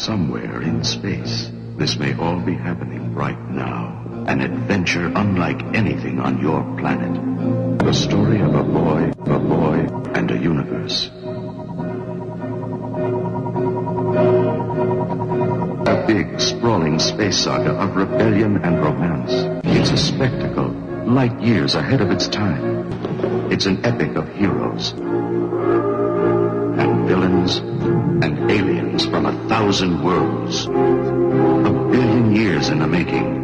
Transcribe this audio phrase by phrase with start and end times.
[0.00, 4.02] Somewhere in space, this may all be happening right now.
[4.28, 7.20] An adventure unlike anything on your planet.
[7.80, 9.76] The story of a boy, a boy,
[10.14, 11.10] and a universe.
[15.86, 19.32] A big, sprawling space saga of rebellion and romance.
[19.66, 20.70] It's a spectacle,
[21.04, 22.90] light years ahead of its time.
[23.52, 24.94] It's an epic of heroes
[27.10, 30.66] villains and aliens from a thousand worlds.
[30.66, 33.40] A billion years in the making.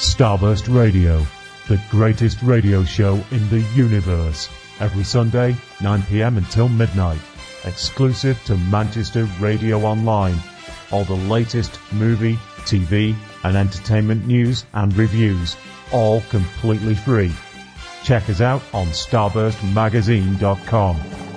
[0.00, 1.24] Starburst Radio,
[1.68, 4.48] the greatest radio show in the universe.
[4.80, 7.20] Every Sunday, 9pm until midnight.
[7.64, 10.38] Exclusive to Manchester Radio Online.
[10.90, 13.14] All the latest movie, TV,
[13.44, 15.56] and entertainment news and reviews.
[15.92, 17.32] All completely free.
[18.02, 21.29] Check us out on starburstmagazine.com.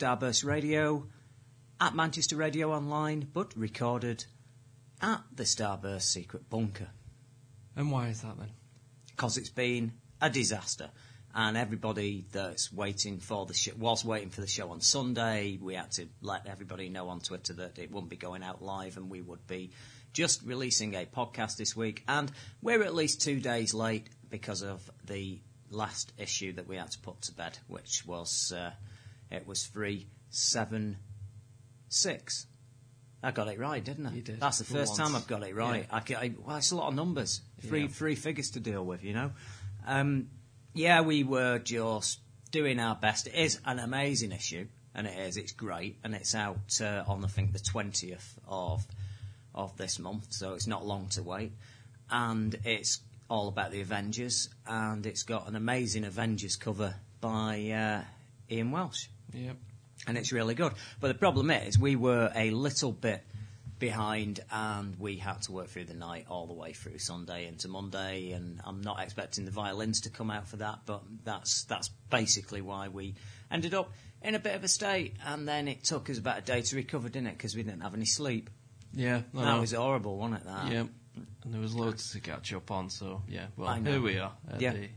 [0.00, 1.06] Starburst Radio
[1.78, 4.24] at Manchester Radio Online, but recorded
[5.02, 6.88] at the Starburst Secret Bunker.
[7.76, 8.48] And why is that then?
[9.08, 10.88] Because it's been a disaster.
[11.34, 15.74] And everybody that's waiting for the show, was waiting for the show on Sunday, we
[15.74, 19.10] had to let everybody know on Twitter that it wouldn't be going out live and
[19.10, 19.70] we would be
[20.14, 22.04] just releasing a podcast this week.
[22.08, 22.32] And
[22.62, 26.98] we're at least two days late because of the last issue that we had to
[27.00, 28.70] put to bed, which was uh,
[29.30, 30.96] it was three seven
[31.88, 32.46] six.
[33.22, 34.14] I got it right, didn't I?
[34.14, 34.40] You did.
[34.40, 34.98] That's the For first once.
[34.98, 35.86] time I've got it right.
[36.08, 36.18] Yeah.
[36.18, 37.88] I, I, well, it's a lot of numbers, three Yeah.
[37.88, 39.32] three figures to deal with, you know.
[39.86, 40.28] Um,
[40.72, 42.20] yeah, we were just
[42.50, 43.26] doing our best.
[43.26, 45.36] It is an amazing issue, and it is.
[45.36, 48.86] It's great, and it's out uh, on I think the twentieth of
[49.54, 51.52] of this month, so it's not long to wait.
[52.10, 58.02] And it's all about the Avengers, and it's got an amazing Avengers cover by uh,
[58.50, 59.56] Ian Welsh Yep.
[60.06, 60.72] and it's really good.
[61.00, 63.22] But the problem is, we were a little bit
[63.78, 67.66] behind, and we had to work through the night all the way through Sunday into
[67.68, 68.32] Monday.
[68.32, 72.60] And I'm not expecting the violins to come out for that, but that's that's basically
[72.60, 73.14] why we
[73.50, 73.90] ended up
[74.22, 75.16] in a bit of a state.
[75.26, 77.38] And then it took us about a day to recover, didn't it?
[77.38, 78.50] Because we didn't have any sleep.
[78.92, 79.22] Yeah.
[79.36, 80.46] I that was horrible, wasn't it?
[80.46, 80.72] That.
[80.72, 80.86] Yep.
[81.44, 83.46] And there was loads to catch up on, so yeah.
[83.56, 84.32] Well, here we are.
[84.52, 84.72] At Yeah.
[84.72, 84.88] The,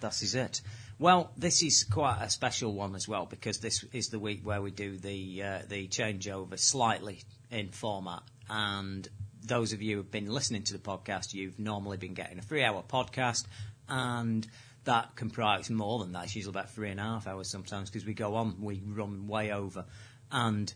[0.00, 0.60] That is it.
[1.02, 4.62] Well, this is quite a special one as well because this is the week where
[4.62, 8.22] we do the uh, the changeover slightly in format.
[8.48, 9.08] And
[9.44, 12.84] those of you who've been listening to the podcast, you've normally been getting a three-hour
[12.88, 13.46] podcast,
[13.88, 14.46] and
[14.84, 16.26] that comprises more than that.
[16.26, 19.26] It's usually about three and a half hours sometimes because we go on, we run
[19.26, 19.86] way over,
[20.30, 20.72] and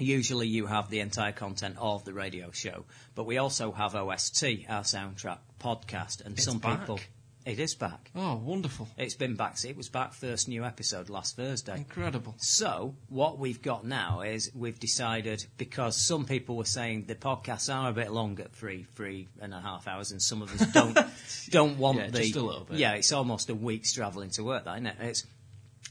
[0.00, 4.64] usually you have the entire content of the radio show, but we also have OST,
[4.68, 6.80] our soundtrack podcast, and It's some back.
[6.80, 6.98] people.
[7.44, 8.10] It is back.
[8.16, 8.88] Oh, wonderful.
[8.96, 9.62] It's been back.
[9.64, 11.76] It was back first new episode last Thursday.
[11.76, 12.34] Incredible.
[12.38, 17.72] So, what we've got now is we've decided because some people were saying the podcasts
[17.72, 20.66] are a bit long at three, three and a half hours, and some of us
[20.72, 20.98] don't
[21.50, 22.78] don't want Yeah, the just a little bit.
[22.78, 24.96] Yeah, it's almost a week's travelling to work, that isn't it?
[25.00, 25.26] It's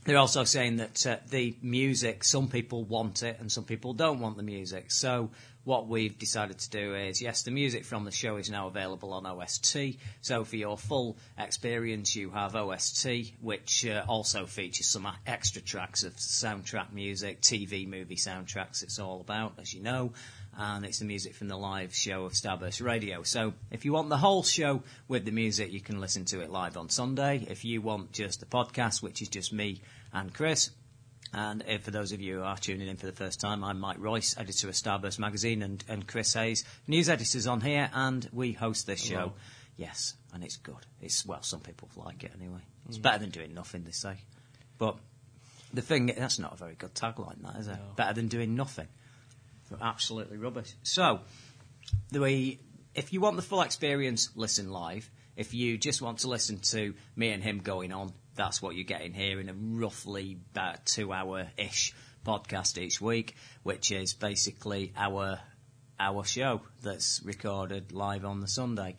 [0.05, 4.19] they're also saying that uh, the music, some people want it and some people don't
[4.19, 4.91] want the music.
[4.91, 5.29] So
[5.63, 9.13] what we've decided to do is, yes, the music from the show is now available
[9.13, 9.97] on OST.
[10.21, 16.03] So for your full experience, you have OST, which uh, also features some extra tracks
[16.03, 18.83] of soundtrack music, TV movie soundtracks.
[18.83, 20.11] It's all about, as you know.
[20.55, 23.23] And it's the music from the live show of Starburst Radio.
[23.23, 26.51] So if you want the whole show with the music, you can listen to it
[26.51, 27.47] live on Sunday.
[27.49, 29.81] If you want just the podcast, which is just me
[30.11, 30.69] and Chris,
[31.33, 33.97] and for those of you who are tuning in for the first time, I'm Mike
[33.99, 38.51] Royce, editor of Starburst Magazine, and, and Chris Hayes, news editors on here, and we
[38.51, 39.15] host this show.
[39.15, 39.33] Hello.
[39.75, 40.85] Yes, and it's good.
[41.01, 42.61] It's well, some people like it anyway.
[42.87, 43.01] It's mm.
[43.01, 44.17] better than doing nothing, they say.
[44.77, 44.97] But
[45.73, 47.71] the thing that's not a very good tagline, that is it?
[47.71, 47.93] No.
[47.95, 48.87] Better than doing nothing.
[49.81, 50.71] Absolutely rubbish.
[50.83, 51.21] So,
[52.11, 52.59] the way,
[52.93, 55.09] if you want the full experience, listen live.
[55.35, 58.83] If you just want to listen to me and him going on, that's what you're
[58.85, 61.93] getting here in a roughly about two hour ish
[62.25, 65.39] podcast each week, which is basically our
[65.99, 68.97] our show that's recorded live on the Sunday.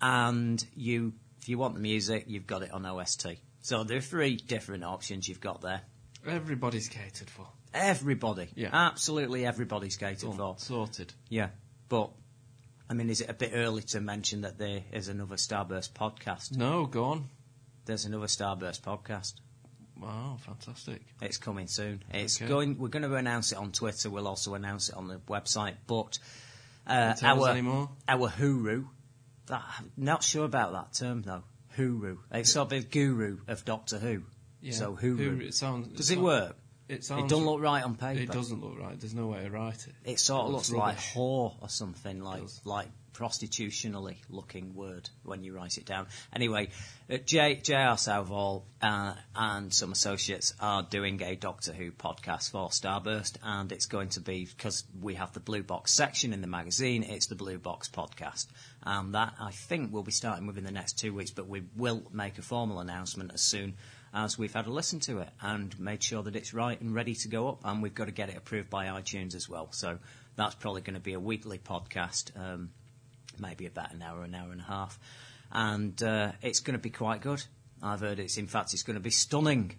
[0.00, 3.26] And you, if you want the music, you've got it on OST.
[3.60, 5.82] So there are three different options you've got there.
[6.26, 7.46] Everybody's catered for.
[7.72, 8.70] Everybody, Yeah.
[8.72, 10.36] absolutely everybody's catered Done.
[10.36, 10.56] for.
[10.58, 11.12] Sorted.
[11.28, 11.50] Yeah,
[11.88, 12.10] but
[12.90, 16.54] I mean, is it a bit early to mention that there is another Starburst podcast?
[16.56, 17.28] No, go on.
[17.84, 19.34] There's another Starburst podcast.
[20.00, 21.02] Wow, fantastic.
[21.20, 22.02] It's coming soon.
[22.12, 22.48] It's Okay.
[22.48, 22.78] going.
[22.78, 24.10] We're going to announce it on Twitter.
[24.10, 25.74] We'll also announce it on the website.
[25.86, 26.18] But
[26.86, 27.90] uh, our any more?
[28.08, 28.86] our Huru,
[29.46, 29.62] that,
[29.96, 31.42] not sure about that term though.
[31.76, 32.18] Huru.
[32.32, 34.22] It's sort of a guru of Doctor Who.
[34.60, 34.72] Yeah.
[34.74, 35.40] So Huru.
[35.40, 35.88] It sounds.
[35.96, 36.56] Does it work?
[36.92, 37.24] It sounds.
[37.24, 38.20] It doesn't look right on paper.
[38.20, 39.00] It doesn't look right.
[39.00, 39.94] There's no way to write it.
[40.04, 45.42] It sort of looks looks like whore or something, like like prostitutionally looking word when
[45.44, 46.06] you write it down.
[46.34, 46.68] Anyway,
[47.10, 47.96] uh, J, J.R.
[47.96, 53.86] Southall uh, and some associates are doing a Doctor Who podcast for Starburst, and it's
[53.86, 57.02] going to be because we have the Blue Box section in the magazine.
[57.02, 58.46] It's the Blue Box podcast,
[58.82, 61.30] and that I think will be starting within the next two weeks.
[61.30, 63.74] But we will make a formal announcement as soon
[64.14, 67.14] as we've had a listen to it and made sure that it's right and ready
[67.14, 67.60] to go up.
[67.64, 69.68] And we've got to get it approved by iTunes as well.
[69.72, 69.98] So
[70.36, 72.70] that's probably going to be a weekly podcast, um,
[73.38, 74.98] maybe about an hour, an hour and a half.
[75.50, 77.42] And uh, it's going to be quite good.
[77.82, 79.74] I've heard it's, in fact, it's going to be stunning.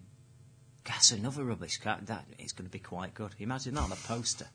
[0.85, 2.05] That's another rubbish cat.
[2.07, 3.33] That it's going to be quite good.
[3.39, 4.47] Imagine that on a poster.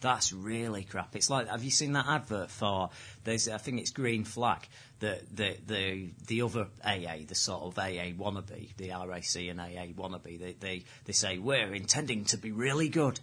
[0.00, 1.16] That's really crap.
[1.16, 2.90] It's like, have you seen that advert for?
[3.24, 4.68] There's, I think it's Green Flag.
[5.04, 9.86] The the the the other AA, the sort of AA wannabe, the RAC and AA
[10.00, 10.38] wannabe.
[10.44, 13.20] They they they say we're intending to be really good.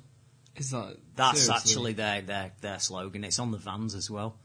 [0.55, 0.97] Is that?
[1.15, 1.55] That's seriously?
[1.71, 3.23] actually their, their their slogan.
[3.23, 4.35] It's on the vans as well.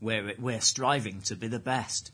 [0.00, 2.12] We're we're striving to be the best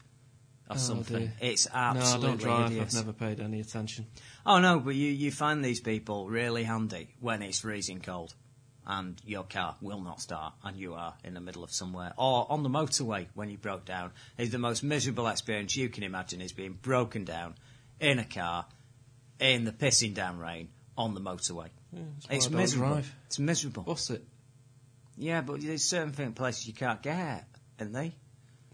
[0.70, 1.18] or Oh, something.
[1.18, 1.32] dear.
[1.40, 2.70] It's No, I don't drive.
[2.70, 2.96] hideous.
[2.96, 4.06] I've never paid any attention.
[4.46, 8.34] Oh no, but you, you find these people really handy when it's freezing cold
[8.86, 12.50] and your car will not start and you are in the middle of somewhere or
[12.50, 14.10] on the motorway when you broke down.
[14.38, 17.54] It's the most miserable experience you can imagine is being broken down
[18.00, 18.66] in a car
[19.38, 20.68] in the pissing down rain
[20.98, 21.68] on the motorway.
[21.92, 22.94] Yeah, it's miserable.
[22.94, 23.14] drive.
[23.26, 23.82] It's miserable.
[23.84, 24.24] What's it?
[25.16, 27.44] Yeah, but there's certain thing, places you can't get,
[27.78, 28.12] aren't they?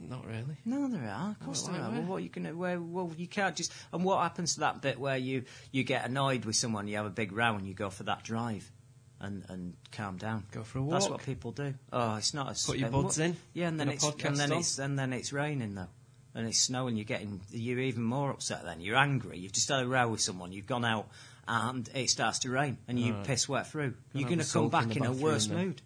[0.01, 0.57] Not really.
[0.65, 1.31] No, there are.
[1.31, 1.91] Of course Well, there are.
[1.91, 2.01] where?
[2.01, 3.73] Well, what you can, where, well, you can't just.
[3.93, 5.43] And what happens to that bit where you
[5.73, 8.23] you get annoyed with someone, you have a big row, and you go for that
[8.23, 8.71] drive,
[9.21, 10.45] and and calm down.
[10.53, 10.93] Go for a walk.
[10.93, 11.75] That's what people do.
[11.93, 12.65] Oh, it's not as.
[12.67, 14.59] Put your buds in, Yeah, and then it's and then on.
[14.59, 15.89] it's and then it's raining though,
[16.35, 16.97] and it's snowing.
[16.97, 18.65] You're getting you're even more upset.
[18.65, 19.39] Then you're angry.
[19.39, 20.53] You've just had a row with someone.
[20.53, 21.09] You've gone out,
[21.47, 23.25] and it starts to rain, and you Right.
[23.27, 23.91] piss wet through.
[23.91, 25.83] Gonna you're going to come sulk in back in a worse mood.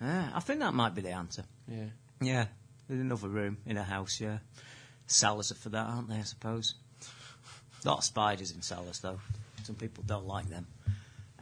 [0.00, 1.44] Yeah, I think that might be the answer.
[1.66, 1.86] Yeah.
[2.20, 2.46] Yeah,
[2.86, 4.38] there's another room in a house, yeah.
[5.06, 6.74] Cellars are for that, aren't they, I suppose?
[7.84, 9.20] Not spiders in cellars, though.
[9.64, 10.66] Some people don't like them.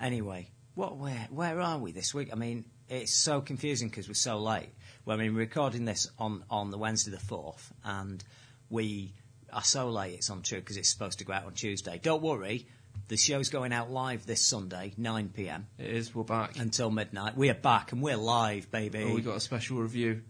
[0.00, 2.31] Anyway, what, where, where are we this week?
[2.33, 4.71] I mean, it's so confusing because we're so late.
[5.04, 8.23] Well, I mean, we're recording this on, on the Wednesday the 4th, and
[8.71, 9.14] we
[9.52, 12.00] are so late it's untrue because it's supposed to go out on Tuesday.
[12.02, 12.66] Don't worry,
[13.09, 16.14] the show's going out live this Sunday, 9pm, It is.
[16.14, 16.59] We're back.
[16.59, 17.37] until midnight.
[17.37, 19.04] We are back and we're live, baby.
[19.09, 20.23] Oh, we got a special review.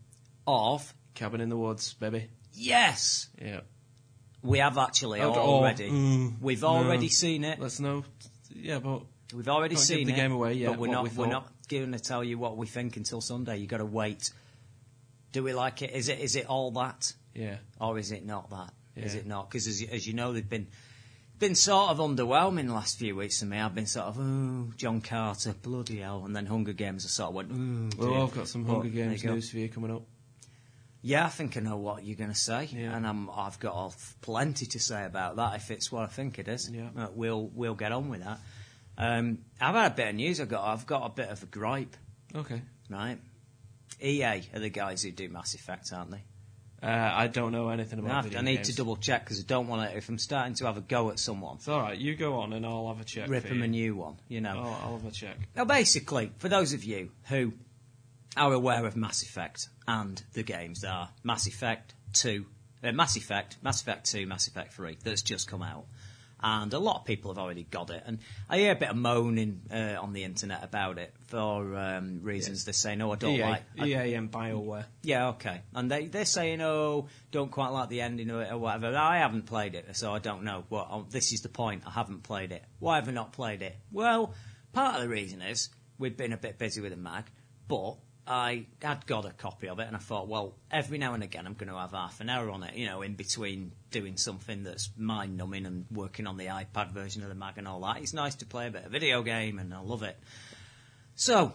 [0.47, 2.29] of Cabin in the Woods, baby.
[2.53, 3.61] Yes, Yeah.
[4.43, 5.89] we have actually Oh, already.
[5.91, 6.69] mm, We've no.
[6.69, 7.59] already seen it.
[7.61, 8.05] Let's know.
[8.51, 9.03] Yeah, but
[9.35, 10.17] We've already give seen the it.
[10.17, 11.05] game away yet, but we're not.
[11.05, 11.49] we we're not.
[11.69, 13.59] going to tell you what we think until Sunday.
[13.59, 14.31] You've got to wait.
[15.33, 15.91] Do we like it?
[15.93, 17.57] Is it is it all that, Yeah.
[17.81, 18.73] or is it not that?
[18.97, 19.05] Is Yeah.
[19.07, 19.49] Is it not?
[19.51, 20.69] Because as, you- as you know, they've been
[21.41, 23.59] been sort of underwhelming the last few weeks for me.
[23.59, 27.05] I've been sort of, oh, John Carter, bloody hell, and then Hunger Games.
[27.05, 27.91] I sort of went, ooh.
[27.99, 28.23] Well.
[28.23, 30.05] I've got some Hunger there Games news for you coming up.
[31.03, 32.97] Yeah, I think I know what you're going to say, Yeah.
[32.97, 36.47] and I'm, I've got plenty to say about that if it's what I think it
[36.49, 36.71] is.
[36.71, 36.89] Yeah.
[36.97, 38.39] Uh, we'll we'll get on with that.
[38.97, 40.41] Um, I've had a bit of news.
[40.41, 41.97] I've got I've got a bit of a gripe,
[42.35, 42.63] Okay.
[42.89, 43.19] right?
[44.03, 46.23] EA are the guys who do Mass Effect, aren't they?
[46.83, 48.69] Uh, I don't know anything I, about have- video I need games.
[48.69, 49.97] to double check because I don't want to.
[49.97, 51.97] If I'm starting to have a go at someone, It's all right.
[51.99, 53.29] You go on, and I'll have a check.
[53.29, 53.65] rip for them you.
[53.65, 54.17] a new one.
[54.29, 54.63] You know.
[54.67, 55.37] Oh, I'll have a check.
[55.57, 57.53] Now, basically, for those of you who
[58.37, 62.45] are aware of Mass Effect and the games that are Mass Effect 2,
[62.83, 65.87] uh, Mass Effect, Mass Effect 2, Mass Effect 3, that's just come out.
[66.47, 68.03] And a lot of people have already got it.
[68.05, 68.19] And
[68.51, 72.67] I hear a bit of moaning uh, on the internet about it for um, reasons
[72.67, 73.63] they're saying, oh, I don't EA, like.
[73.81, 74.85] I- EA and Bioware.
[75.03, 75.63] yeah, okay.
[75.75, 78.95] And they, they're saying, oh, don't quite like the ending of it or whatever.
[78.95, 80.65] I haven't played it, so I don't know.
[80.69, 81.85] Well, um, this is the point.
[81.87, 82.63] I haven't played it.
[82.79, 83.75] Why have I not played it?
[83.91, 84.35] Well,
[84.75, 87.25] part of the reason is we've been a bit busy with the mag,
[87.69, 87.95] but
[88.27, 91.47] I had got a copy of it and I thought, well, every now and again
[91.47, 94.63] I'm going to have half an hour on it, you know, in between doing something
[94.63, 97.99] that's mind numbing and working on the iPad version of the mag and all that.
[97.99, 100.17] It's nice to play a bit of video game and I love it.
[101.17, 101.53] So,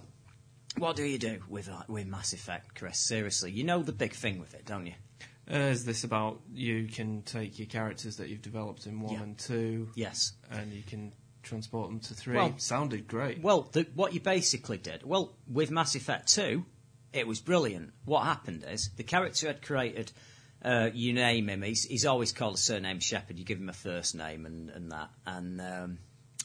[0.77, 2.99] what do you do with uh, with Mass Effect, Chris?
[2.99, 4.93] Seriously, you know the big thing with it, don't you?
[5.51, 9.23] Uh, is this about you can take your characters that you've developed in one Yeah.
[9.23, 10.33] and two, Yes.
[10.51, 11.11] and you can
[11.43, 12.35] transport them to three?
[12.35, 13.41] Well- Sounded great.
[13.41, 16.65] Well, the, what you basically did, well, with Mass Effect 2,
[17.13, 17.93] it was brilliant.
[18.05, 20.11] What happened is the character had created,
[20.63, 23.37] uh, you name him, he's, he's always called a surname Shepard.
[23.39, 25.97] You give him a first name and, and that, and um,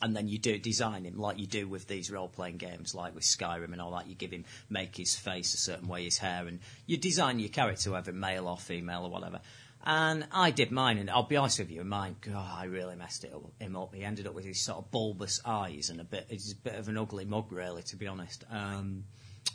[0.03, 3.15] and then you do design him like you do with these role playing games, like
[3.15, 4.07] with Skyrim and all that.
[4.07, 7.49] You give him make his face a certain way, his hair, and you design your
[7.49, 9.41] character, whether male or female or whatever.
[9.87, 13.25] And I did mine, and I'll be honest with you, mine, God, I really messed
[13.25, 13.95] it up, him up.
[13.95, 16.76] He ended up with these sort of bulbous eyes and a bit, he's a bit
[16.76, 18.45] of an ugly mug, really, to be honest.
[18.50, 19.05] Um,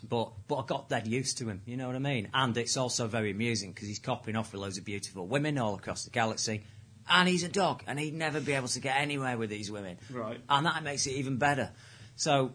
[0.08, 2.30] but but I got dead used to him, you know what I mean?
[2.32, 5.74] And it's also very amusing because he's copying off with loads of beautiful women all
[5.74, 6.64] across the galaxy.
[7.10, 9.98] And he's a dog, and he'd never be able to get anywhere with these women.
[10.12, 10.40] Right.
[10.48, 11.72] And that makes it even better.
[12.18, 12.52] So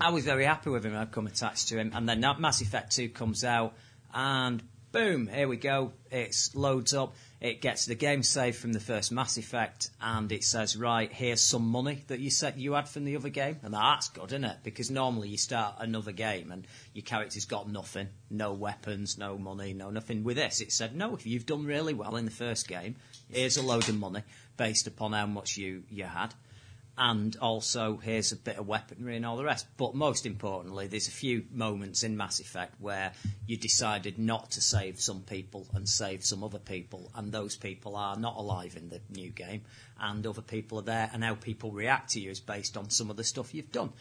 [0.00, 0.96] I was very happy with him.
[0.96, 3.74] I'd come attached to him, and then that Mass Effect Two comes out,
[4.14, 4.62] and
[4.96, 5.92] boom, here we go.
[6.10, 7.14] It loads up.
[7.38, 11.42] It gets the game saved from the first Mass Effect, and it says, "Right, here's
[11.42, 14.44] some money that you said you had from the other game," and that's good, isn't
[14.44, 14.56] it?
[14.62, 19.74] Because normally you start another game and your character's got nothing, no weapons, no money,
[19.74, 20.24] no nothing.
[20.24, 22.96] With this, it said, "No, if you've done really well in the first game,
[23.28, 24.22] here's a load of money
[24.56, 26.32] based upon how much you you had."
[26.98, 29.66] And also here's a bit of weaponry and all the rest.
[29.76, 33.12] But most importantly, there's a few moments in Mass Effect where
[33.46, 37.96] you decided not to save some people and save some other people, and those people
[37.96, 39.62] are not alive in the new game,
[40.00, 43.10] and other people are there, and how people react to you is based on some
[43.10, 43.92] of the stuff you've done.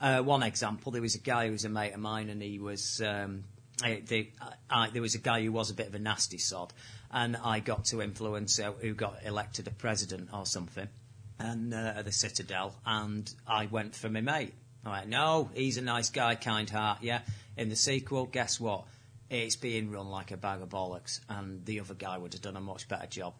[0.00, 2.58] Uh, one example, there was a guy who was a mate of mine, and he
[2.58, 3.00] was.
[3.00, 3.44] Um,
[3.82, 4.30] I, the,
[4.70, 6.72] I, there was a guy who was a bit of a nasty sod,
[7.10, 10.88] and I got to influence uh, who got elected a president or something
[11.38, 14.54] and uh, the Citadel, and I went for my mate.
[14.84, 17.20] I went, no, he's a nice guy, kind heart, yeah.
[17.56, 18.84] In the sequel, guess what?
[19.30, 22.56] It's being run like a bag of bollocks, and the other guy would have done
[22.56, 23.34] a much better job.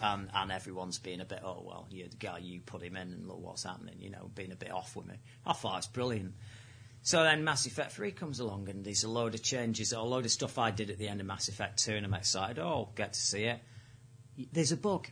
[0.00, 3.12] And, and everyone's being a bit, oh, well, you're the guy, you put him in,
[3.12, 5.14] and look what's happening, you know, being a bit off with me.
[5.46, 6.34] I thought it's brilliant.
[7.02, 10.24] So then Mass Effect 3 comes along, and there's a load of changes, a load
[10.24, 12.88] of stuff I did at the end of Mass Effect 2, and I'm excited, oh,
[12.96, 13.60] get to see it.
[14.52, 15.08] There's a bug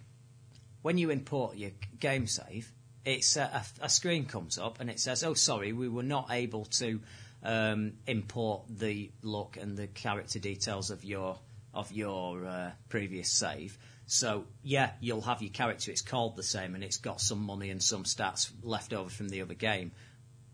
[0.83, 2.73] when you import your game save,
[3.05, 6.29] it's a, a, a screen comes up and it says, "Oh, sorry, we were not
[6.31, 7.01] able to
[7.43, 11.39] um, import the look and the character details of your
[11.73, 15.91] of your uh, previous save." So yeah, you'll have your character.
[15.91, 19.29] It's called the same and it's got some money and some stats left over from
[19.29, 19.93] the other game.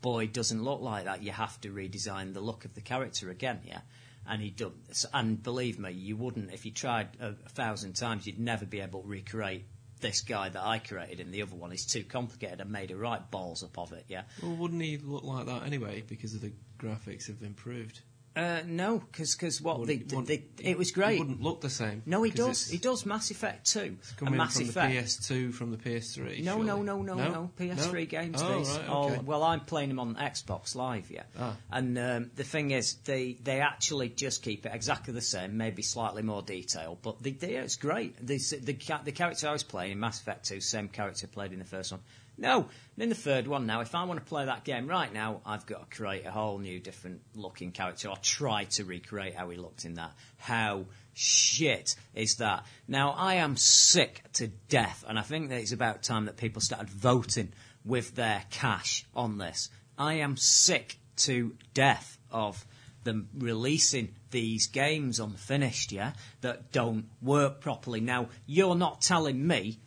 [0.03, 1.23] Boy, it doesn't look like that.
[1.23, 3.61] You have to redesign the look of the character again.
[3.65, 3.81] Yeah.
[4.29, 8.27] And he does, and believe me, you wouldn't if you tried a, a thousand times.
[8.27, 9.65] You'd never be able to recreate
[10.01, 12.61] this guy that I created in the other one is too complicated.
[12.61, 14.23] and made a right balls up of it, yeah.
[14.43, 18.01] Well, wouldn't he look like that anyway because of the graphics have improved?
[18.37, 21.19] Uh, no, because what Wouldn't- they, they, it was great.
[21.19, 22.03] wouldn't look the same.
[22.05, 22.69] No, he does.
[22.69, 23.07] He does.
[23.07, 23.97] Mass Effect Two.
[24.19, 24.93] Coming Mass from Effect.
[24.93, 26.43] the PS2 from the PS3.
[26.45, 26.67] No, surely.
[26.67, 28.05] no, no, no, no, PS3 No?
[28.05, 28.43] games.
[28.43, 28.69] Oh, these.
[28.77, 31.23] right, All- well, I'm playing them on Xbox Live, yeah.
[31.39, 31.57] Ah.
[31.73, 35.81] And um, the thing is, they they actually just keep it exactly the same, maybe
[35.81, 38.17] slightly more detail, but they, they, it's great.
[38.19, 41.59] The, the the character I was playing in Mass Effect 2, same character played in
[41.59, 42.01] the first one,
[42.39, 45.41] No, in the third one now, if I want to play that game right now,
[45.47, 49.49] I've got to create a whole new different looking character or try to recreate how
[49.49, 50.13] he looked in that.
[50.37, 52.67] How shit is that?
[52.87, 56.61] Now, I am sick to death, and I think that it's about time that people
[56.61, 57.53] started voting
[57.85, 59.71] with their cash on this.
[59.97, 62.67] I am sick to death of
[63.05, 66.13] them releasing these games unfinished, yeah,
[66.43, 68.01] that don't work properly.
[68.01, 69.79] Now, you're not telling me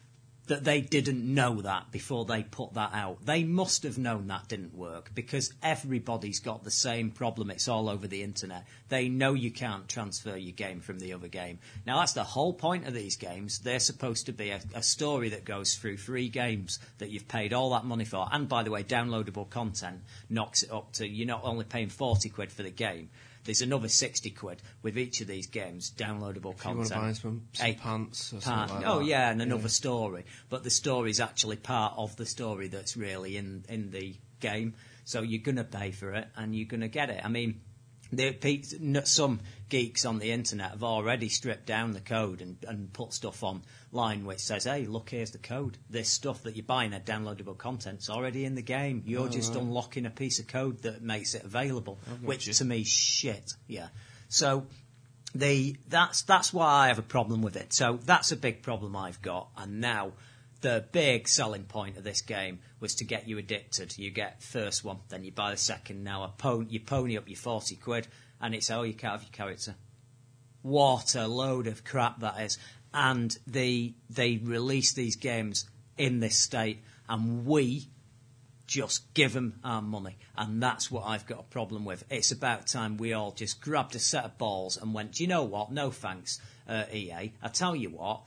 [0.50, 3.26] that they didn't know that before they put that out.
[3.26, 7.52] They must have known that didn't work because everybody's got the same problem.
[7.52, 8.66] It's all over the internet.
[8.90, 11.60] They know you can't transfer your game from the other game.
[11.86, 13.60] Now, that's the whole point of these games.
[13.60, 17.54] They're supposed to be a, a story that goes through three games that you've paid
[17.54, 18.28] all that money for.
[18.32, 22.28] And by the way, downloadable content knocks it up to you're not only paying 40
[22.30, 23.10] quid for the game,
[23.50, 26.78] there's another 60 quid with each of these games, downloadable If you content.
[26.78, 29.06] want to buy some, some pants or part- something like oh that.
[29.06, 30.24] yeah, and another story.
[30.50, 34.76] But the story is actually part of the story that's really in in the game.
[35.04, 37.22] So you're gonna pay for it, and you're gonna get it.
[37.26, 37.62] I mean,
[38.12, 39.40] the, some
[39.70, 43.44] geeks on the internet have already stripped down the code and, and put stuff
[43.92, 45.78] online which says, "Hey, look, here's the code.
[45.90, 49.04] This stuff that you're buying at downloadable content's already in the game.
[49.06, 49.62] You're Oh, just right.
[49.64, 52.54] unlocking a piece of code that makes it available." Which you.
[52.54, 53.54] to me, shit.
[53.68, 53.90] Yeah.
[54.28, 54.68] So
[55.36, 57.74] the that's that's why I have a problem with it.
[57.74, 59.50] So that's a big problem I've got.
[59.58, 60.14] And now
[60.62, 63.98] the big selling point of this game was to get you addicted.
[63.98, 66.04] You get first one, then you buy the second.
[66.04, 68.08] Now a pon- you pony up your forty quid,
[68.42, 69.76] and it's oh you can't have your character.
[70.62, 72.58] What a load of crap that is!
[72.94, 77.90] And they they release these games in this state, and we
[78.70, 80.16] just give them our money.
[80.38, 82.04] And that's what I've got a problem with.
[82.12, 85.28] It's about time we all just grabbed a set of balls and went, do you
[85.28, 85.72] know what?
[85.72, 87.34] No thanks, uh, EA.
[87.42, 88.22] I tell you what,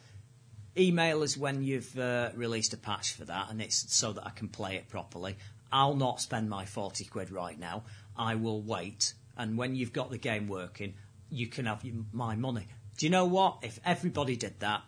[0.76, 4.30] email us when you've uh, released a patch for that and it's so that I
[4.30, 5.36] can play it properly.
[5.70, 7.84] I'll not spend my 40 quid right now.
[8.16, 9.14] I will wait.
[9.36, 10.94] And when you've got the game working,
[11.30, 12.66] you can have my money.
[12.96, 13.58] Do you know what?
[13.62, 14.82] If everybody did that,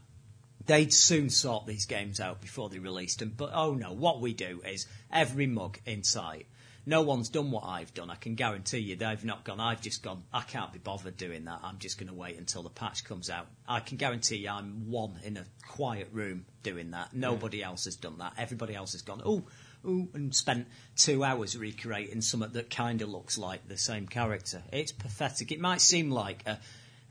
[0.67, 3.33] they'd soon sort these games out before they released them.
[3.37, 6.47] But oh no, what we do is every mug in sight.
[6.87, 8.11] No one's done what I've done.
[8.11, 9.59] I can guarantee you they've not gone.
[9.59, 10.23] I've just gone.
[10.35, 11.61] I can't be bothered doing that.
[11.63, 13.47] I'm just going to wait until the patch comes out.
[13.67, 17.15] I can guarantee you I'm one in a quiet room doing that.
[17.15, 18.35] Nobody else has done that.
[18.37, 19.23] Everybody else has gone.
[19.25, 19.45] Oh.
[19.87, 24.63] Ooh, and spent two hours recreating something that kind of looks like the same character.
[24.73, 25.53] It's pathetic.
[25.53, 26.59] It might seem like a,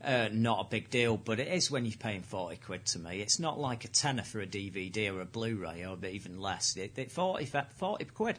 [0.04, 3.20] uh, not a big deal, but it is when you're paying 40 quid to me.
[3.20, 6.76] It's not like a tenner for a DVD or a Blu-ray or even less.
[6.76, 8.38] It, it 40, 40 quid.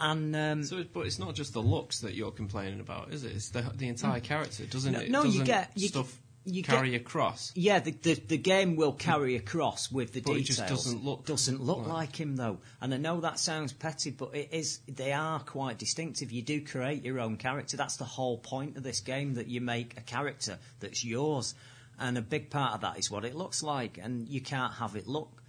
[0.00, 3.22] And um, So, it- but it's not just the looks that you're complaining about, is
[3.24, 3.32] it?
[3.32, 5.10] It's the the entire character, doesn't No, it?
[5.10, 7.52] no, you Doesn't get- you stuff you carry get- across.
[7.54, 10.56] yeah, the, the the game will carry across with the But it details.
[10.58, 12.58] just doesn't look doesn't look like- like him though.
[12.80, 14.80] And I know that sounds petty, but it is.
[14.88, 16.32] They are quite distinctive.
[16.32, 17.76] You do create your own character.
[17.76, 19.34] That's the whole point of this game.
[19.34, 21.54] That you make a character that's yours,
[21.98, 23.98] and a big part of that is what it looks like.
[23.98, 25.42] And you can't have it look.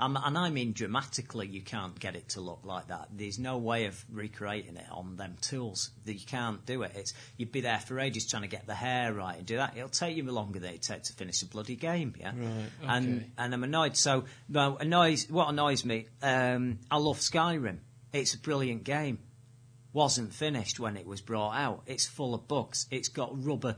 [0.00, 3.08] Um, and I mean dramatically, you can't get it to look like that.
[3.12, 5.90] There's no way of recreating it on them tools.
[6.04, 6.92] That You can't do it.
[6.94, 9.76] It's you'd be there for ages trying to get the hair right and do that.
[9.76, 12.14] It'll take you longer than it takes to finish a bloody game.
[12.18, 13.30] Yeah, Right, And okay.
[13.38, 13.96] and I'm annoyed.
[13.96, 16.06] So no, annoys what annoys me.
[16.22, 17.78] Um, I love Skyrim.
[18.12, 19.18] It's a brilliant game.
[19.92, 21.82] Wasn't finished when it was brought out.
[21.86, 22.86] It's full of bugs.
[22.90, 23.76] It's got rubber.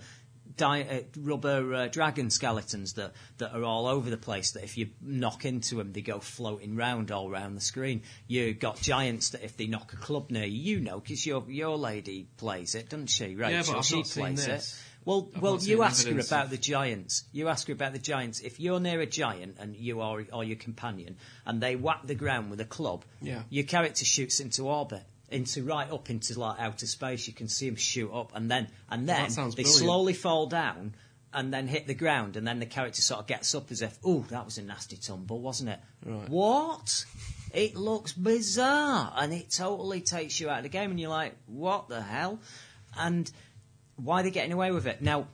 [0.60, 4.50] Di- uh, rubber uh, dragon skeletons that, that are all over the place.
[4.52, 8.02] That if you knock into them, they go floating round all round the screen.
[8.28, 11.44] You've got giants that if they knock a club near you, you know, because your
[11.48, 13.34] your lady plays it, doesn't she?
[13.34, 14.72] Rachel, Yeah, but I've she not seen plays this.
[14.74, 14.86] it.
[15.06, 17.24] Well, I've well, you ask her about of- the giants.
[17.32, 18.40] You ask her about the giants.
[18.40, 22.14] If you're near a giant and you are or your companion, and they whack the
[22.14, 23.42] ground with a club, Yeah.
[23.48, 27.26] your character shoots into orbit, into right up into like outer space.
[27.26, 29.68] You can see them shoot up, and then and then they brilliant.
[29.68, 30.94] slowly fall down.
[31.32, 33.96] And then hit the ground, and then the character sort of gets up as if,
[34.02, 36.28] "Oh, that was a nasty tumble, wasn't it?" Right.
[36.28, 37.04] What?
[37.54, 41.36] It looks bizarre, and it totally takes you out of the game, and you're like,
[41.46, 42.40] "What the hell?"
[42.96, 43.30] And
[43.94, 45.02] why are they getting away with it?
[45.02, 45.28] Now,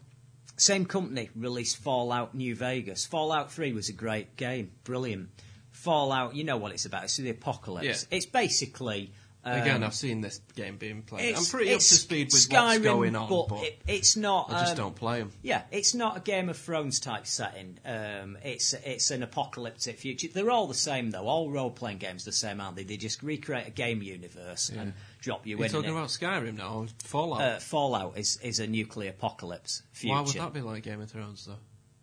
[0.59, 3.07] same company released Fallout New Vegas.
[3.07, 5.31] Fallout 3 was a great game, brilliant.
[5.71, 8.07] Fallout, you know what it's about, it's the apocalypse.
[8.11, 8.19] Yeah.
[8.19, 9.15] It's basically.
[9.47, 11.37] Um, Again, I've seen this game being played.
[11.37, 14.51] I'm pretty up to speed with Skyrim, what's going on, but, but, it, it's not.
[14.51, 15.31] I just um, don't play them.
[15.43, 17.79] yeah, it's not a Game of Thrones type setting.
[17.85, 20.27] Um, it's it's an apocalyptic future.
[20.35, 21.29] They're all the same though.
[21.29, 22.83] All role playing games are the same, aren't they?
[22.83, 25.73] They just recreate a game universe and drop you You're in.
[25.73, 27.41] talking about Skyrim now, Fallout.
[27.41, 30.13] uh, Fallout is is a nuclear apocalypse future.
[30.15, 31.57] Why would that be like Game of Thrones, though?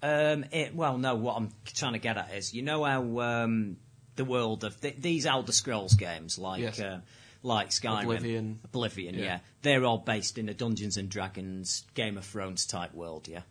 [0.06, 1.16] Um, it, well, no.
[1.16, 3.78] What I'm trying to get at is, you know how um,
[4.16, 6.80] the world of th- these Elder Scrolls games, like Yes.
[6.80, 7.00] uh,
[7.44, 8.60] like Skyrim, Oblivion.
[8.64, 9.24] Oblivion, yeah.
[9.24, 9.40] Yeah.
[9.62, 13.42] they're all based in a Dungeons and Dragons, Game of Thrones type world, yeah.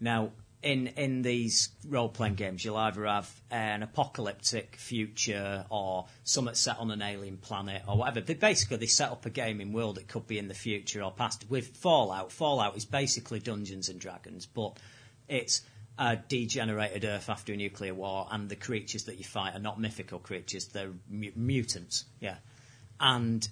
[0.00, 6.54] Now, in in these role playing games, you'll either have an apocalyptic future or something
[6.54, 8.20] set on an alien planet or whatever.
[8.20, 9.98] They basically they set up a gaming world.
[9.98, 11.44] It could be in the future or past.
[11.50, 14.78] With Fallout, Fallout is basically Dungeons and Dragons, but
[15.28, 15.62] it's
[15.98, 19.80] a degenerated Earth after a nuclear war, and the creatures that you fight are not
[19.80, 22.04] mythical creatures; they're mu- mutants.
[22.20, 22.36] Yeah,
[23.02, 23.46] and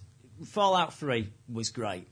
[0.47, 2.09] Fallout Three was great.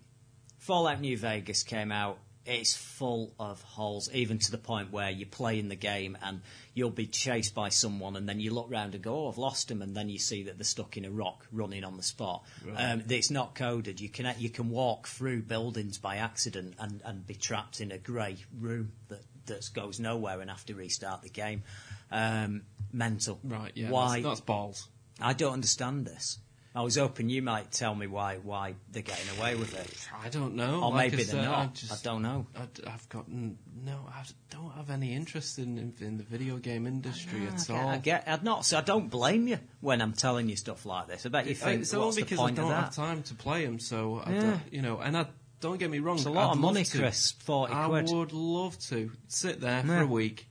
[0.59, 2.18] Fallout New Vegas came out.
[2.44, 6.40] It's full of holes, even to the point where you play in the game and
[6.72, 9.68] you'll be chased by someone, and then you look round and go, "Oh, I've lost
[9.68, 12.44] them," and then you see that they're stuck in a rock, running on the spot.
[12.74, 14.01] Um, it's not coded.
[14.01, 17.98] You can you can walk through buildings by accident and, and be trapped in a
[17.98, 21.62] grey room that that goes nowhere and have to restart the game.
[22.11, 23.38] Um, mental.
[23.44, 23.90] Right, yeah.
[23.90, 24.22] Why?
[24.22, 24.88] That's, that's balls.
[25.20, 26.38] I don't understand this.
[26.79, 30.09] I was hoping you might tell me why why they're getting away with it.
[30.25, 30.81] I don't know.
[30.85, 31.83] Or Like maybe they're not.
[31.91, 32.47] I, I, don't know.
[32.55, 34.07] I, have got no.
[34.09, 37.71] I don't have any interest in in, in the video game industry I at get,
[37.71, 37.88] all.
[37.88, 38.29] I get.
[38.29, 38.64] I'd not.
[38.64, 41.27] So I don't blame you when I'm telling you stuff like this.
[41.27, 43.67] I bet you think it's what's all the because I don't have time to play
[43.67, 43.81] them.
[43.81, 44.41] So I Yeah.
[44.43, 45.27] don't, you know, and I
[45.59, 46.19] don't get me wrong.
[46.19, 46.99] It's a lot I'd of money, to.
[46.99, 47.33] Chris.
[47.41, 48.09] Forty I quid.
[48.12, 50.47] would love to sit there for a week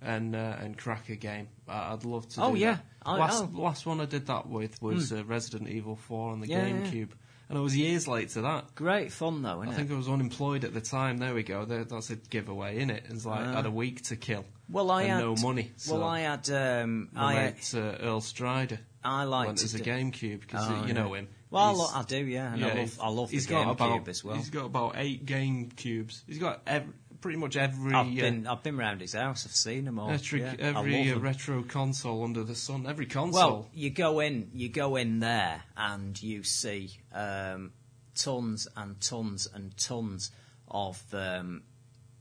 [0.00, 1.48] and uh, and crack a game.
[1.72, 2.42] I- I'd love to.
[2.42, 2.72] Oh, do yeah.
[2.74, 2.84] that.
[3.04, 3.60] I- last oh.
[3.60, 6.74] last one I did that with was uh, Resident Evil Four on the Yeah, yeah.
[6.76, 7.10] GameCube,
[7.48, 8.74] and I was years late to that.
[8.74, 9.94] Great fun though, I isn't think it?
[9.94, 11.18] I was unemployed at the time.
[11.18, 11.64] There we go.
[11.64, 13.04] That's a giveaway, in it?
[13.08, 14.44] It's like I had a week to kill.
[14.68, 15.72] Well, I and had no money.
[15.76, 16.48] So Well, I had.
[16.50, 20.86] Um, I mate, uh, Earl Strider I like went as a GameCube because Oh, you
[20.88, 20.92] yeah.
[20.92, 21.28] know him.
[21.50, 22.98] Well, I, do, yeah, and yeah, I love.
[23.02, 24.36] I love the he's got GameCube about, as well.
[24.36, 26.22] He's got about eight game cubes.
[26.26, 26.88] He's got ev-
[27.22, 28.46] pretty much every I've uh, been.
[28.46, 29.46] I've been round his house.
[29.46, 30.10] I've seen them all.
[30.10, 32.86] every, yeah, every uh, retro console under the sun.
[32.86, 33.32] Every console.
[33.40, 37.72] Well, you go in, you go in there, and you see um,
[38.14, 40.30] tons and tons and tons
[40.68, 41.62] of um,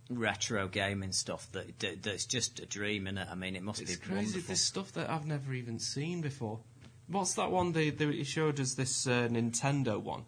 [0.09, 3.27] retro gaming stuff that, that that's just a dream, is it?
[3.29, 4.15] I mean, it must it's be crazy.
[4.15, 4.41] wonderful.
[4.47, 6.59] There's stuff that I've never even seen before.
[7.07, 8.75] What's that one they, they showed us?
[8.75, 10.23] This uh, Nintendo one,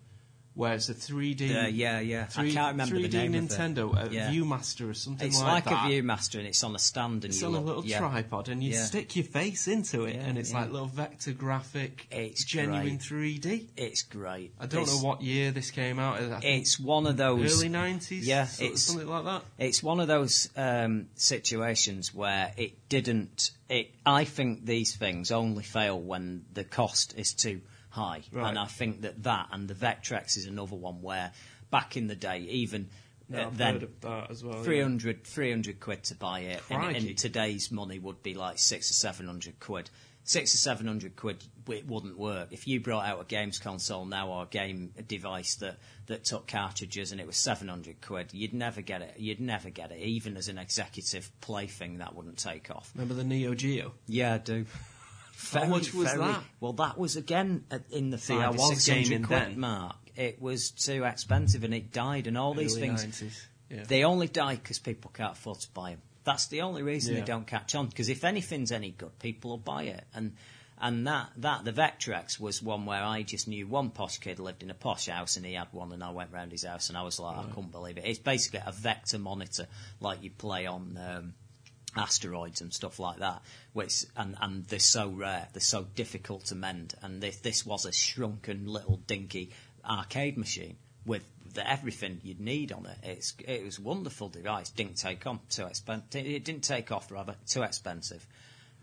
[0.56, 1.64] where it's a 3D.
[1.64, 2.28] Uh, yeah, yeah.
[2.36, 3.50] I can't remember 3D the name of it.
[3.50, 4.32] Nintendo, a Yeah.
[4.32, 5.86] ViewMaster or something It's like, like, that.
[5.88, 7.98] a ViewMaster, and it's on a stand, and It's you on a little yeah.
[8.00, 8.86] tripod, and you Yeah.
[8.86, 13.02] stick your face into it, and it's like little vector graphic, It's genuine great.
[13.02, 13.68] 3D.
[13.78, 14.54] It's great.
[14.60, 16.20] I don't It's- know what year this came out.
[16.44, 18.26] It's one of those early 90s.
[18.26, 19.44] Yeah, it's- something like that.
[19.58, 23.52] It's one of those um, situations where it didn't.
[23.70, 27.62] It, I think these things only fail when the cost is too
[27.94, 28.50] high, Right.
[28.50, 31.32] and I think that that and the Vectrex is another one where
[31.72, 32.90] back in the day, even
[33.30, 33.74] Yeah, uh, then.
[33.76, 34.58] heard of that as well.
[34.58, 34.64] yeah.
[34.64, 38.94] 300, 300 quid to buy it, and in today's money would be like six or
[38.94, 39.90] seven hundred quid.
[40.26, 42.48] Six or seven hundred quid, it wouldn't work.
[42.52, 46.48] If you brought out a games console now or a game device that, that took
[46.48, 49.16] cartridges and it was seven hundred quid, you'd never get it.
[49.18, 50.00] You'd never get it.
[50.00, 52.90] Even as an executive plaything, that wouldn't take off.
[52.96, 53.94] Remember the Neo Geo?
[54.08, 54.66] Yeah, I do.
[55.52, 56.44] How much was that?
[56.60, 59.40] Well, that was again in the See, five I or was six hundred gaming quid
[59.42, 59.60] then.
[59.60, 59.96] mark.
[60.16, 63.04] It was too expensive and it died, and all these things.
[63.06, 63.46] 90s.
[63.70, 63.84] Yeah.
[63.88, 66.02] They only die because people can't afford to buy them.
[66.24, 67.22] That's the only reason Yeah.
[67.22, 67.88] they don't catch on.
[67.88, 70.04] Because if anything's any good, people will buy it.
[70.14, 70.36] And
[70.80, 74.62] and that that the Vectrex was one where I just knew one posh kid lived
[74.64, 76.98] in a posh house and he had one, and I went round his house and
[76.98, 78.06] I was like, I couldn't believe it.
[78.06, 79.68] It's basically a vector monitor
[80.00, 80.98] like you play on.
[81.02, 81.34] Um,
[81.96, 83.42] asteroids and stuff like that
[83.74, 87.86] which and and they're so rare they're so difficult to mend and this this was
[87.86, 89.52] a shrunken little dinky
[89.88, 90.76] arcade machine
[91.06, 95.26] with the, everything you'd need on it it's it was a wonderful device didn't take
[95.28, 98.26] on too expensive it didn't take off rather too expensive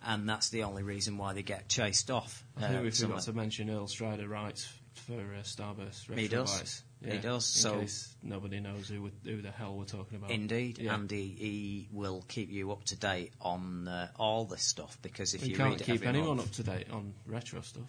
[0.05, 3.19] and that's the only reason why they get chased off I uh, think we somewhere.
[3.19, 6.09] forgot to mention Earl Strider writes for uh, Starburst.
[6.09, 6.83] Retro He does.
[7.03, 7.85] He does, so-
[8.23, 10.31] nobody knows who, we- who the hell we're talking about.
[10.31, 10.95] Indeed, Yeah.
[10.95, 15.43] and he, will keep you up to date on uh, all this stuff because if
[15.43, 17.89] we you can't keep anyone month- up to date on retro stuff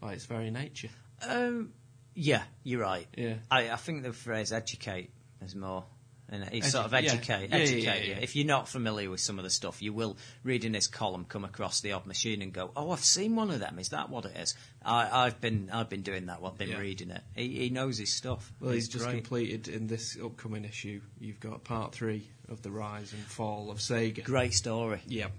[0.00, 0.90] by its very nature.
[1.22, 1.72] Um,
[2.14, 3.06] yeah, you're right.
[3.16, 3.34] Yeah.
[3.50, 5.10] I, I think the phrase "educate"
[5.42, 5.84] is more.
[6.28, 6.98] And he Edu- sort of yeah.
[6.98, 8.10] educate, Yeah, yeah, educate yeah, you.
[8.14, 8.18] yeah.
[8.20, 11.24] If you're not familiar with some of the stuff, you will read in his column,
[11.24, 13.78] come across the odd machine, and go, "Oh, I've seen one of them.
[13.78, 16.40] Is that what it is?" I, I've been, I've been doing that.
[16.44, 16.78] I've been Yeah.
[16.78, 17.22] reading it.
[17.36, 18.52] He, he knows his stuff.
[18.60, 19.14] Well, he's just great.
[19.22, 21.00] completed in this upcoming issue.
[21.20, 24.24] You've got part three of the rise and fall of Sega.
[24.24, 25.00] Great story.
[25.06, 25.30] Yep.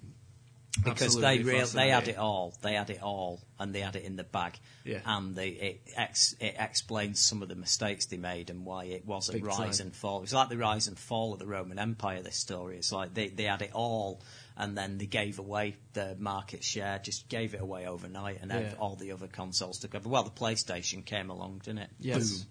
[0.83, 2.53] Because Absolutely they real they had it all.
[2.61, 4.57] They had it all, and they had it in the bag.
[4.83, 4.99] Yeah.
[5.05, 9.05] And they it ex, it explains some of the mistakes they made and why it
[9.05, 9.87] was a Big rise time.
[9.87, 10.23] and fall.
[10.23, 12.21] It's like the rise and fall of the Roman Empire.
[12.21, 12.77] This story.
[12.77, 14.21] It's like they they had it all,
[14.57, 18.63] and then they gave away the market share, just gave it away overnight, and then
[18.63, 18.73] Yeah.
[18.79, 20.07] all the other consoles took over.
[20.09, 21.89] Well, the PlayStation came along, didn't it?
[21.99, 22.31] Yes.
[22.31, 22.47] Boom.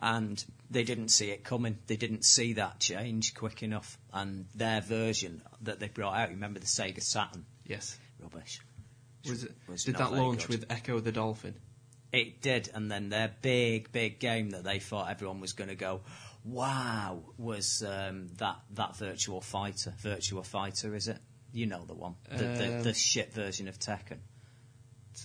[0.00, 1.78] And they didn't see it coming.
[1.86, 3.98] They didn't see that change quick enough.
[4.12, 7.44] And their version that they brought out, you remember the Sega Saturn?
[7.66, 7.98] Yes.
[8.20, 8.60] Rubbish.
[9.28, 10.60] Was it, Was did that launch good.
[10.60, 11.54] with Ecco the Dolphin?
[12.12, 15.74] It did, and then their big, big game that they thought everyone was going to
[15.74, 16.00] go,
[16.42, 19.92] wow, was um, that that Virtual Fighter.
[19.98, 21.18] Virtual Fighter, is it?
[21.52, 24.18] You know the one, the, the, Um, the shit version of Tekken.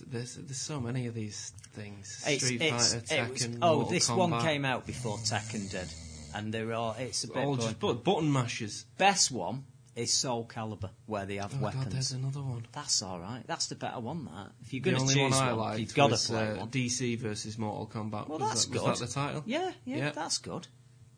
[0.06, 2.22] There's there's so many of these things.
[2.26, 4.16] It's- Street it's- Fighter, it was- oh, Mortal this Kombat.
[4.16, 5.88] one came out before Tekken did,
[6.34, 6.94] and there are.
[6.98, 7.36] It's a bit.
[7.44, 8.84] All just but button mashers.
[8.98, 9.64] Best one
[9.96, 11.84] is Soul Calibur, where they have Oh weapons.
[11.84, 12.66] god, there's another one.
[12.72, 13.44] That's all right.
[13.46, 14.24] That's the better one.
[14.24, 16.68] That if you're going to choose one one, you've got to play uh, one.
[16.70, 18.28] DC versus Mortal Kombat.
[18.28, 18.82] Well, was that's that, good.
[18.82, 19.42] Was that the title?
[19.46, 20.10] Yeah, yeah, Yeah.
[20.10, 20.66] that's good.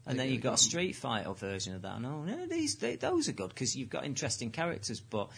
[0.09, 0.59] And then you've got a.
[0.59, 2.01] Street Fighter version of that.
[2.01, 5.31] No, no, these they, those are good because you've got interesting characters, but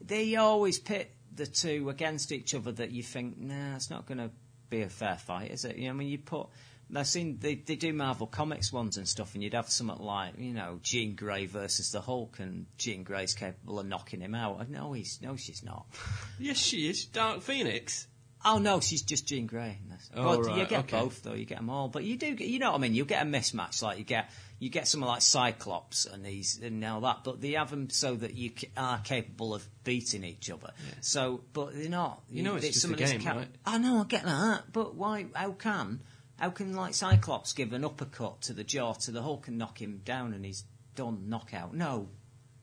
[0.00, 2.72] they always pit the two against each other.
[2.72, 4.30] That you think, nah, it's not going to
[4.68, 5.76] be a fair fight, is it?
[5.76, 6.48] You know, I mean, you put.
[6.94, 10.38] I've seen they, they do Marvel Comics ones and stuff, and you'd have something like
[10.38, 14.68] you know Jean Grey versus the Hulk, and Jean Grey's capable of knocking him out.
[14.70, 15.86] No, he's no, she's not.
[16.38, 17.06] Yes, she is.
[17.06, 18.06] Dark Phoenix.
[18.44, 19.78] Oh no, she's just Jean Grey.
[20.14, 21.00] Oh, but you get okay.
[21.00, 21.32] both though.
[21.32, 22.46] You get them all, but you do get.
[22.46, 22.94] You know what I mean?
[22.94, 23.82] You get a mismatch.
[23.82, 27.52] Like you get you get someone like Cyclops and he's and all that, but they
[27.52, 30.72] have them so that you ca- are capable of beating each other.
[31.00, 32.22] So, but they're not.
[32.30, 33.48] You know it's just a game, right?
[33.66, 35.26] I know, I get that, but why?
[35.34, 36.00] How can?
[36.38, 39.80] How can like Cyclops give an uppercut to the jaw to the Hulk and knock
[39.80, 40.64] him down and he's
[40.94, 41.74] done knockout?
[41.74, 42.08] No,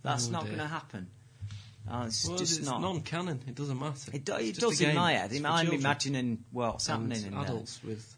[0.03, 1.09] that's Oh, not going to happen.
[1.89, 2.81] Uh, it's Well, just it's not.
[2.81, 3.41] non-canon.
[3.47, 4.11] It doesn't matter.
[4.13, 5.31] It, do, it does in my head.
[5.33, 7.43] It's I'm imagining what's and happening in there.
[7.43, 8.15] adults with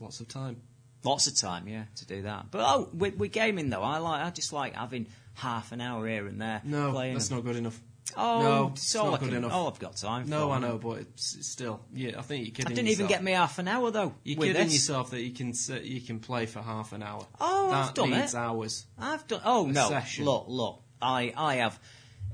[0.00, 0.62] lots of time.
[1.04, 2.50] Lots of time, yeah, to do that.
[2.50, 4.24] But oh, with, with gaming though, I like.
[4.24, 6.60] I just like having half an hour here and there.
[6.64, 7.38] No, playing that's them.
[7.38, 7.80] not good enough.
[8.16, 9.52] Oh, no, it's it's all not I good can- enough.
[9.52, 10.28] All I've got time.
[10.28, 10.54] No, for.
[10.54, 12.72] I know, but it's, it's still, yeah, I think you're kidding.
[12.72, 14.14] I didn't even get me half an hour though.
[14.22, 14.74] You're kidding this.
[14.74, 17.26] yourself that you can sit, you can play for half an hour.
[17.40, 18.38] Oh, that I've done needs it.
[18.38, 18.86] hours.
[18.98, 19.40] I've done.
[19.44, 19.88] Oh no!
[19.88, 20.24] session.
[20.24, 20.82] Look, look.
[21.00, 21.78] I, I have.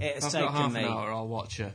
[0.01, 0.81] It has I've got taken half me.
[0.83, 1.73] an hour, I'll watch a.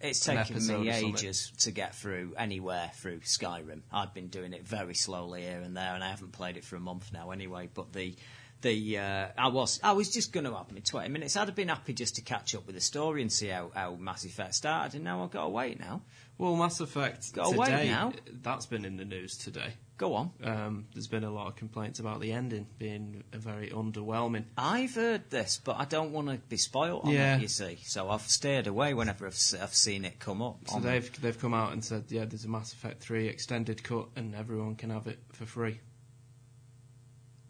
[0.00, 3.82] It's taken me ages to get through anywhere through Skyrim.
[3.92, 6.76] I've been doing it very slowly here and there, and I haven't played it for
[6.76, 7.68] a month now anyway.
[7.72, 8.14] But the
[8.60, 11.36] the uh, I was I was just going to have me twenty minutes.
[11.36, 13.94] I'd have been happy just to catch up with the story and see how, how
[13.94, 16.02] Mass Effect started, and now I've got to wait now.
[16.38, 17.88] Well, Mass Effect Got today.
[17.88, 18.12] now.
[18.42, 19.74] That's been in the news today.
[19.98, 20.30] Go on.
[20.44, 24.44] Um, there's been a lot of complaints about the ending being very underwhelming.
[24.56, 27.36] I've heard this, but I don't want to be spoilt on Yeah.
[27.36, 27.42] it.
[27.42, 30.58] You see, so I've stayed away whenever I've, I've seen it come up.
[30.68, 34.06] So they've they've come out and said, yeah, there's a Mass Effect 3 extended cut,
[34.14, 35.80] and everyone can have it for free.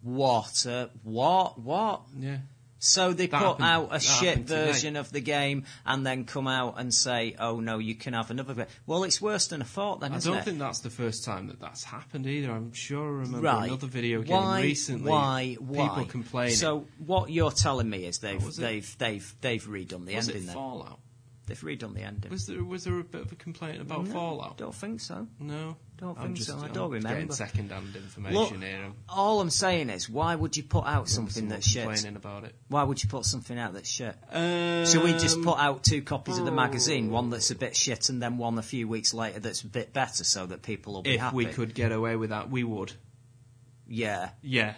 [0.02, 0.64] what?
[0.66, 1.58] Uh, what?
[1.61, 2.02] What?
[2.18, 2.38] Yeah.
[2.80, 4.66] So they That put happened- out a shit today.
[4.66, 8.30] version of the game and then come out and say, "Oh no, you can have
[8.30, 8.70] another." Bit.
[8.86, 10.00] Well, it's worse than a thought.
[10.00, 10.32] Then, I isn't it?
[10.32, 10.44] I don't it?
[10.50, 12.52] think that's the first time that that's happened either.
[12.52, 13.66] I'm sure I remember right.
[13.68, 15.10] another video game why, recently.
[15.10, 15.56] Why?
[15.58, 15.88] Why?
[15.88, 16.54] People complaining.
[16.54, 18.56] So what you're telling me is they've it?
[18.56, 20.46] they've they've they've redone the was it ending.
[20.46, 21.00] Then Fallout?
[21.48, 22.30] They've redone the ending.
[22.30, 24.56] Was there was there a bit of a complaint about No, Fallout?
[24.58, 25.26] Don't think so.
[25.40, 26.58] No, Don't I'm think just, so.
[26.58, 27.08] I I'm don't remember.
[27.08, 27.34] Getting remember.
[27.34, 28.92] second-hand information Look, here.
[29.08, 31.84] all I'm saying is, why would you put out something Someone that's shit?
[31.84, 32.54] complaining about it.
[32.68, 34.14] Why would you put something out that's shit?
[34.30, 37.74] Um, Should we just put out two copies of the magazine, one that's a bit
[37.74, 40.92] shit and then one a few weeks later that's a bit better, so that people
[40.94, 41.37] will be If happy?
[41.37, 42.92] we could get away with that, we would.
[43.88, 44.30] Yeah.
[44.42, 44.74] Yeah.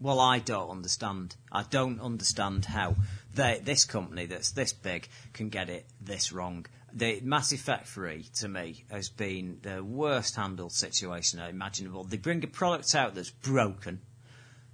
[0.00, 1.34] Well, I don't understand.
[1.50, 2.94] I don't understand how
[3.38, 6.66] they, this company that's this big can get it this wrong.
[6.92, 12.02] The Mass Effect 3, to me, has been the worst handled situation imaginable.
[12.02, 14.00] They bring a product out that's broken.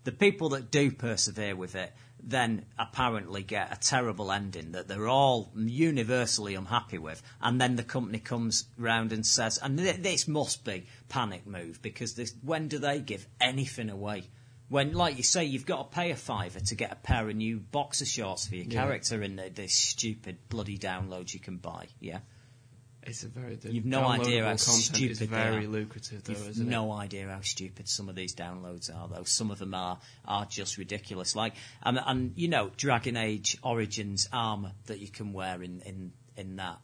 [0.05, 1.93] The people that do persevere with it
[2.27, 7.23] then apparently get a terrible ending that they're all universally unhappy with.
[7.43, 11.83] And then the company comes round and says, and th- this must be panic move
[11.83, 14.31] because this, when do they give anything away?
[14.69, 17.37] When, like you say, you've got to pay a fiver to get a pair of
[17.37, 18.83] new boxer shorts for your Yeah.
[18.83, 21.89] character and the, this stupid bloody downloads you can buy.
[22.01, 22.21] Yeah,
[23.03, 23.59] It's a very.
[23.63, 27.89] You've no idea how stupid is very lucrative, though, You've isn't no idea how stupid
[27.89, 29.25] some of these downloads are, though.
[29.25, 31.37] Some of them are are just ridiculous.
[31.37, 36.13] Like, and, and you know, Dragon Age Origins armor that you can wear in in
[36.37, 36.79] in that.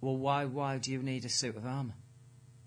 [0.00, 1.94] Well, why why do you need a suit of armor?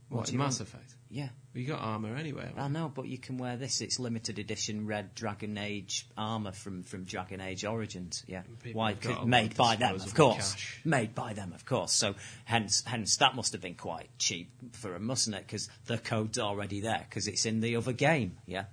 [0.10, 0.15] it?
[0.15, 0.69] What in you Mass want?
[0.69, 0.95] Effect?
[1.10, 2.52] Yeah, You got armor anyway.
[2.58, 3.80] I know, but you can wear this.
[3.80, 8.24] It's limited edition red Dragon Age armor from, from Dragon Age Origins.
[8.28, 8.89] Yeah, people why?
[8.89, 10.54] have got a lot Made by them, of course.
[10.54, 10.82] cash.
[10.84, 11.92] Made by them, of course.
[11.92, 15.46] So hence, hence that must have been quite cheap for them, mustn't it?
[15.46, 18.38] Because the code's already there because it's in the other game.
[18.48, 18.66] Yeah.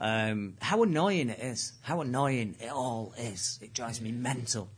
[0.00, 1.72] Um, how annoying it is!
[1.82, 3.58] How annoying it all is!
[3.60, 4.70] It drives me mental.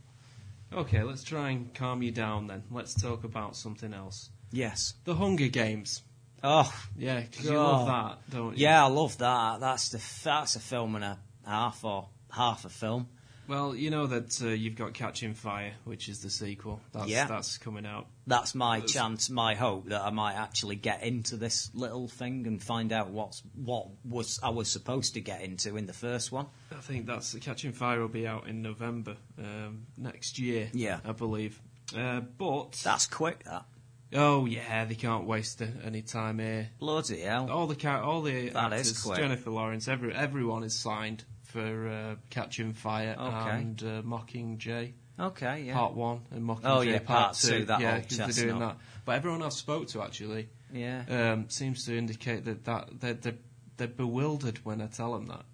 [0.73, 2.63] Okay, let's try and calm you down then.
[2.71, 4.31] Let's talk about something else.
[4.51, 4.95] Yes.
[5.05, 6.03] The Hunger Games.
[6.43, 8.63] Oh, Yeah, 'cause you love that, don't you?
[8.65, 9.61] yeah, I love that.
[9.61, 13.09] That's the that's a film and a half or half a film.
[13.49, 16.81] Well, you know that uh, you've got Catching Fire, which is the sequel.
[16.93, 17.27] That's, Yeah.
[17.27, 18.07] that's coming out.
[18.27, 22.63] that's my chance, my hope that I might actually get into this little thing and
[22.63, 26.47] find out what's what was I was supposed to get into in the first one.
[26.71, 30.71] I think that's Catching Fire will be out in November um, next year.
[30.73, 31.01] Yeah.
[31.05, 31.61] I believe.
[31.95, 33.43] Uh, but That's quick.
[33.45, 33.65] That
[34.15, 36.69] oh yeah, they can't waste any time here.
[36.79, 37.51] bloody hell.
[37.51, 39.19] All the ca- all the That is actors.
[39.19, 43.51] Jennifer Lawrence, every everyone is signed for uh, Catching Fire Okay.
[43.51, 44.93] and uh, Mockingjay.
[45.21, 45.75] Okay, yeah.
[45.75, 47.49] Part one and Mockingjay Oh, yeah, part, part two.
[47.61, 48.79] two, that yeah, old 'cause they're doing that.
[49.05, 51.05] But everyone I've spoke to actually Yeah.
[51.09, 53.39] um, seems to indicate that, that they're, they're,
[53.77, 55.45] they're bewildered when I tell them that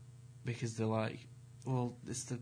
[0.44, 1.18] because they're like,
[1.66, 2.38] well, it's the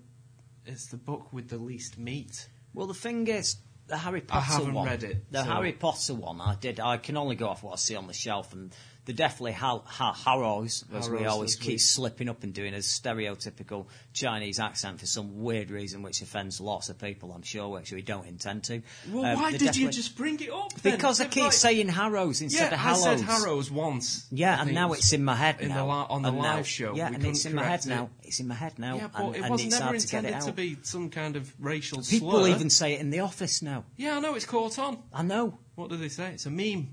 [0.67, 2.49] it's the book with the least meat.
[2.75, 3.57] Well, the thing is,
[3.89, 4.87] the Harry Potter haven't one.
[4.87, 6.81] read it, The so- Harry Potter one, I did.
[6.81, 8.75] I can only go off what I see on the shelf, and
[9.07, 13.87] they're definitely ha- ha- Harrows, as we always keep slipping up and doing a stereotypical
[14.13, 18.03] Chinese accent for some weird reason, which offends lots of people, I'm sure, which we
[18.03, 18.83] don't intend to.
[19.11, 20.73] Well, Um, why did you just bring it up?
[20.75, 20.97] Then?
[20.97, 24.27] Because I keep like- saying Harrows instead yeah, of I said Harrows once.
[24.31, 25.87] Yeah, and now it's in my head in now.
[25.87, 26.95] the on the And live now- show.
[26.97, 28.05] Yeah, and it's in my head correct now.
[28.23, 28.29] it.
[28.29, 28.97] It's in my head now.
[28.97, 31.53] Yeah, but and, it was it's never hard to intended to be some kind of
[31.61, 32.49] racial People slur.
[32.49, 33.85] even say it in the office now.
[33.97, 34.99] Yeah, I know it's caught on.
[35.13, 35.59] I know.
[35.77, 36.33] What do they say?
[36.33, 36.89] It's a meme.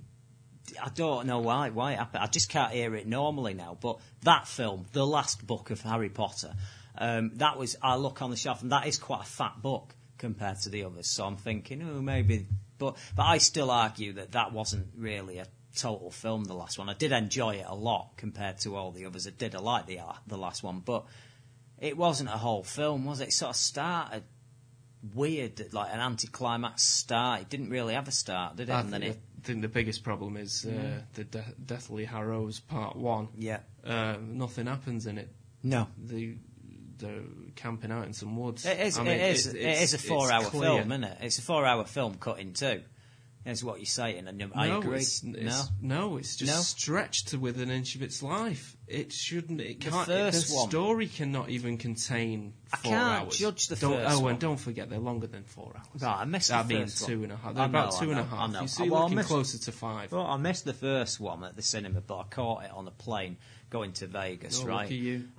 [0.81, 2.23] I don't know why why it happened.
[2.23, 3.77] I just can't hear it normally now.
[3.79, 6.53] But that film, the last book of Harry Potter,
[6.97, 9.93] um, that was I look on the shelf and that is quite a fat book
[10.17, 11.07] compared to the others.
[11.07, 12.47] So I'm thinking, oh, maybe.
[12.77, 16.45] But but I still argue that that wasn't really a total film.
[16.45, 19.27] The last one, I did enjoy it a lot compared to all the others.
[19.27, 19.55] I did.
[19.55, 21.05] I like the uh, the last one, but
[21.79, 23.29] it wasn't a whole film, was it?
[23.29, 24.23] It sort of started
[25.13, 27.41] weird, like an anticlimax start.
[27.41, 28.73] It didn't really have a start, did it?
[28.73, 32.95] I and then it, think the biggest problem is uh, the De- Deathly Harrows Part
[32.95, 33.27] One.
[33.37, 35.29] yeah, Uh, nothing happens in it.
[35.63, 35.87] no.
[35.97, 36.35] The
[36.97, 37.21] they're
[37.55, 38.65] camping out in some woods.
[38.65, 38.97] It is.
[38.97, 39.47] I mean, it is.
[39.47, 41.17] it's- it it's- a four-hour film, isn't it?
[41.21, 42.81] It's a four-hour film cut in two.
[43.45, 44.99] Is what you're saying, and I no, agree.
[44.99, 46.61] It's, no, it's, no, it's just No?
[46.61, 48.77] stretched to within an inch of its life.
[48.87, 49.59] It shouldn't.
[49.59, 50.07] It The can't.
[50.07, 53.37] the story cannot even contain I four can't hours.
[53.37, 54.31] judge the don't, first Oh, one.
[54.31, 56.01] and don't forget they're longer than four hours.
[56.01, 57.23] Right, I missed means first two one.
[57.23, 57.49] and a half.
[57.49, 58.61] I They're about know, two I and a know, I know.
[58.61, 60.11] You see, Well, I looking missed- closer to five.
[60.13, 62.91] Well, I missed the first one at the cinema, but I caught it on a
[62.91, 63.35] plane
[63.69, 64.89] going to Vegas, Oh, right?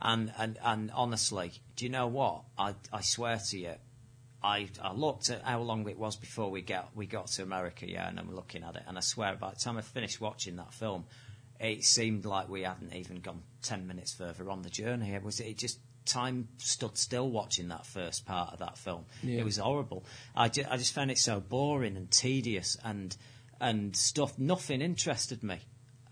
[0.02, 2.42] And and and honestly, do you know what?
[2.58, 3.74] I I swear to you,
[4.44, 7.90] I I looked at how long it was before we got we got to America,
[7.90, 10.56] yeah, and I'm looking at it, and I swear by the time I finished watching
[10.56, 11.06] that film,
[11.58, 15.14] it seemed like we hadn't even gone ten minutes further on the journey.
[15.14, 19.06] It was it just time stood still watching that first part of that film.
[19.22, 19.40] Yeah.
[19.40, 20.04] It was horrible.
[20.36, 23.16] I, ju- I just found it so boring and tedious and
[23.60, 24.38] and stuff.
[24.38, 25.60] Nothing interested me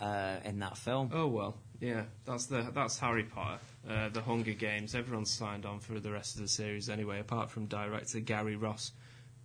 [0.01, 1.11] uh, in that film.
[1.13, 2.05] Oh well, yeah.
[2.25, 4.95] That's the that's Harry Potter, uh, the Hunger Games.
[4.95, 8.93] Everyone's signed on for the rest of the series anyway, apart from director Gary Ross,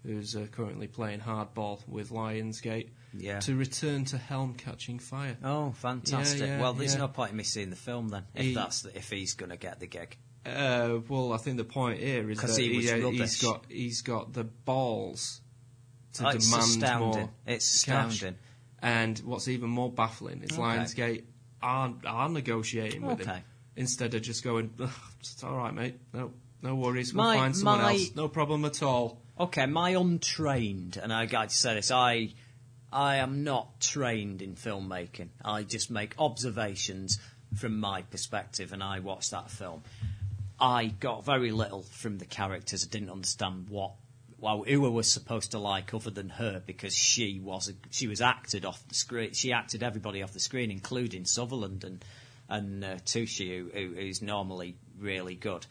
[0.03, 2.89] who's uh, currently playing hardball with Lionsgate.
[3.17, 3.39] Yeah.
[3.41, 5.37] To return to Helm Catching Fire.
[5.43, 6.41] Oh, fantastic!
[6.41, 6.99] Yeah, yeah, well, there's yeah.
[7.01, 9.49] no point in me seeing the film then if He- that's the, if he's going
[9.49, 10.17] to get the gig.
[10.45, 14.31] Uh, well, I think the point here is that he was uh, got he's got
[14.33, 15.41] the balls
[16.13, 17.19] to Oh, demand astounding.
[17.21, 17.29] more.
[17.45, 18.13] It's cash.
[18.13, 18.39] astounding.
[18.81, 20.61] And what's even more baffling is Okay.
[20.61, 21.23] Lionsgate
[21.61, 23.43] are are negotiating with him Okay.
[23.77, 24.73] Instead of just going,
[25.19, 25.95] "It's all right, mate.
[26.13, 27.13] No, no worries.
[27.13, 28.15] We'll My- find someone my- else.
[28.15, 32.33] No problem at all." Okay, my untrained, and I got to say this, I
[32.91, 35.29] I am not trained in filmmaking.
[35.43, 37.19] I just make observations
[37.55, 39.83] from my perspective, and I watched that film.
[40.59, 42.83] I got very little from the characters.
[42.83, 43.93] I didn't understand what
[44.39, 48.07] well, who I was supposed to like other than her because she was a, she
[48.07, 49.33] was acted off the screen.
[49.33, 52.05] She acted everybody off the screen, including Sutherland and
[52.49, 55.65] and uh, who, who's normally really good.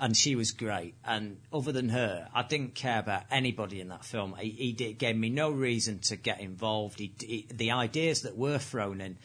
[0.00, 0.94] And she was great.
[1.04, 4.34] And other than her, I didn't care about anybody in that film.
[4.38, 6.98] He, he did, gave me no reason to get involved.
[6.98, 9.16] He, he, the ideas that were thrown in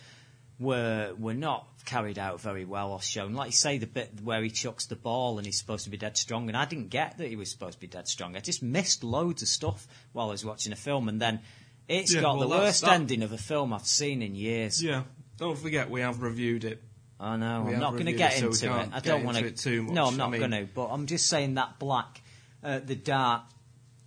[0.59, 3.33] were were not carried out very well or shown.
[3.33, 5.97] Like you say, the bit where he chucks the ball and he's supposed to be
[5.97, 8.35] dead strong, and I didn't get that he was supposed to be dead strong.
[8.35, 11.39] I just missed loads of stuff while I was watching a film, and then
[11.87, 14.83] it's Yeah, got well, the worst that- ending of a film I've seen in years.
[14.83, 15.03] Yeah,
[15.37, 16.83] Don't forget, we have reviewed it.
[17.19, 17.63] I know.
[17.67, 18.89] We I'm not going to get it, so into it.
[18.93, 19.51] I don't want to.
[19.51, 20.05] too No.
[20.05, 20.67] I'm I not mean- going to.
[20.73, 22.21] But I'm just saying that black,
[22.63, 23.43] uh, the dark,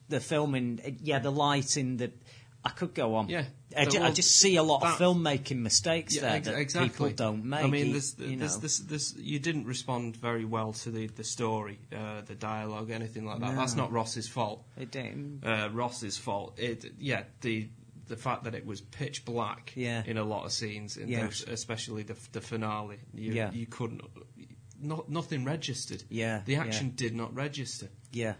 [0.09, 2.13] the filming, uh, yeah, the lighting, the.
[2.65, 3.29] I could go on.
[3.31, 3.45] Yeah.
[3.77, 6.89] I, ju- I just see a lot that- of filmmaking mistakes there ex- that exactly.
[6.91, 7.65] people don't make.
[7.65, 8.47] I mean, You- there's, you know.
[8.49, 13.25] there's, there's, you didn't respond very well to the, the story, uh, the dialogue, anything
[13.25, 13.57] like that.
[13.57, 14.65] That's not Ross's fault.
[14.77, 16.59] It didn't- Uh, Ross's fault.
[16.59, 17.69] It, yeah, the
[18.11, 20.03] the fact that it was pitch black Yeah.
[20.05, 21.25] in a lot of scenes, in Yeah.
[21.27, 22.99] those, especially the the finale.
[23.15, 23.51] You, Yeah.
[23.53, 24.03] you couldn't.
[24.83, 26.03] Not, nothing registered.
[26.09, 26.63] Yeah, the yeah.
[26.65, 27.89] action did not register.
[28.13, 28.35] yeah.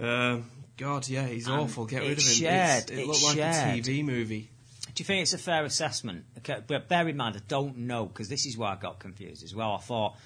[0.00, 1.84] Um, God, yeah, he's And awful.
[1.86, 2.32] Get rid of him.
[2.34, 4.48] shared, it it looked like a TV movie.
[4.94, 6.24] Do you think it's a fair assessment?
[6.38, 9.42] Okay, but bear in mind, I don't know because this is where I got confused
[9.44, 9.72] as well.
[9.74, 10.16] I thought,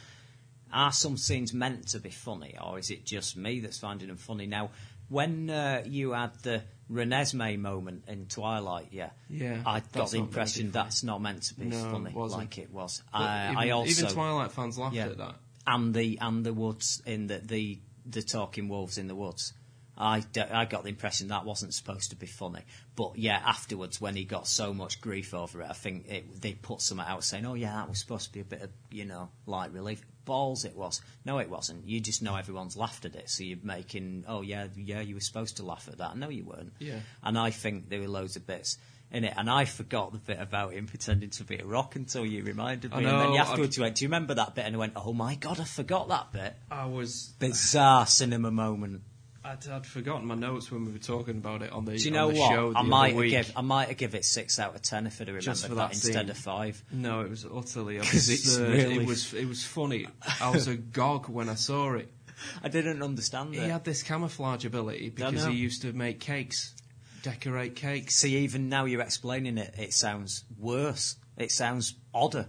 [0.72, 4.16] are some scenes meant to be funny, or is it just me that's finding them
[4.16, 4.46] funny?
[4.46, 4.70] Now,
[5.08, 9.96] when uh, you had the Renesmee moment in Twilight, yeah, Yeah, I got the not
[9.96, 13.02] meant to be impression that's not meant to be No, funny it like it was.
[13.12, 15.06] I, even, I also even Twilight fans laughed yeah.
[15.06, 15.34] at that.
[15.66, 19.52] and the and the woods in the the, the talking wolves in the woods.
[19.98, 22.60] I, d- I got the impression that wasn't supposed to be funny,
[22.96, 26.52] but yeah, afterwards when he got so much grief over it, I think it, they
[26.52, 29.06] put something out saying, "Oh yeah, that was supposed to be a bit of you
[29.06, 31.00] know light relief." Balls, it was.
[31.24, 31.86] No, it wasn't.
[31.86, 35.20] You just know everyone's laughed at it, so you're making, "Oh yeah, yeah, you were
[35.20, 36.74] supposed to laugh at that." No, you weren't.
[36.78, 36.98] Yeah.
[37.22, 38.76] And I think there were loads of bits
[39.12, 42.26] in it, and I forgot the bit about him pretending to be a rock until
[42.26, 42.96] you reminded me.
[42.96, 44.74] I and then know, you I've- afterwards you went, "Do you remember that bit?" And
[44.74, 47.32] I went, "Oh my god, I forgot that bit." I was.
[47.38, 49.02] bizarre cinema moment.
[49.46, 52.10] I'd, I'd forgotten my notes when we were talking about it on the, Do you
[52.10, 52.76] know what?
[52.76, 55.40] I might give I might have give it six out of ten if I'd have
[55.40, 56.82] Just remembered for that, that instead of five.
[56.90, 58.72] No, it was utterly absurd.
[58.72, 60.08] really It was it was funny.
[60.40, 62.12] I was agog when I saw it.
[62.62, 63.70] I didn't understand He it.
[63.70, 66.74] had this camouflage ability because he used to make cakes,
[67.22, 68.16] decorate cakes.
[68.16, 71.16] See, even now you're explaining it, it sounds worse.
[71.36, 72.48] It sounds odder.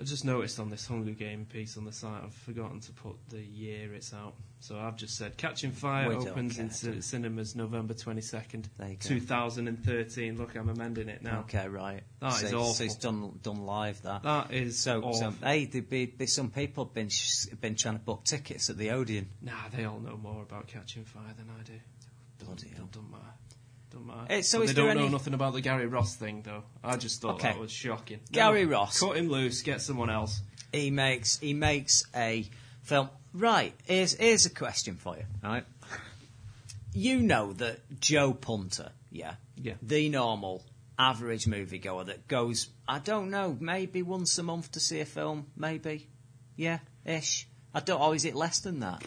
[0.00, 3.16] I just noticed on this Hunger Game piece on the site, I've forgotten to put
[3.28, 4.34] the year it's out.
[4.62, 8.94] So I've just said Catching Fire We opens in ci- cinemas November 22nd, There you
[8.94, 9.08] go.
[9.08, 10.38] 2013.
[10.38, 11.40] Look, I'm amending it now.
[11.40, 12.04] Okay, right.
[12.20, 12.86] That so, is so awful.
[12.86, 14.00] it's done done live.
[14.02, 14.22] That.
[14.22, 15.14] That is so, awful.
[15.14, 18.78] so hey, there'd be, be some people been sh- been trying to book tickets at
[18.78, 19.28] the Odeon.
[19.42, 21.80] Nah, they all know more about Catching Fire than I do.
[22.44, 22.88] Bloody hell.
[22.92, 23.24] Don't matter.
[23.90, 24.42] Don't matter.
[24.44, 26.62] So But they don't know nothing about the Gary Ross thing, though.
[26.84, 27.48] I just thought Okay.
[27.48, 28.20] that was shocking.
[28.30, 29.00] Gary No, Ross.
[29.00, 30.40] cut him loose, get someone else.
[30.72, 32.48] he makes he makes a
[32.82, 33.08] film.
[33.34, 35.24] Right, here's here's a question for you.
[35.42, 35.64] Right,
[36.92, 39.74] you know that Joe Punter, yeah, Yeah.
[39.80, 40.62] the normal
[40.98, 45.46] average moviegoer that goes, I don't know, maybe once a month to see a film,
[45.56, 46.08] maybe,
[46.56, 47.48] yeah, ish.
[47.74, 48.00] I don't.
[48.00, 49.02] Or is it less than that?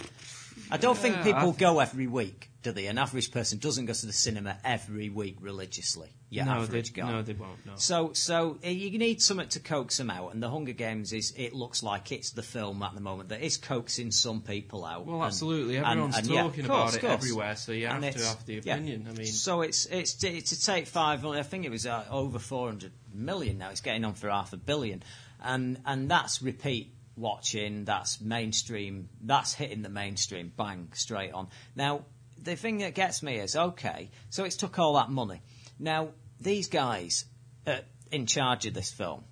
[0.72, 2.88] I don't think people go every week, do they?
[2.88, 6.10] An average person doesn't go to the cinema every week religiously.
[6.32, 7.12] Yeah, no, they, guy.
[7.12, 7.64] no, they won't.
[7.64, 7.74] No.
[7.76, 11.32] So, so uh, you need something to coax them out, and the Hunger Games is.
[11.38, 15.06] It looks like it's the film at the moment that is coaxing some people out.
[15.06, 15.78] Well, and- absolutely.
[15.78, 18.26] and- Everyone's and, yeah, talking of course, about it everywhere, so you And have to
[18.26, 18.74] have the yeah.
[18.74, 19.08] opinion.
[19.08, 21.24] I mean, so it's it's it's to take five.
[21.24, 23.70] I think it was uh, over four hundred million now.
[23.70, 25.04] It's getting on for half a billion,
[25.40, 27.86] and and that's repeat watching.
[27.86, 29.10] That's mainstream.
[29.22, 30.52] That's hitting the mainstream.
[30.58, 31.48] Bang straight on.
[31.76, 32.06] Now
[32.46, 34.10] the thing that gets me is okay.
[34.30, 35.42] So it's took all that money.
[35.80, 37.26] Now these guys
[37.68, 37.80] uh,
[38.12, 39.26] in charge of this film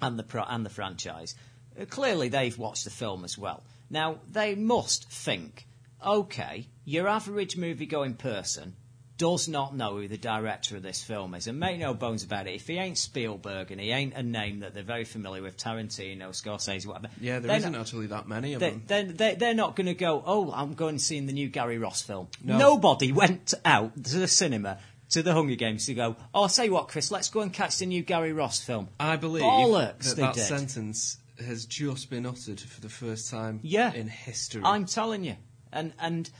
[0.00, 1.34] and the pro- and the franchise.
[1.78, 3.62] Uh, clearly, they've watched the film as well.
[3.90, 5.66] Now they must think,
[6.04, 8.76] okay, your average movie-going person
[9.18, 12.46] does not know who the director of this film is, and make no bones about
[12.46, 12.54] it.
[12.54, 16.28] If he ain't Spielberg and he ain't a name that they're very familiar with, Tarantino,
[16.30, 17.08] Scorsese, whatever.
[17.20, 18.82] yeah, there isn't not- actually that many of they, them.
[18.86, 21.78] they're, they're, they're not going to go, oh, I'm going to see the new Gary
[21.78, 22.28] Ross film.
[22.44, 22.58] No.
[22.58, 24.78] Nobody went out to the cinema
[25.10, 27.52] to the Hunger Games to go, oh, I'll tell you what, Chris, let's go and
[27.52, 28.88] catch the new Gary Ross film.
[29.00, 30.44] I believe Bollocks, that that did.
[30.44, 33.92] sentence has just been uttered for the first time Yeah.
[33.92, 34.62] in history.
[34.64, 35.36] I'm telling you.
[35.72, 36.30] And and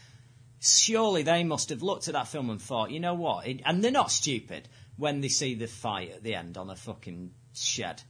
[0.67, 3.47] surely they must have looked at that film and thought, you know what?
[3.47, 6.77] It, and they're not stupid when they see the fight at the end on a
[6.77, 8.03] fucking shed.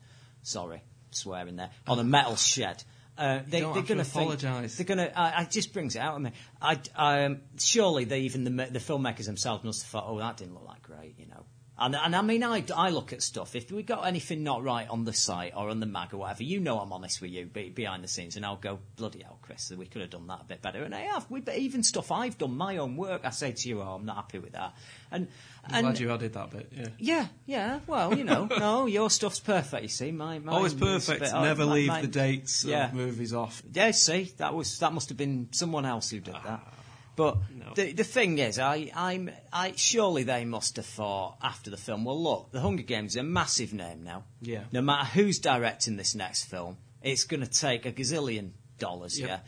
[0.42, 2.82] Sorry, swearing there on a metal shed.
[3.18, 4.76] Uh, they, they're going to apologise.
[4.76, 5.18] They're going to.
[5.18, 6.32] Uh, it just brings it out of me.
[6.61, 10.54] I, um, surely they even the the filmmakers themselves must have thought, oh, that didn't
[10.54, 11.44] look like great, you know.
[11.79, 13.55] And, and I mean, I, I look at stuff.
[13.55, 16.43] If we got anything not right on the site or on the mag or whatever,
[16.43, 19.39] you know I'm honest with you be, behind the scenes, and I'll go, bloody hell,
[19.43, 20.83] Chris, we could have done that a bit better.
[20.85, 21.31] And I have.
[21.31, 24.07] We, but even stuff I've done, my own work, I say to you, oh, I'm
[24.07, 24.74] not happy with that.
[25.11, 25.29] And,
[25.66, 26.72] I'm and glad you added that bit.
[26.74, 26.89] Yeah.
[26.99, 27.81] yeah, yeah.
[27.87, 29.83] Well, you know, no, your stuff's perfect.
[29.83, 31.20] You see, my, mine Always perfect.
[31.20, 32.87] bit- oh, Never my- leave mine- the dates Yeah.
[32.89, 33.62] of movies off.
[33.72, 36.43] yeah, see, that was that must have been someone else who did that.
[36.47, 36.72] Ah.
[37.17, 37.73] But No.
[37.75, 42.05] the the thing is, I I'm I surely they must have thought after the film.
[42.05, 44.25] Well, look, the Hunger Games is a massive name now.
[44.41, 44.64] Yeah.
[44.71, 49.19] No matter who's directing this next film, it's going to take a gazillion dollars.
[49.19, 49.29] Yep.
[49.29, 49.39] Yeah.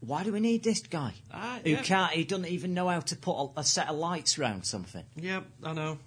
[0.00, 1.12] Why do we need this guy?
[1.32, 1.82] Ah, who yeah.
[1.82, 2.12] can't?
[2.12, 5.04] He doesn't even know how to put a, a set of lights round something.
[5.16, 5.98] Yep, I know.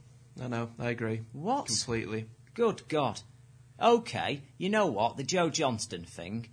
[0.41, 0.69] I know.
[0.79, 1.21] I agree.
[1.31, 1.67] What?
[1.67, 2.25] Completely.
[2.55, 3.21] Good God.
[3.79, 5.17] Okay, you know what?
[5.17, 6.47] The Joe Johnston thing,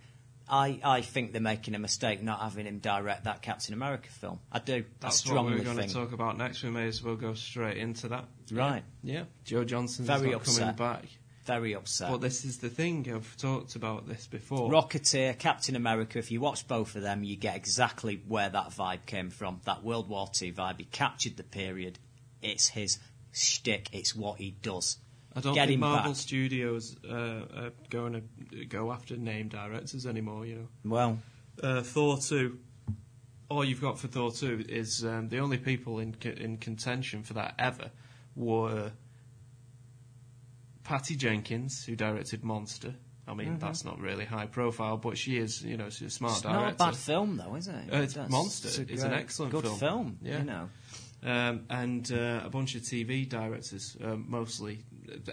[0.51, 4.39] I, I think they're making a mistake not having him direct that Captain America film.
[4.51, 4.83] I do.
[4.99, 5.87] That's I what we're going think.
[5.87, 6.61] to talk about next.
[6.61, 8.25] We may as well go straight into that.
[8.51, 8.83] Right.
[9.01, 9.23] Yeah.
[9.45, 10.75] Joe Johnston's Very not coming upset.
[10.77, 11.05] back.
[11.45, 12.11] Very upset.
[12.11, 13.09] But this is the thing.
[13.13, 14.69] I've talked about this before.
[14.69, 19.05] Rocketeer, Captain America, if you watch both of them, you get exactly where that vibe
[19.05, 19.61] came from.
[19.63, 20.79] That World War II vibe.
[20.79, 21.97] He captured the period.
[22.41, 22.99] It's his
[23.31, 23.87] shtick.
[23.93, 24.97] It's what he does.
[25.35, 26.17] I don't Get think Marvel back.
[26.19, 28.13] Studios uh, are going
[28.51, 30.45] to go after name directors anymore.
[30.45, 30.67] You know.
[30.85, 31.19] Well,
[31.63, 32.57] uh, Thor 2,
[33.49, 37.23] all you've got for Thor 2 is um, the only people in co- in contention
[37.23, 37.91] for that ever
[38.35, 38.91] were
[40.83, 42.95] Patty Jenkins, who directed Monster.
[43.27, 46.33] I mean, that's not really high profile, but she is, you know, she's a smart
[46.33, 46.47] Mm-hmm.
[46.49, 46.77] it's director.
[46.83, 47.75] not a bad film, though, is it?
[47.75, 48.83] Uh, it's That's- Monster.
[48.89, 49.77] It's an excellent good film.
[49.79, 50.17] film.
[50.21, 50.39] Yeah.
[50.39, 50.69] You know.
[51.23, 54.79] Um, and uh, a bunch of TV directors, um, mostly,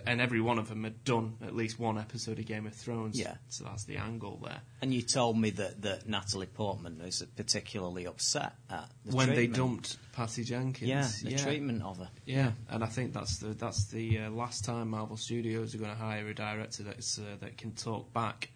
[0.06, 3.18] and every one of them had done at least one episode of Game of Thrones.
[3.18, 3.34] Yeah.
[3.48, 4.60] So that's the angle there.
[4.82, 9.46] And you told me that, that Natalie Portman was particularly upset at the when they
[9.46, 10.88] dumped Patty Jenkins.
[10.88, 11.44] Yeah, the yeah.
[11.44, 12.10] treatment of her.
[12.26, 15.90] Yeah, and I think that's the that's the uh, last time Marvel Studios are going
[15.90, 18.50] to hire a director that's uh, that can talk back.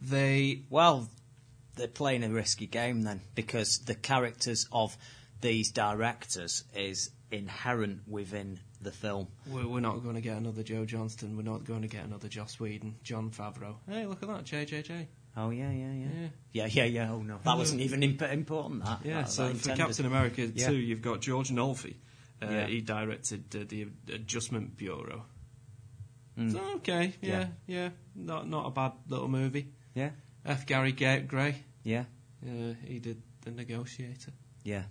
[0.00, 1.08] They Well,
[1.76, 4.96] they're playing a risky game then, because the characters of
[5.40, 9.28] these directors is inherent within the film.
[9.46, 11.36] we're, we're not going to get another Joe Johnston.
[11.36, 13.76] We're not going to get another Joss Whedon, Jon Favreau.
[13.88, 15.06] Hey, look at that, JJJ.
[15.36, 16.28] Oh yeah, yeah, yeah, Yeah.
[16.52, 17.12] yeah, yeah, yeah.
[17.12, 18.84] Oh no, that wasn't even imp- important.
[18.84, 19.74] That Yeah, that- so that for.
[19.76, 20.68] Captain America Yeah.
[20.68, 21.94] 2, you've got George Nolfi.
[22.42, 22.66] Uh, Yeah.
[22.66, 25.24] He directed uh, the Adjustment Bureau.
[26.38, 26.52] Mm.
[26.52, 27.48] So, okay, yeah, Yeah.
[27.66, 29.68] yeah, not not a bad little movie.
[29.94, 30.10] Yeah,
[30.44, 30.66] F.
[30.66, 32.04] Gary Ga- Gray, yeah,
[32.46, 34.32] uh, he did The Negotiator.
[34.64, 34.84] yeah,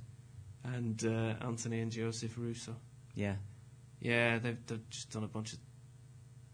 [0.64, 2.76] and uh, Anthony and Joseph Russo.
[3.16, 3.36] yeah,
[4.02, 5.60] Yeah, they've, they've just done a bunch of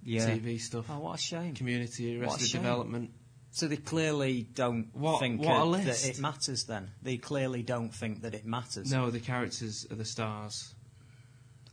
[0.03, 0.29] yeah.
[0.29, 0.85] TV stuff.
[0.89, 1.55] Oh, what a shame.
[1.55, 2.61] Community, Arrested shame.
[2.61, 3.11] Development.
[3.51, 6.03] So they clearly don't What- think what list.
[6.03, 6.65] that it matters.
[6.65, 8.91] Then they clearly don't think that it matters.
[8.91, 10.75] No, the characters are the stars,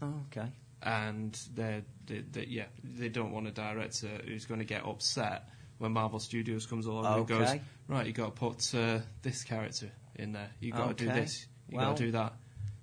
[0.01, 0.49] Oh, okay.
[0.83, 5.49] and they're, they they yeah, they don't want a director who's going to get upset
[5.79, 7.51] when Marvel Studios comes along and goes,
[7.89, 10.51] right, you've got to put uh, this character in there.
[10.61, 11.47] You've got to do this.
[11.68, 12.33] You Well, got to do that.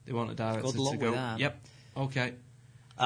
[0.06, 1.36] They want a director to go.
[1.38, 1.68] Yep.
[1.98, 2.34] Okay.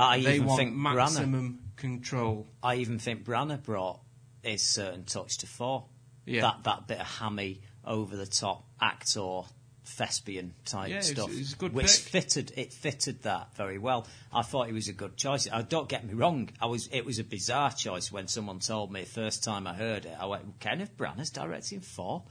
[0.02, 2.48] I they even want think maximum control.
[2.64, 4.00] I even think Branagh brought
[4.44, 5.86] his certain touch to Thor.
[6.26, 6.42] Yeah.
[6.42, 9.42] That that bit of hammy, over the top actor
[9.88, 12.24] thespian type Yeah, it was- stuff, it was a good which pick.
[12.24, 14.08] fitted it fitted that very well.
[14.34, 15.48] I thought it was a good choice.
[15.52, 18.92] Uh, don't get me wrong, I was it was a bizarre choice when someone told
[18.92, 20.18] me the first time I heard it.
[20.20, 22.24] I went, Kenneth Branagh's directing Thor.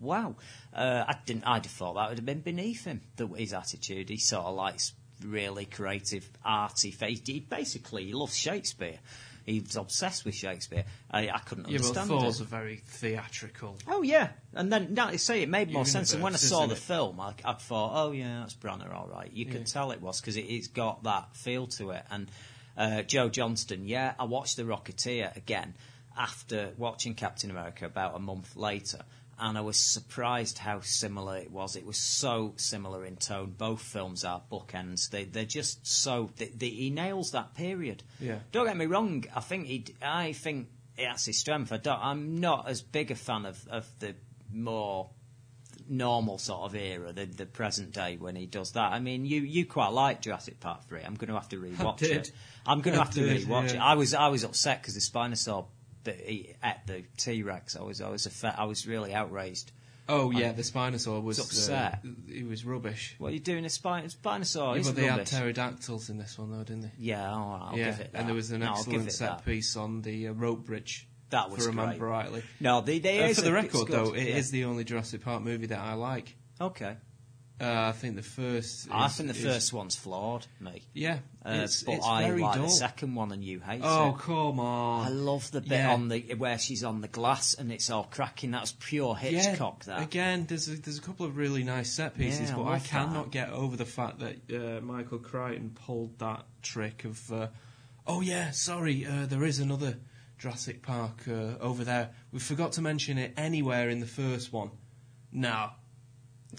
[0.00, 0.36] Wow,
[0.72, 1.44] uh, I didn't.
[1.44, 3.00] I'd have thought that would have been beneath him.
[3.16, 4.92] The, his attitude, he sort of likes
[5.24, 7.20] really creative, arty face.
[7.26, 8.98] He basically he loves Shakespeare.
[9.46, 10.84] He's obsessed with Shakespeare.
[11.10, 12.44] I, I couldn't Yeah, understand Thor's it.
[12.44, 13.76] a very theatrical.
[13.86, 16.12] Oh yeah, and then now you say it made more sense.
[16.14, 16.78] And when I saw the it?
[16.78, 19.30] film, I, I thought, oh yeah, that's Branagh, all right.
[19.32, 19.52] You Yeah.
[19.52, 22.04] could tell it was because it, it's got that feel to it.
[22.10, 22.30] And
[22.78, 25.74] uh, Joe Johnston, yeah, I watched The Rocketeer again
[26.16, 29.02] after watching Captain America about a month later.
[29.38, 31.76] And I was surprised how similar it was.
[31.76, 33.54] It was so similar in tone.
[33.56, 35.10] Both films are bookends.
[35.10, 36.30] They, they're just so.
[36.36, 38.02] They, they, he nails that period.
[38.20, 38.38] Yeah.
[38.52, 39.24] Don't get me wrong.
[39.34, 39.86] I think he.
[40.00, 41.72] I think that's his strength.
[41.72, 44.14] I don't, I'm not as big a fan of, of the
[44.52, 45.10] more
[45.88, 48.92] normal sort of era, the, the present day when he does that.
[48.92, 51.02] I mean, you, you quite like Jurassic Park three.
[51.04, 52.32] I'm going to have to rewatch it.
[52.66, 53.76] I'm going to have to did, rewatch yeah.
[53.76, 53.80] it.
[53.80, 55.66] I was I was upset because the Spinosaur
[56.04, 57.76] that he ate the T Rex.
[57.76, 59.72] I was I was affa- I was really outraged.
[60.08, 62.00] Oh yeah, the Spinosaur was was upset.
[62.04, 63.14] Uh, he was rubbish.
[63.18, 63.64] What are you doing?
[63.64, 64.76] A Spin- Spinosaur?
[64.76, 66.92] Yeah, but they had pterodactyls in this one though, didn't they?
[66.98, 68.18] yeah, all right, I'll yeah, give it that.
[68.18, 69.44] and there was an No, excellent set that.
[69.46, 71.08] piece on the uh, rope bridge.
[71.30, 72.08] That was if I remember great.
[72.10, 72.42] rightly.
[72.60, 74.60] No, the, there Uh, is for the record, though, it is yeah.
[74.60, 76.36] the only Jurassic Park movie that I like.
[76.60, 76.96] okay.
[77.60, 78.88] Uh, I think the first.
[78.90, 80.82] I is- think the is- first one's flawed, me.
[80.92, 82.64] Yeah, Uh, it's, but it's I very like dull.
[82.64, 84.08] the second one, and you hate Oh it.
[84.08, 85.06] Oh come on!
[85.06, 85.92] I love the bit Yeah.
[85.94, 88.50] on the where she's on the glass and it's all cracking.
[88.50, 89.84] That's pure Hitchcock.
[89.86, 92.62] Yeah, that again, there's a, there's a couple of really nice set pieces, Yeah, but
[92.64, 93.30] I love cannot that.
[93.30, 97.46] get over the fact that uh, Michael Crichton pulled that trick of, uh,
[98.04, 99.98] oh yeah, sorry, uh, there is another
[100.38, 102.10] Jurassic Park uh, over there.
[102.32, 104.72] We forgot to mention it anywhere in the first one.
[105.30, 105.70] No,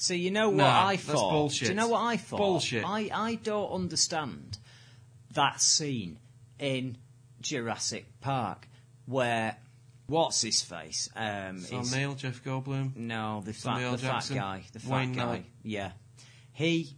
[0.01, 1.31] So you know what Nah, I that's thought?
[1.31, 1.67] bullshit.
[1.67, 2.37] Do you know what I thought?
[2.37, 2.83] Bullshit.
[2.85, 4.57] I, I don't understand
[5.31, 6.17] that scene
[6.59, 6.97] in
[7.41, 8.67] Jurassic Park
[9.05, 9.57] where
[10.07, 11.09] what's his face?
[11.15, 12.95] Um, Sam is- Neill, Jeff Goldblum.
[12.95, 15.25] no, the fat, Samuel the fat Jackson, guy, the fat Wayne guy.
[15.25, 15.45] Knight.
[15.63, 15.91] Yeah,
[16.53, 16.95] he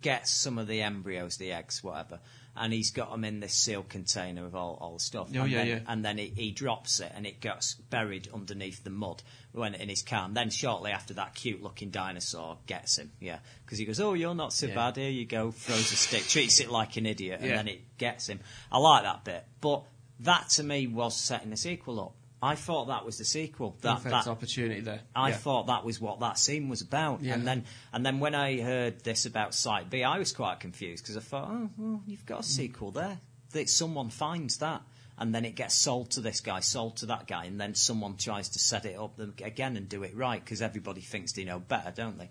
[0.00, 2.20] gets some of the embryos, the eggs, whatever,
[2.60, 5.28] and he's got them in this sealed container of all, all the stuff.
[5.34, 5.78] Oh, and yeah, then, yeah.
[5.88, 9.88] And then he, he drops it, and it gets buried underneath the mud when in
[9.88, 10.26] his car.
[10.26, 13.10] And then shortly after that, cute-looking dinosaur gets him.
[13.18, 14.74] Yeah, because he goes, "Oh, you're not so Yeah.
[14.74, 14.96] bad.
[14.96, 17.56] Here you go." Throws a stick, treats it like an idiot, and Yeah.
[17.56, 18.40] then it gets him.
[18.70, 19.84] I like that bit, but
[20.20, 22.14] that to me was setting the sequel up.
[22.42, 23.76] I thought that was the sequel.
[23.82, 25.00] That, Perfect that, opportunity there.
[25.14, 25.36] I Yeah.
[25.36, 27.34] thought that was what that scene was about, Yeah.
[27.34, 31.04] and then and then when I heard this about Site B, I was quite confused
[31.04, 33.18] because I thought, oh, well, you've got a sequel there.
[33.52, 34.82] That someone finds that,
[35.18, 38.16] and then it gets sold to this guy, sold to that guy, and then someone
[38.16, 41.58] tries to set it up again and do it right because everybody thinks they know
[41.58, 42.30] better, don't they?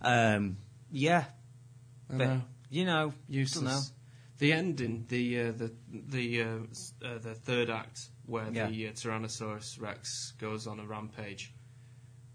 [0.00, 0.56] Um,
[0.90, 1.26] yeah,
[2.10, 2.42] I but know.
[2.70, 3.64] you know, useless.
[3.72, 3.80] Dunno.
[4.38, 6.46] The ending, the uh, the the uh,
[7.04, 8.68] uh, the third act, where Yeah.
[8.68, 11.52] the uh, Tyrannosaurus Rex goes on a rampage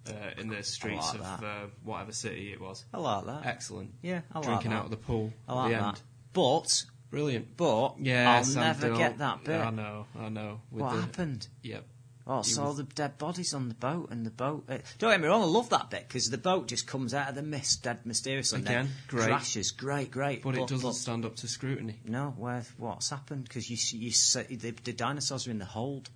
[0.08, 2.86] uh, in the streets like of uh, whatever city it was.
[2.94, 3.46] I like that.
[3.46, 3.94] Excellent.
[4.02, 4.50] Yeah, I like that.
[4.52, 4.78] Drinking that.
[4.78, 5.88] out of the pool I at the that.
[5.88, 6.02] end.
[6.34, 7.58] But Brilliant.
[7.58, 9.60] but Yeah, I'll never get that bit.
[9.60, 10.62] I know, I know.
[10.72, 11.48] With what the, happened?
[11.64, 11.86] Yep.
[12.28, 14.66] Oh, saw was- the dead bodies on the boat, and the boat.
[14.70, 17.30] Uh, don't get me wrong, I love that bit because the boat just comes out
[17.30, 19.26] of the mist, dead mysteriously, Again, great.
[19.28, 19.72] crashes.
[19.72, 20.44] Great, great.
[20.44, 22.00] But, it doesn't stand up to scrutiny.
[22.06, 23.46] no, where what's happened?
[23.46, 24.12] Because you see- you
[24.58, 26.10] the, the dinosaurs are in the hold.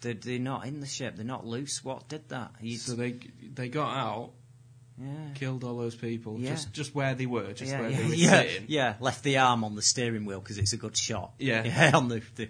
[0.00, 1.16] They're, they're not in the ship.
[1.16, 1.82] They're not loose.
[1.84, 2.52] What did that?
[2.60, 3.12] You, So they
[3.54, 4.30] they got out,
[4.98, 5.32] yeah.
[5.34, 6.50] killed all those people, Yeah.
[6.50, 9.22] just just where they were, just yeah, where yeah, they were yeah, sitting, yeah, left
[9.22, 11.32] the arm on the steering wheel because it's a good shot.
[11.38, 11.64] Yeah.
[11.64, 12.48] yeah, on the, the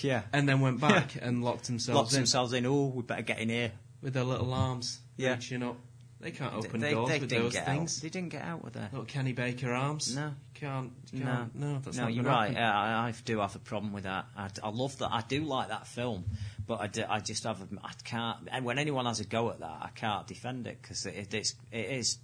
[0.00, 0.22] yeah.
[0.32, 2.66] and then went back and locked themselves Locked in themselves in.
[2.66, 3.72] Oh, we better get in here.
[4.02, 5.34] with their little arms Yeah.
[5.34, 5.76] reaching up.
[6.20, 7.98] They can't open they, doors they with didn't those get things.
[7.98, 8.02] out.
[8.02, 8.92] They didn't get out with that.
[8.92, 10.16] Little Kenny Baker arms.
[10.16, 10.32] No.
[10.54, 10.90] can't.
[11.12, 12.46] No, can't no, that's no, not you're gonna right.
[12.56, 12.62] happen.
[12.62, 14.24] Yeah, I, I do have a problem with that.
[14.34, 15.10] I, I love that.
[15.12, 16.24] I do like that film,
[16.66, 17.60] but I, just have.
[17.60, 18.38] A, I can't.
[18.50, 21.56] And when anyone has a go at that, I can't defend it because it, it's
[21.70, 22.16] it is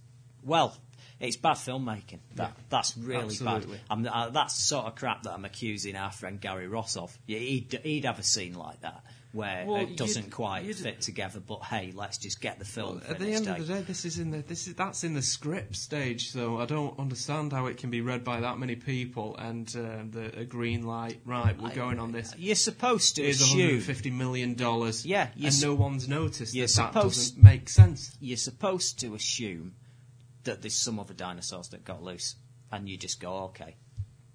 [0.43, 0.75] well.
[1.21, 2.19] It's bad filmmaking.
[2.35, 3.77] That that's really absolutely.
[3.77, 3.81] bad.
[3.89, 7.17] I'm, uh, that's the sort of crap that I'm accusing our friend Gary Ross of.
[7.27, 9.03] Yeah, he'd, he'd have a scene like that
[9.33, 11.39] where Well, it doesn't you'd- quite you'd- fit together.
[11.39, 13.01] But hey, let's just get the film.
[13.07, 13.59] At the end of eh?
[13.59, 16.31] the day, this is in the this is that's in the script stage.
[16.31, 20.03] So I don't understand how it can be read by that many people and uh,
[20.09, 21.21] the a green light.
[21.23, 22.33] Right, we're going on this.
[22.37, 25.05] You're supposed to Here's assume 150 million dollars.
[25.05, 28.17] Yeah, and s- no one's noticed you're that that supposed- doesn't make sense.
[28.19, 29.75] you're supposed to assume
[30.43, 32.35] that there's some other dinosaurs that got loose,
[32.71, 33.75] and you just go, okay.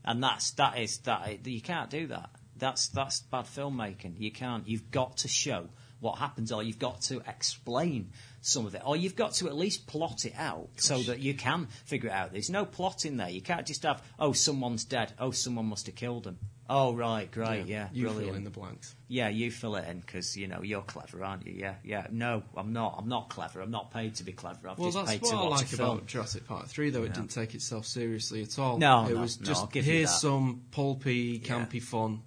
[0.05, 2.31] And that's that is that you can't do that.
[2.57, 4.15] That's that's bad filmmaking.
[4.19, 4.67] You can't.
[4.69, 5.69] You've got to show
[6.01, 9.57] what happens, or you've got to explain some of it, or you've got to at
[9.57, 12.33] least plot it out so that you can figure it out.
[12.33, 13.31] There's no plot in there.
[13.31, 15.13] You can't just have, oh, someone's dead.
[15.19, 16.39] Oh, someone must have killed them.
[16.69, 18.27] Oh, right, great, yeah, you brilliant.
[18.27, 18.95] fill in the blanks.
[19.07, 21.53] Yeah, you fill it in because you know you're clever, aren't you?
[21.53, 22.09] Yeah, yeah.
[22.11, 22.97] No, I'm not.
[22.99, 23.61] I'm not clever.
[23.61, 24.69] I'm not paid to be clever.
[24.69, 27.05] I've Well, just that's paid what to I like about Jurassic Park 3, though.
[27.05, 28.79] It didn't take itself seriously at all.
[28.79, 31.49] No, it no, was just give here's some pulpy, Yeah.
[31.49, 32.23] campy fun.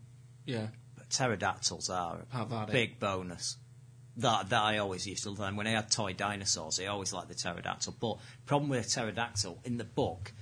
[0.46, 2.72] Yeah, But pterodactyls are a had it.
[2.72, 3.58] big bonus.
[4.18, 6.80] That that I always used to learn when I had toy dinosaurs.
[6.80, 7.96] I always liked the pterodactyl.
[8.00, 10.34] But problem with a pterodactyl in the book,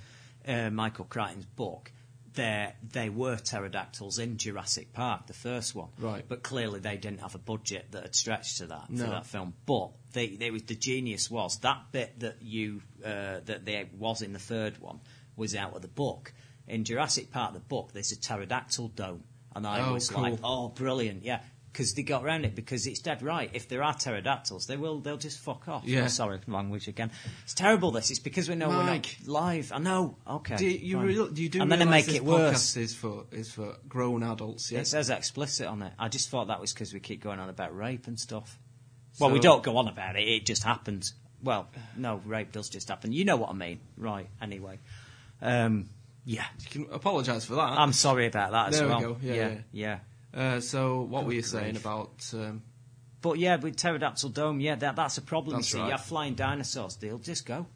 [0.46, 1.92] uh, Michael Crichton's book.
[2.38, 5.88] There, they were pterodactyls in Jurassic Park, the first one.
[5.98, 6.24] Right.
[6.26, 9.04] But clearly, they didn't have a budget that had stretched to that No.
[9.04, 9.54] for that film.
[9.66, 14.22] But they, they was the genius was that bit that you uh, that there was
[14.22, 15.00] in the third one
[15.36, 16.32] was out of the book.
[16.68, 19.24] In Jurassic Park, the book, there's a pterodactyl dome,
[19.56, 20.22] and I Oh, was cool.
[20.22, 21.40] like, oh, brilliant, yeah.
[21.78, 23.48] Because they got around it because it's dead right.
[23.52, 25.84] If there are pterodactyls, they will they'll just fuck off.
[25.84, 26.06] Yeah.
[26.06, 27.12] Oh, sorry, language again.
[27.44, 27.92] It's terrible.
[27.92, 28.10] This.
[28.10, 29.70] It's because we know we're not live.
[29.72, 30.16] I know.
[30.28, 30.56] Okay.
[30.56, 32.72] do you, real, do you do and then I make it worse.
[32.72, 34.72] podcast is for is for grown adults?
[34.72, 35.92] Yeah, It says explicit on it.
[36.00, 38.58] I just thought that was because we keep going on about rape and stuff.
[39.20, 40.26] Well, we don't go on about it.
[40.26, 41.14] It just happens.
[41.44, 43.12] Well, no, rape does just happen.
[43.12, 44.28] You know what I mean, right?
[44.42, 44.80] Anyway,
[45.40, 45.90] um,
[46.24, 46.46] yeah.
[46.60, 47.78] you can apologise for that.
[47.78, 49.00] I'm sorry about that as There we well.
[49.00, 49.16] go.
[49.22, 49.58] Yeah, yeah, yeah.
[49.72, 49.98] yeah.
[50.34, 52.30] Uh, so what were you Good saying about?
[52.34, 52.62] Um,
[53.20, 55.56] But yeah, with pterodactyl dome, yeah, that, that's a problem.
[55.56, 55.86] That's you see, right.
[55.86, 56.96] you have flying dinosaurs.
[56.96, 57.66] They'll just go.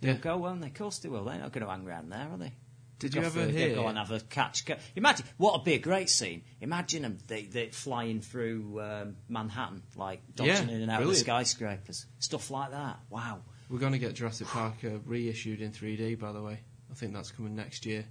[0.00, 0.20] They'll Yeah.
[0.20, 0.68] go, won't they?
[0.68, 1.24] Of course they will.
[1.24, 2.52] They're not going to hang around there, are they?
[2.98, 4.64] Did you ever hear- Go and have a catch.
[4.96, 6.42] Imagine what would be a great scene.
[6.60, 11.06] Imagine them they they flying through um, Manhattan, like dodging Yeah, in and out of
[11.06, 11.18] brilliant.
[11.18, 12.98] the skyscrapers, stuff like that.
[13.08, 13.42] Wow.
[13.68, 16.58] we're going to get Jurassic Park uh, reissued in 3D, by the way.
[16.90, 18.04] I think that's coming next year.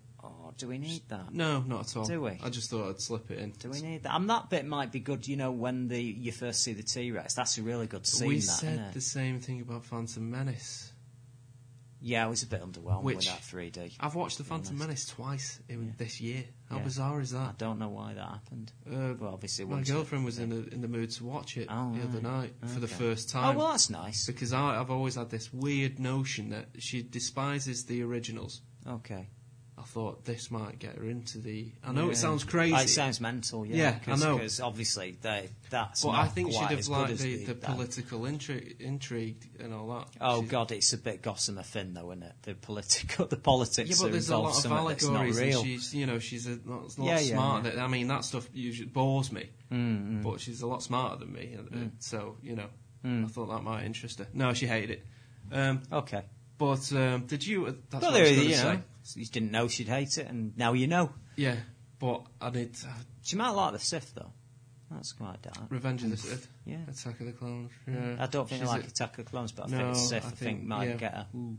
[0.47, 1.33] Oh, do we need that?
[1.33, 2.05] No, not at all.
[2.05, 2.39] Do we?
[2.43, 3.51] I just thought I'd slip it in.
[3.51, 4.15] Do we need that?
[4.15, 5.27] And that bit might be good.
[5.27, 8.27] You know, when the you first see the T Rex, that's a really good scene.
[8.29, 10.91] we that, said the same thing about Phantom Menace.
[11.99, 13.93] Yeah, I was a bit underwhelmed Which- with that 3D.
[13.99, 16.43] I've watched The Phantom Menace twice in this year.
[16.69, 16.83] How Yeah.
[16.83, 17.49] bizarre is that?
[17.49, 18.71] I don't know why that happened.
[18.85, 21.95] Uh, well, obviously, My girlfriend was in the in the mood to watch it Oh,
[21.95, 22.95] the other night for the Okay.
[22.95, 23.55] first Oh, time.
[23.55, 24.27] well, that's nice.
[24.27, 28.61] because I, I've always had this weird notion that she despises the originals.
[28.85, 29.27] Okay.
[29.79, 31.71] I thought this might get her into the.
[31.85, 32.11] I know Yeah.
[32.13, 32.73] it sounds crazy.
[32.75, 33.75] Oh, it sounds mental, yeah.
[33.75, 34.35] Yeah, I cause, know.
[34.37, 38.25] Because obviously, they, that's but I think she'd have as liked as the, the political
[38.25, 40.07] intrigue, intrigue and all that.
[40.19, 42.33] Oh She's- God, it's a bit gossamer thin though, isn't it?
[42.41, 43.89] The political, the politics.
[43.89, 45.63] Yeah, are but there's a involved lot of something that's not allegories, and real.
[45.63, 47.67] she's, you know, she's a lot, lot Yeah, yeah, smarter.
[47.69, 47.75] yeah.
[47.75, 51.31] Than, I mean, that stuff usually bores me, Mm, but she's a lot smarter than
[51.33, 51.55] me.
[51.55, 51.91] uh, Mm.
[51.99, 52.67] So, you know,
[53.05, 54.27] I thought that might interest her.
[54.33, 55.05] No, she hated it.
[55.51, 56.23] Um, Okay.
[56.57, 57.67] but um, did you?
[57.67, 58.79] uh, That's Well, what I was there, you to know, say.
[59.15, 61.11] You didn't know she'd hate it, and now you know.
[61.35, 61.55] Yeah,
[61.99, 62.75] but I did.
[62.85, 62.91] Uh,
[63.21, 64.31] She might like the Sith though.
[64.91, 65.69] That's quite dark.
[65.69, 66.47] Revenge of the Sith.
[66.65, 66.77] Yeah.
[66.87, 67.71] Attack of the Clones.
[67.87, 68.15] Yeah.
[68.19, 69.95] I don't think She's I like a- Attack of the Clones, but I No, think
[69.97, 70.95] Sith I I think- think might yeah.
[70.95, 71.27] get her.
[71.35, 71.57] Ooh,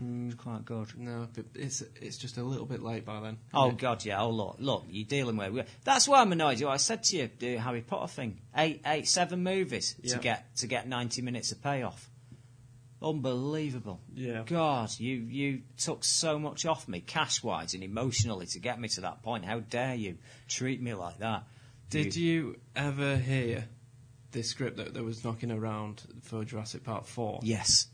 [0.00, 0.96] Mm, it's quite good.
[0.96, 3.38] no, but it's it's just a little bit late by then.
[3.52, 3.72] Oh?
[3.72, 4.20] God, yeah.
[4.22, 5.68] Oh look, look, you're dealing with.
[5.84, 6.60] That's why I'm annoyed.
[6.60, 6.66] You.
[6.66, 10.14] know, I said to you, the Harry Potter thing, eight, eight, seven movies Yeah.
[10.14, 12.08] to get to get 90 minutes of payoff.
[13.02, 14.00] Unbelievable.
[14.14, 14.42] Yeah.
[14.46, 18.88] God, you you took so much off me, cash wise and emotionally, to get me
[18.88, 19.44] to that point.
[19.44, 21.44] How dare you treat me like that?
[21.88, 23.64] Did you ever hear
[24.32, 27.40] the script that, that was knocking around for Jurassic Park 4?
[27.42, 27.88] Yes,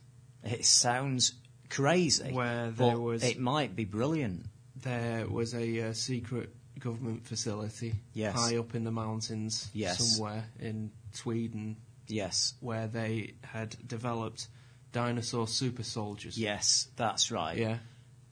[0.45, 1.33] it sounds
[1.71, 2.33] crazy.
[2.33, 4.47] Where there was- it might be brilliant.
[4.83, 8.35] There was a uh, secret government facility Yes.
[8.37, 9.99] high up in the mountains Yes.
[10.15, 11.77] somewhere in Sweden
[12.09, 14.49] Yes, where they had developed
[15.01, 16.39] dinosaur super soldiers.
[16.39, 17.59] yes, that's right.
[17.59, 17.79] Yeah.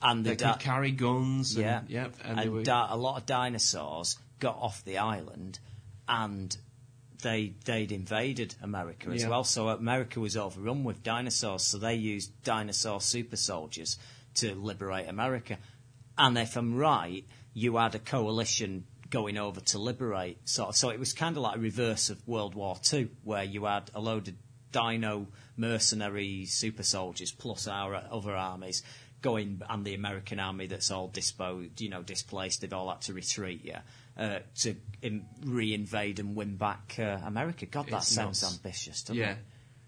[0.03, 1.57] and the They da- could carry guns.
[1.57, 2.15] And, Yeah, Yep.
[2.25, 2.63] And, and, were.
[2.63, 5.59] di- a lot of dinosaurs got off the island,
[6.09, 6.57] and
[7.23, 9.29] they they'd invaded America as Yeah.
[9.31, 9.45] well.
[9.45, 13.99] So America was overrun with dinosaurs, so they used dinosaur super soldiers
[14.41, 15.59] to liberate America.
[16.19, 20.39] And if I'm right, you had a coalition going over to liberate.
[20.45, 23.65] So, so it was kind of like a reverse of World War Two, where you
[23.65, 24.35] had a load of
[24.73, 28.83] dino mercenary super soldiers plus our other armies
[29.23, 33.15] going, and the American army that's all disposed, you know, displaced, they've all had to
[33.15, 33.81] retreat, yeah,
[34.19, 37.65] uh, to in, re-invade and win back uh, America.
[37.67, 38.55] God, that It's sounds nuts.
[38.57, 39.37] ambitious, doesn't Yeah.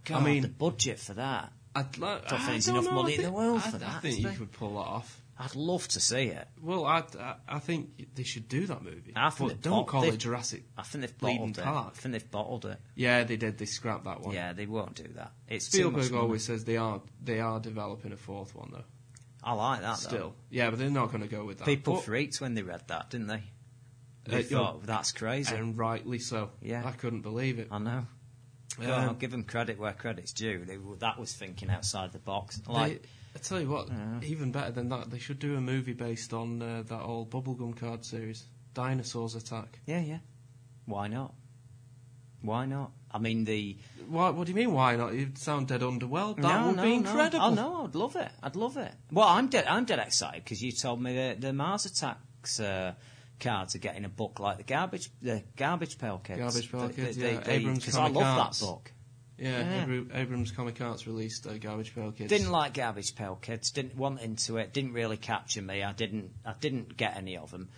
[0.08, 0.12] it?
[0.14, 1.52] I mean- the budget for that.
[1.74, 3.76] I'd lo- Don't think there's enough know, money I in the think- world I, for
[3.76, 5.20] I that, think you could pull that off.
[5.38, 6.48] I'd love to see it.
[6.62, 9.12] Well, I, I, I think they should do that movie.
[9.14, 10.64] I think but don't call it Jurassic.
[10.78, 11.62] I think they've bottled it.
[11.64, 11.92] Park.
[11.94, 12.78] I think they've bottled it.
[12.94, 13.58] Yeah, they did.
[13.58, 14.34] They scrapped that one.
[14.34, 15.32] Yeah, they won't do that.
[15.48, 18.84] It's Spielberg always says they are they are developing a fourth one though.
[19.44, 19.98] I like that.
[19.98, 20.08] though.
[20.08, 21.66] Still, yeah, but they're not going to go with that.
[21.66, 23.34] people But- freaked when they read that, didn't they?
[24.26, 24.42] Uh, They yeah.
[24.42, 25.54] thought that's crazy.
[25.54, 26.50] and rightly so.
[26.62, 26.82] Yeah.
[26.84, 27.68] I couldn't believe it.
[27.70, 28.06] I know.
[28.78, 30.64] Um, I'll give them credit where credit's due.
[30.64, 32.60] They, that was thinking outside the box.
[32.66, 33.04] Like,
[33.36, 33.88] I tell you what,
[34.24, 37.76] even better than that, they should do a movie based on uh, that old bubblegum
[37.76, 39.78] card series, Dinosaurs Attack.
[39.86, 40.18] yeah, yeah.
[40.86, 41.34] Why not?
[42.42, 42.92] Why not?
[43.10, 43.76] I mean, the
[44.08, 44.72] What, what do you mean?
[44.72, 45.14] Why not?
[45.14, 46.36] You sound dead underwhelmed.
[46.36, 46.94] That no, would no, be no.
[46.96, 47.44] incredible.
[47.44, 48.30] Oh no, I'd love it.
[48.42, 48.92] I'd love it.
[49.10, 49.66] Well, I'm dead.
[49.66, 52.94] I'm dead excited because you told me that the Mars Attacks uh,
[53.40, 56.38] cards are getting a book like the garbage, the Garbage Pail Kids.
[56.38, 57.40] Garbage Pail Kids, they- yeah.
[57.40, 58.92] they- Abrams 'cause I love that book.
[59.38, 59.82] Yeah, Yeah.
[59.82, 62.30] Abra- Abrams Comic Arts released uh, Garbage Pail Kids.
[62.30, 63.70] Didn't like Garbage Pail Kids.
[63.70, 64.72] Didn't want into it.
[64.72, 65.82] Didn't really capture me.
[65.82, 66.30] I didn't.
[66.44, 67.68] I didn't get any of them.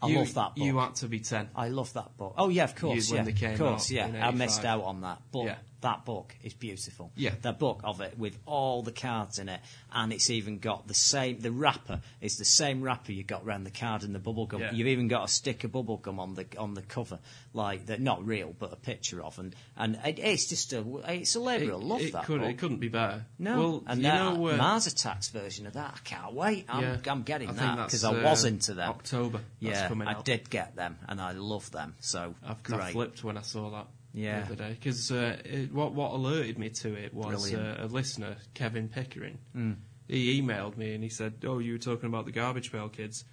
[0.00, 0.64] I you, love that book.
[0.64, 1.48] You had to be ten.
[1.56, 2.34] I love that book.
[2.38, 3.08] Oh yeah, of course.
[3.08, 3.86] You- when yeah, they came of course.
[3.86, 5.20] out Yeah, I missed out on that.
[5.32, 5.56] But Yeah.
[5.80, 7.12] That book is beautiful.
[7.16, 7.34] Yeah.
[7.40, 9.60] the book of it with all the cards in it,
[9.92, 11.38] and it's even got the same.
[11.40, 14.60] The wrapper is the same wrapper you got around the card and the bubble gum.
[14.60, 14.72] Yeah.
[14.72, 17.18] You've even got a stick of bubble gum on the on the cover,
[17.52, 18.00] like that.
[18.00, 21.72] Not real, but a picture of, and and it, it's just a it's a labour
[21.72, 22.00] of love.
[22.00, 22.50] it that could, book.
[22.50, 23.24] it couldn't be better.
[23.38, 26.66] No, well, and you know, uh, Mars Attacks version of that, I can't wait.
[26.68, 28.90] I'm, yeah, I'm getting I that because I was uh, into them.
[28.90, 29.40] October.
[29.62, 30.24] That's yeah, I out.
[30.24, 31.94] did get them, and I love them.
[32.00, 32.92] So I've, I great.
[32.92, 34.40] flipped when I saw that Yeah.
[34.40, 35.36] the other day because uh,
[35.72, 39.38] what what alerted me to it was uh, a listener, Kevin Pickering.
[39.56, 39.76] Mm.
[40.08, 43.24] He emailed me and he said, "Oh, you were talking about the Garbage Pail Kids.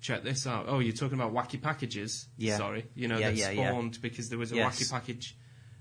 [0.00, 0.64] Check this out.
[0.68, 2.26] Oh, you're talking about wacky packages.
[2.36, 2.56] Yeah.
[2.56, 3.68] Sorry, you know Yeah, that yeah, yeah.
[3.70, 4.80] spawned because there was a Yes.
[4.80, 5.36] wacky package,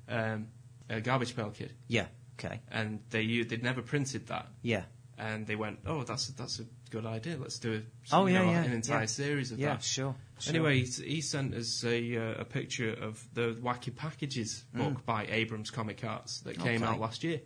[0.08, 0.48] um,
[0.90, 2.08] a Garbage Pail Kid, Yeah.
[2.38, 2.60] Okay.
[2.70, 4.84] and they they'd never printed that." Yeah.
[5.18, 7.38] And they went, "Oh, that's a, that's a good idea.
[7.38, 9.06] Let's do a, Oh, yeah, know, yeah, an entire yeah.
[9.06, 9.70] series of Yeah.
[9.70, 10.16] that." Sure.
[10.42, 10.54] Sure.
[10.56, 15.70] Anyway, he, sent us a, uh, a picture of the Wacky Packages book by Abrams
[15.72, 16.84] Comic Arts that came Mm.
[16.84, 16.94] Okay.
[16.94, 17.42] out last year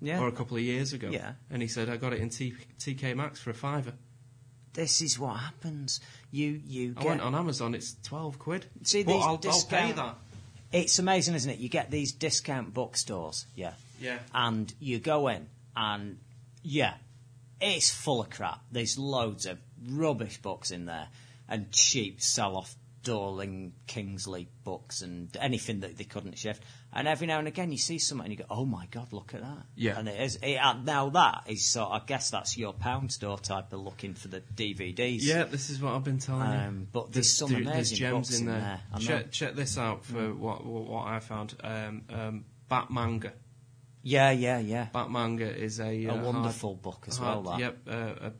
[0.00, 0.20] Yeah.
[0.20, 1.08] or a couple of years ago.
[1.10, 1.32] Yeah.
[1.50, 3.92] And he said, I got it in T- TK Maxx for a fiver.
[4.74, 6.00] this is what happens.
[6.30, 7.08] You you I get.
[7.08, 8.66] went on Amazon, it's 12 quid.
[8.84, 10.16] See, these I'll, I'll pay that.
[10.72, 11.58] It's amazing, isn't it?
[11.58, 13.44] You get these discount bookstores.
[13.54, 13.74] Yeah.
[14.00, 14.18] Yeah.
[14.34, 15.46] and you go in
[15.76, 16.18] and
[16.62, 16.94] yeah
[17.60, 18.60] it's full of crap.
[18.72, 19.58] There's loads of
[19.88, 21.06] rubbish books in there,
[21.48, 26.62] and cheap sell-off Dorling Kindersley books and anything that they couldn't shift.
[26.92, 29.34] And every now and again, you see something and you go, "Oh my god, look
[29.34, 29.98] at that!" Yeah.
[29.98, 30.36] and it is.
[30.36, 31.90] It, uh, now that is sort.
[31.90, 35.22] I guess that's your pound store type of looking for the DVDs.
[35.22, 36.58] Yeah, this is what I've been telling you.
[36.58, 38.80] Um, but there's some there- amazing gems books in there.
[38.92, 39.04] I know.
[39.04, 41.54] Check, check this out for what, what what I found.
[41.64, 43.32] Um, um, Batmanga.
[44.04, 44.88] Yeah, yeah, yeah.
[44.92, 47.42] Batmanga is a, A uh, hard- wonderful book as well.
[47.42, 47.60] That.
[47.60, 47.92] Yep, uh,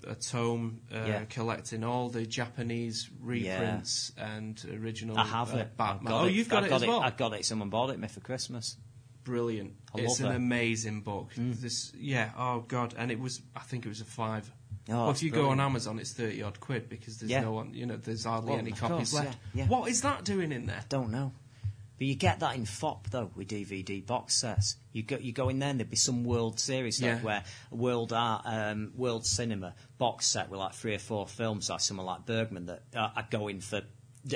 [0.09, 1.25] a, a tome uh, Yeah.
[1.27, 5.19] collecting all the Japanese reprints and original.
[5.19, 5.77] I have uh, it.
[5.77, 6.13] Batman.
[6.13, 6.33] oh, it.
[6.33, 7.01] you've got it got as well.
[7.01, 7.45] I got it.
[7.45, 8.77] Someone bought it me for Christmas.
[9.25, 9.75] Brilliant.
[9.95, 10.33] I it's an it.
[10.33, 10.37] Mm.
[10.37, 11.31] amazing book.
[11.37, 12.31] This, yeah.
[12.37, 13.41] Oh God, and it was.
[13.55, 14.51] I think it was a five.
[14.89, 15.61] Oh, well, if you go on.
[15.61, 17.43] Amazon, it's thirty odd quid because there's Yeah.
[17.43, 17.73] no one.
[17.73, 19.39] You know, there's hardly Well, any copies course, left.
[19.55, 19.69] yeah, yeah.
[19.69, 20.83] What is that doing in there?
[20.89, 21.31] Don't know.
[22.03, 24.75] But you get that in Fopp though with DVD box sets.
[24.93, 27.23] You go, you go in there and there'd be some World Series stuff Yeah.
[27.23, 31.79] where World Art, um, World Cinema box set with like three or four films, like
[31.79, 33.83] someone like Bergman that uh, are going for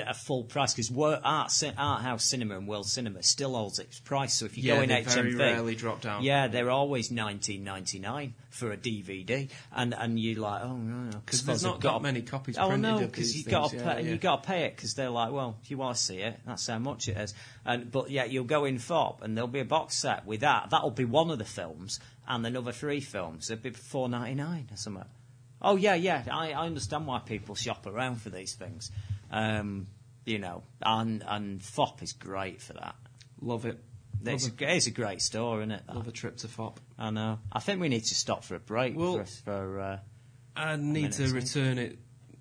[0.05, 4.33] a full price because art, art house cinema and world cinema still holds its price.
[4.33, 6.23] So if you Yeah, go in they HMV, very rarely drop down.
[6.23, 11.09] Yeah, they're always nineteen ninety nine for a DVD, and and you like oh no,
[11.25, 13.99] because there's they've not got that many copies Oh no, because you got yeah, yeah.
[13.99, 16.39] you got to pay it because they're like, well, if you want to see it,
[16.45, 17.33] that's how much it is.
[17.65, 20.69] And but yeah, you'll go in Fopp and there'll be a box set with that.
[20.71, 23.49] That'll be one of the films, and another three films.
[23.49, 25.05] It'll be four ninety nine or something.
[25.61, 26.23] Oh yeah, yeah.
[26.31, 28.91] I, I understand why people shop around for these things.
[29.31, 29.87] Um,
[30.25, 32.95] you know, and and Fopp is great for that.
[33.41, 33.83] Love it.
[34.25, 35.83] It's Love a, it's a great store, isn't it?
[35.87, 35.95] that?
[35.95, 36.77] love a trip to Fopp.
[36.97, 37.39] I know.
[37.51, 39.99] I think we need to stop for a break Well- for, for uh,
[40.55, 41.99] I need to return it.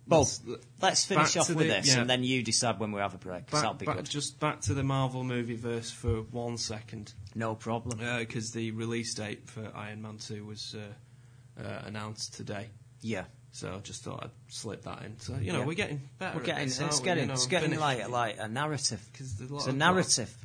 [0.09, 0.41] well, Let's-
[0.80, 2.01] let's finish off with the- this, yeah.
[2.01, 3.51] and then you decide when we have a break.
[3.51, 4.09] Back, be back- good.
[4.11, 7.99] just back to the Marvel movie verse for one second, No problem.
[8.18, 12.68] because the release date for Iron Man Two was uh, uh, announced today.
[13.03, 13.24] yeah.
[13.57, 15.18] So I just thought I'd slip that in.
[15.18, 15.64] So you know, Yeah.
[15.64, 16.36] we're getting better.
[16.36, 17.04] We're getting, this, it's aren't we?
[17.07, 19.00] getting, You know, it's getting finish- like, like a narrative.
[19.14, 20.36] 'cause there's a lot It's a narrative.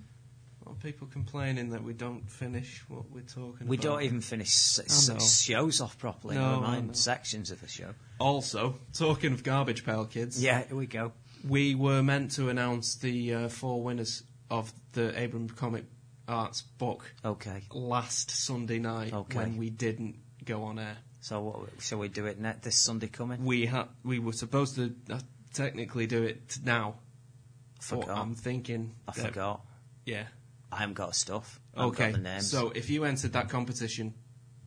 [0.66, 3.70] A lot of people complaining that we don't finish what we're talking We about.
[3.70, 5.18] We don't even finish s- I know.
[5.18, 6.36] s- shows off properly.
[6.36, 7.93] No, mind sections of the show.
[8.18, 11.12] Also, talking of garbage pail kids, Yeah, here we go.
[11.43, 15.84] we were meant to announce the uh, four winners of the Abram Comic
[16.30, 17.64] Arts book Okay.
[17.74, 19.36] last Sunday night Okay.
[19.38, 20.97] when we didn't go on air.
[21.22, 23.45] So what, shall we do it net this Sunday coming?
[23.45, 25.19] We had we were supposed to uh,
[25.53, 26.95] technically do it now.
[26.95, 28.17] I but forgot.
[28.17, 28.95] I'm thinking.
[29.07, 29.61] I that- forgot.
[30.05, 30.24] Yeah.
[30.72, 31.59] I haven't got stuff.
[31.76, 32.11] I haven't Okay.
[32.11, 32.49] Got the names.
[32.49, 34.13] So if you entered that competition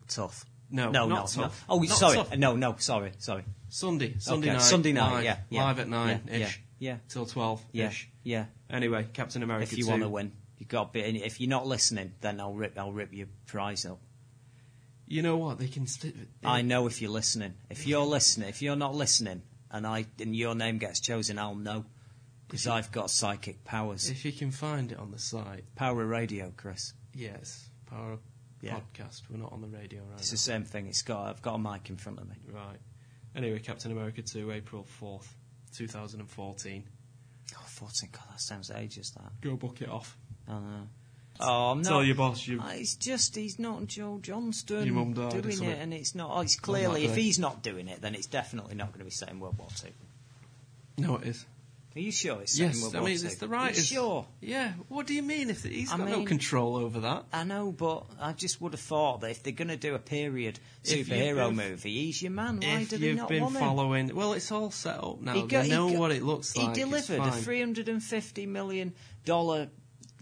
[0.09, 0.44] tough.
[0.70, 1.64] No, no, not no, tough.
[1.68, 1.74] no.
[1.74, 2.16] Oh, Not sorry.
[2.16, 2.36] tough.
[2.36, 2.76] No, no.
[2.78, 3.44] Sorry, sorry.
[3.68, 6.96] Sunday, Sunday Okay, night, Sunday night, live, yeah, yeah, live at nine yeah, ish, yeah,
[7.09, 8.09] till twelve Yeah, ish.
[8.22, 8.46] yeah.
[8.70, 9.64] Anyway, Captain America.
[9.64, 9.90] If you 2.
[9.90, 10.92] want to win, you got.
[10.92, 11.22] to be.
[11.22, 12.78] If you're not listening, then I'll rip.
[12.78, 14.00] I'll rip your prize up.
[15.07, 15.59] You know what?
[15.59, 15.86] They can.
[15.86, 17.55] St- I know if you're listening.
[17.70, 21.55] If you're listening, if you're not listening, and I and your name gets chosen, I'll
[21.55, 21.84] know
[22.46, 24.09] because I've got psychic powers.
[24.11, 26.92] If you can find it on the site, Power of radio, Chris.
[27.14, 27.68] yes.
[27.86, 28.18] Power
[28.61, 28.80] Yeah.
[28.80, 29.22] podcast.
[29.30, 30.86] We're not on the radio right It's the same thing.
[30.86, 31.26] It's got.
[31.28, 32.36] I've got a mic in front of me.
[32.50, 32.78] Right.
[33.36, 35.26] Anyway, Captain America 2, April 4th,
[35.72, 36.84] 2014.
[37.57, 38.09] Oh, 14.
[38.12, 39.11] God, that sounds ages.
[39.12, 39.32] That.
[39.40, 40.16] Go book it off.
[40.48, 40.88] I know.
[41.41, 42.07] Oh, I'm Tell not.
[42.07, 42.61] your boss you.
[42.62, 45.74] Ah, It's just he's not Joe Johnston Your mum died or doing something.
[45.76, 46.30] it, and it's not.
[46.32, 47.22] Oh, it's clearly if day.
[47.22, 49.68] he's not doing it, then it's definitely not going to be set in World War
[49.76, 49.89] Two.
[50.97, 51.45] No, it is.
[51.97, 53.26] Are you sure it's set in Yes, World I War mean Two?
[53.26, 54.26] it's the Are you sure?
[54.41, 54.72] Yeah.
[54.89, 55.51] What do you mean?
[55.51, 57.24] If he's I got no mean- control over that?
[57.32, 59.99] I know, but I just would have thought that if they're going to do a
[60.01, 62.61] period If you've superhero been- movie, he's your man.
[62.61, 63.61] Why if do they you've not been want him?
[63.61, 65.35] following, well, it's all set up now.
[65.47, 66.64] Got- they know got- what it looks like.
[66.76, 67.43] He it's delivered a fine.
[67.43, 68.93] three hundred and fifty million
[69.24, 69.68] dollar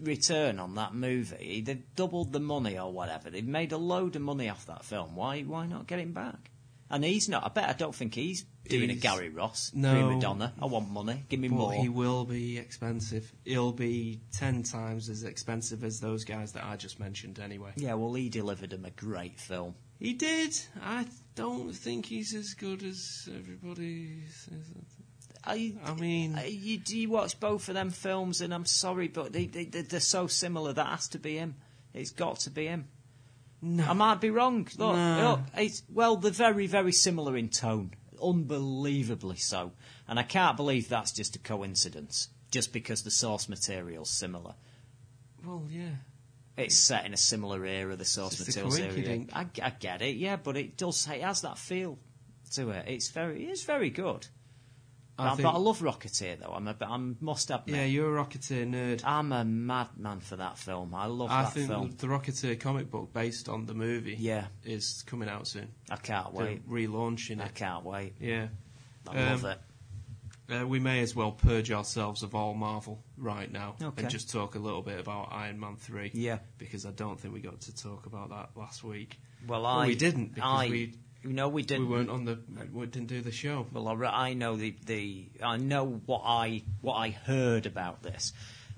[0.03, 1.61] return on that movie.
[1.65, 3.29] They've doubled the money or whatever.
[3.29, 5.15] They've made a load of money off that film.
[5.15, 5.41] Why?
[5.41, 6.49] Why not get him back?
[6.89, 7.43] And he's not.
[7.43, 7.69] I bet.
[7.69, 9.91] I don't think he's doing a Gary Ross No.
[9.93, 10.53] prima donna.
[10.61, 11.23] I want money.
[11.27, 11.73] Give me But more.
[11.73, 13.33] he will be expensive.
[13.45, 17.39] He'll be ten times as expensive as those guys that I just mentioned.
[17.39, 17.95] Anyway, yeah.
[17.95, 19.73] Well, he delivered him a great film.
[19.97, 20.53] he did.
[20.83, 24.69] I don't think he's as good as everybody says.
[25.45, 28.41] I, I mean- you, do you watch both of them films?
[28.41, 30.73] And I'm sorry, but they, they, they're so similar.
[30.73, 31.55] That has to be him.
[31.93, 32.87] It's got to be him.
[33.61, 34.67] No, I might be wrong.
[34.77, 35.29] Look, No.
[35.29, 37.91] look, it's, well, they're very, very similar in tone.
[38.21, 39.71] Unbelievably so.
[40.07, 44.55] And I can't believe that's just a coincidence, just because the source material's similar.
[45.45, 45.95] well, yeah.
[46.55, 49.25] It's set in a similar era, the source It's material's era.
[49.33, 51.97] I, I get it, yeah, but it does, it has that feel
[52.53, 52.85] to it.
[52.87, 54.27] It's very, it's very good.
[55.17, 56.53] I but, think- I love Rocketeer though.
[56.53, 59.01] I'm a, I must admit, Yeah, you're a Rocketeer nerd.
[59.05, 60.95] I'm a madman for that film.
[60.95, 61.91] I love I that think film.
[61.97, 64.47] the Rocketeer comic book based on the movie Yeah.
[64.63, 65.67] is coming out soon.
[65.91, 66.67] I can't They're wait.
[66.69, 68.13] relaunching I can't wait.
[68.19, 68.47] Yeah.
[69.07, 69.59] I Um, love it.
[70.51, 74.01] Uh, we may as well purge ourselves of all Marvel right now Okay.
[74.03, 76.11] and just talk a little bit about Iron Man 3.
[76.13, 76.39] Yeah.
[76.57, 79.19] Because I don't think we got to talk about that last week.
[79.47, 81.89] Well, Well, I we didn't because I, we no, we we didn't.
[81.89, 82.39] We weren't on the
[82.71, 83.65] we didn't do the show.
[83.71, 88.33] Well, I, I know the, the I know what I what I heard about this.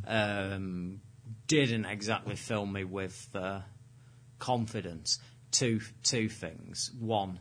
[0.07, 1.01] Um,
[1.47, 3.61] didn't exactly fill me with uh,
[4.39, 5.19] confidence.
[5.51, 6.91] Two two things.
[6.99, 7.39] One,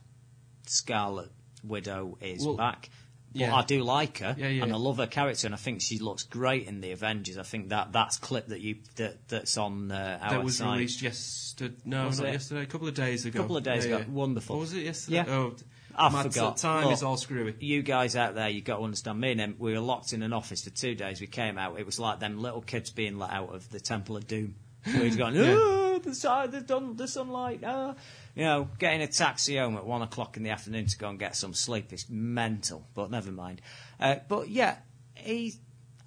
[0.66, 1.30] Scarlet
[1.62, 2.90] Widow is Well, back.
[3.34, 3.54] But yeah.
[3.56, 4.62] I do like her, Yeah, yeah.
[4.62, 7.36] and I love her character, and I think she looks great in the Avengers.
[7.36, 10.72] I think that that's clip that you that that's on uh, our that was site.
[10.74, 11.74] released yesterday.
[11.84, 12.32] No, Was not it?
[12.32, 12.62] yesterday.
[12.62, 13.38] A couple of days ago.
[13.38, 14.04] A couple of days ago.
[14.08, 14.56] Wonderful.
[14.56, 15.16] Or was it yesterday?
[15.16, 15.24] Yeah.
[15.28, 15.54] Oh,
[15.96, 16.56] I my forgot.
[16.56, 17.54] time Look, is all screwy.
[17.60, 19.20] You guys out there, you got to understand.
[19.20, 21.20] Me and him, we were locked in an office for two days.
[21.20, 21.78] We came out.
[21.78, 24.54] It was like them little kids being let out of the Temple of Doom.
[24.86, 27.60] We'd gone, oh, the side, the, dun- the sunlight.
[27.64, 27.94] Oh.
[28.34, 31.18] You know, getting a taxi home at one o'clock in the afternoon to go and
[31.18, 32.86] get some sleep is mental.
[32.94, 33.60] But never mind.
[34.00, 34.78] Uh, but yeah,
[35.14, 35.54] he.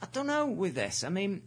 [0.02, 1.04] I don't know with this.
[1.04, 1.42] I mean,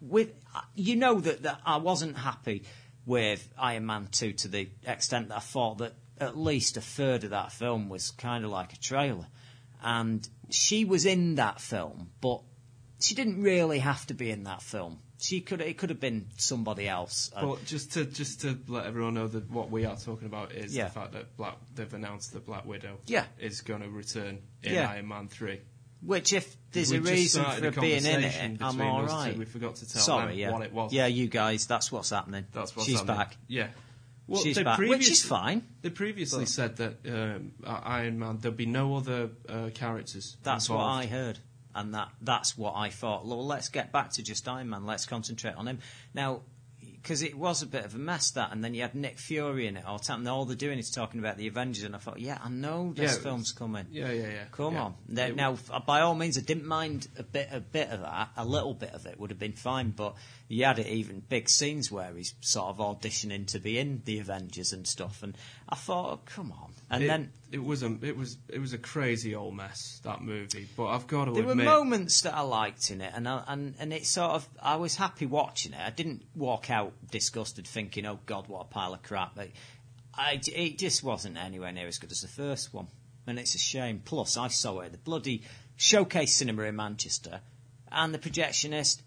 [0.00, 0.32] with
[0.74, 2.64] you know that, that I wasn't happy
[3.06, 7.24] with Iron Man 2 to the extent that I thought that at least a third
[7.24, 9.26] of that film was kind of like a trailer.
[9.82, 12.42] And she was in that film, but
[13.00, 14.98] she didn't really have to be in that film.
[15.20, 17.30] She could it could have been somebody else.
[17.34, 20.52] Uh, Well, just to just to let everyone know that what we are talking about
[20.52, 20.84] is Yeah.
[20.84, 23.26] the fact that Black they've announced that Black Widow Yeah.
[23.38, 24.90] is going to return in Yeah.
[24.90, 25.60] Iron Man three.
[26.02, 29.38] which if there's We a reason for a being in it, I'm all us two.
[29.38, 30.50] We forgot to tell Sorry, them yeah.
[30.50, 30.92] what it was.
[30.94, 32.46] Yeah, you guys, that's what's happening.
[32.52, 33.16] That's what's She's happening.
[33.18, 33.36] back.
[33.48, 33.68] Yeah.
[34.26, 35.66] Well, She's back, which is fine.
[35.82, 40.36] They previously But- said that um, uh, Iron Man there'd be no other uh, characters.
[40.42, 41.38] That's what I heard,
[41.74, 43.26] and that that's what I thought.
[43.26, 44.86] Well, let's get back to just Iron Man.
[44.86, 45.78] Let's concentrate on him
[46.14, 46.42] now,
[47.02, 49.66] because it was a bit of a mess that, and then you had Nick Fury
[49.66, 50.20] in it all the time.
[50.20, 52.92] And all they're doing is talking about the Avengers, and I thought, yeah, I know
[52.94, 53.86] this Yeah, film's coming.
[53.90, 54.44] Yeah, yeah, yeah.
[54.52, 54.82] Come yeah.
[54.82, 54.94] on.
[55.08, 58.30] Now, now, by all means, I didn't mind a bit, a bit of that.
[58.36, 60.14] A little bit of it would have been fine, but
[60.48, 64.18] you had it even big scenes where he's sort of auditioning to be in the
[64.18, 66.72] Avengers and stuff, and I thought, oh, come on.
[66.90, 70.22] And it, then it was a it was it was a crazy old mess that
[70.22, 70.68] movie.
[70.76, 71.44] But I've got to admit.
[71.44, 74.32] There admit, were moments that I liked in it, and I, and and it sort
[74.32, 75.80] of I was happy watching it.
[75.80, 79.48] I didn't walk out disgusted, thinking, "Oh God, what a pile of crap." But
[80.14, 82.86] I, it just wasn't anywhere near as good as the first one,
[83.26, 84.02] and it's a shame.
[84.04, 85.42] Plus, I saw it at the bloody
[85.76, 87.40] showcase cinema in Manchester,
[87.90, 89.02] and the projectionist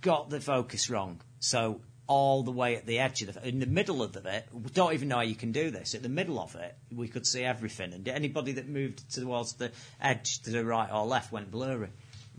[0.00, 1.20] got the focus wrong.
[1.40, 4.70] So all the way at the edge of the, in the middle of it, we
[4.70, 5.94] don't even know how you can do this.
[5.94, 9.70] At the middle of it, we could see everything, and anybody that moved towards the
[10.00, 11.90] edge to the right or left went blurry.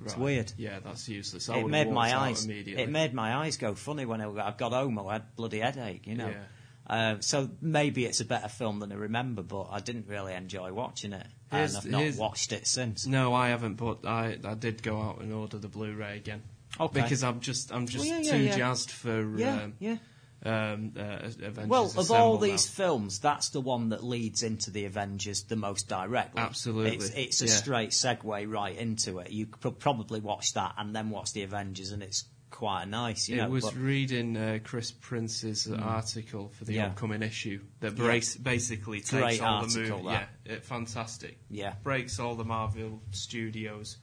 [0.03, 0.53] It's weird.
[0.57, 1.49] Yeah, that's useless.
[1.49, 2.45] I It made my eyes.
[2.45, 4.97] It made my eyes go funny when I I got home.
[4.97, 6.30] I had bloody headache, you know.
[6.30, 6.43] Yeah.
[6.89, 10.74] Uh, so maybe it's a better film than I remember, but I didn't really enjoy
[10.74, 13.05] watching it, Here's- and I've not watched it since.
[13.05, 16.41] No, I haven't, but I I did go out and order the Blu-ray again.
[16.80, 17.01] Okay.
[17.01, 18.57] Because I'm just I'm just Well, yeah, yeah, too yeah.
[18.57, 19.97] jazzed for Yeah, um, yeah.
[20.45, 22.41] um, uh, Avengers Well, of Assemble all now.
[22.41, 26.41] these films, that's the one that leads into the Avengers the most directly.
[26.41, 27.51] Absolutely, It's, it's a yeah.
[27.51, 29.32] straight segue right into it.
[29.32, 33.30] You could probably watch that and then watch the Avengers, and it's quite nice.
[33.30, 33.84] You it know, was but- Mm.
[33.86, 36.88] reading uh, Chris Prince's article for the Yeah.
[36.88, 38.19] upcoming issue that Yeah.
[38.41, 40.03] basically takes Great all article, the movie.
[40.07, 40.30] that.
[40.45, 41.38] Yeah, it, fantastic.
[41.49, 41.73] Yeah.
[41.84, 43.97] breaks all the Marvel Studios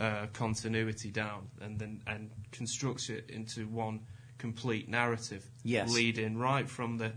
[0.00, 4.00] uh, continuity down and then and constructs it into one
[4.38, 5.44] complete narrative.
[5.62, 5.92] Yes.
[5.92, 7.12] leading right from the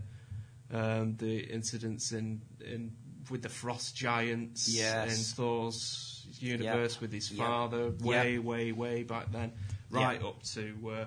[0.70, 2.92] um, the incidents in in
[3.30, 5.16] with the frost giants Yes.
[5.16, 8.06] in Thor's universe with his father, Yeah.
[8.06, 9.52] way way way back then,
[9.90, 10.74] right up to.
[10.90, 11.06] Uh,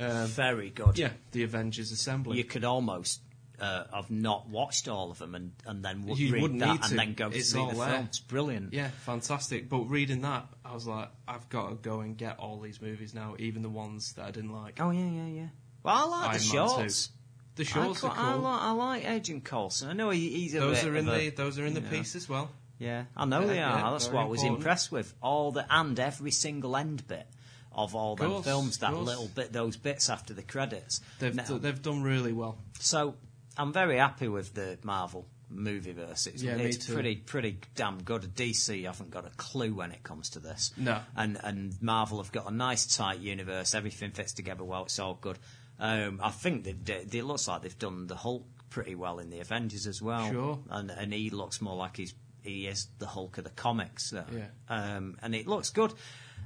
[0.00, 0.96] um, very good.
[0.98, 2.38] yeah, the Avengers Assembly.
[2.38, 3.20] you could almost
[3.60, 6.82] uh, have not watched all of them and, and then w- You read that and
[6.84, 6.94] to.
[6.96, 7.88] then go It's see the there.
[7.88, 8.04] film.
[8.04, 8.72] It's brilliant.
[8.72, 9.68] Yeah, fantastic.
[9.68, 13.14] But reading that, I was like, I've got to go and get all these movies
[13.14, 14.78] now, even the ones that I didn't like.
[14.80, 15.46] Oh yeah, yeah, yeah.
[15.82, 17.10] Well, I like the Iron Man shorts.
[17.56, 18.40] The shorts I, are quite- I cool.
[18.42, 19.88] like, I like Agent Coulson.
[19.90, 21.80] I know he, he's a those bit are in a- the those are in the
[21.80, 21.88] know.
[21.90, 22.50] piece as well.
[22.78, 23.90] Yeah, I know Yeah, they yeah, are.
[23.92, 25.12] That's very what I was impressed with.
[25.20, 27.26] All the and every single end bit
[27.72, 28.78] of all them Course, films.
[28.78, 29.06] That course.
[29.06, 31.00] little bit, those bits after the credits.
[31.18, 32.58] They've Now- they've done really well.
[32.78, 33.16] So
[33.58, 36.26] I'm very happy with the Marvel movieverse.
[36.26, 38.22] It's, Yeah, it's pretty pretty damn good.
[38.34, 40.72] DC haven't got a clue when it comes to this.
[40.76, 41.00] No.
[41.16, 43.74] And and Marvel have got a nice tight universe.
[43.74, 44.84] Everything fits together well.
[44.84, 45.38] It's all good.
[45.80, 49.40] Um, I think that it looks like they've done the Hulk pretty well in the
[49.40, 50.30] Avengers as well.
[50.30, 50.58] Sure.
[50.70, 54.10] And and he looks more like he's he is the Hulk of the comics.
[54.10, 54.24] Though.
[54.32, 54.46] Yeah.
[54.68, 55.92] Um, and it looks good.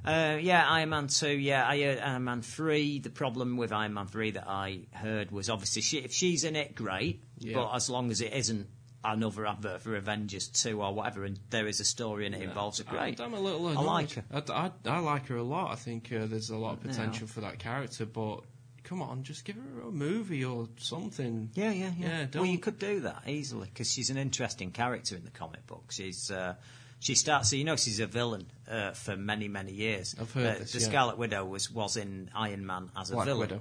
[0.04, 2.98] Uh, yeah, Iron Man 2, yeah, I, uh, Iron Man 3.
[2.98, 6.56] The problem with Iron Man 3 that I heard was obviously she, if she's in
[6.56, 7.54] it, great, Yeah.
[7.54, 8.66] but as long as it isn't
[9.04, 12.80] another advert for Avengers 2 or whatever, and there is a story and it involves
[12.80, 13.20] it, great.
[13.20, 14.24] I'm a little I like her.
[14.32, 15.70] I, I, I like her a lot.
[15.72, 18.40] I think uh, there's a lot of potential for that character, but
[18.84, 21.50] come on, just give her a movie or something.
[21.54, 22.20] Yeah, yeah, yeah.
[22.22, 25.66] Yeah, well, you could do that easily because she's an interesting character in the comic
[25.66, 25.90] book.
[25.90, 26.54] She's uh,
[27.02, 30.14] she starts, so you know, she's a villain uh, for many, many years.
[30.20, 30.86] I've heard Uh, this, The yeah.
[30.86, 33.40] Scarlet Widow was was in Iron Man as a Black villain.
[33.40, 33.60] Widow.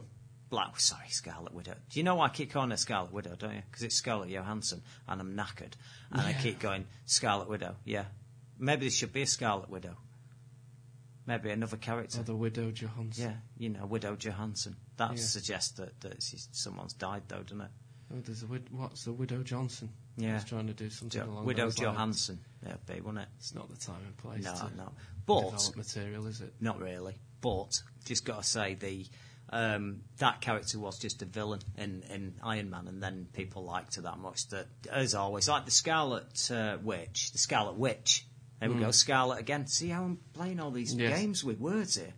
[0.51, 1.75] Black, sorry, Scarlet Widow.
[1.89, 3.61] Do you know why I keep calling her Scarlet Widow, don't you?
[3.69, 5.73] Because it's Scarlett Johansson, and I'm knackered,
[6.11, 7.75] and I keep going Scarlet Widow.
[7.85, 8.05] Yeah,
[8.59, 9.97] maybe there should be a Scarlet Widow.
[11.25, 12.19] Maybe another character.
[12.19, 13.23] Or the Widow Johansson.
[13.23, 14.75] Yeah, you know, Widow Johansson.
[14.97, 15.17] That Yeah.
[15.23, 17.71] suggests that, that she's, someone's died, though, doesn't it?
[18.13, 19.89] Oh, there's a wid- what's the Widow Johnson?
[20.17, 20.33] Yeah.
[20.33, 21.95] He's trying to do something Jo- along Widow those lines.
[21.95, 22.39] Johansson.
[22.65, 23.29] Yeah, be, wouldn't it?
[23.39, 24.91] It's not the time and place No, to no.
[25.25, 26.53] But material, is it?
[26.59, 27.15] not really.
[27.39, 29.05] But just got to say the
[29.53, 33.95] um, that character was just a villain in, in Iron Man, and then people liked
[33.95, 38.25] her that much that, as always, like the Scarlet uh, Witch, the Scarlet Witch.
[38.59, 39.65] There we go, Scarlet again.
[39.67, 40.99] See how I'm playing all these Mm.
[40.99, 41.19] Yes.
[41.19, 42.13] games with words here.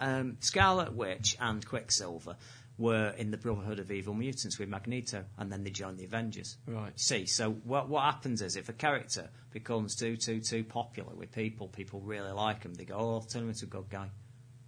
[0.00, 2.36] Um, Scarlet Witch and Quicksilver
[2.78, 6.56] were in the Brotherhood of Evil Mutants with Magneto, and then they joined the Avengers.
[6.66, 6.92] Right.
[6.98, 11.32] See, so what what happens is if a character becomes too too too popular with
[11.32, 12.74] people, people really like him.
[12.74, 14.10] They go, "Oh, turn him into a good guy,"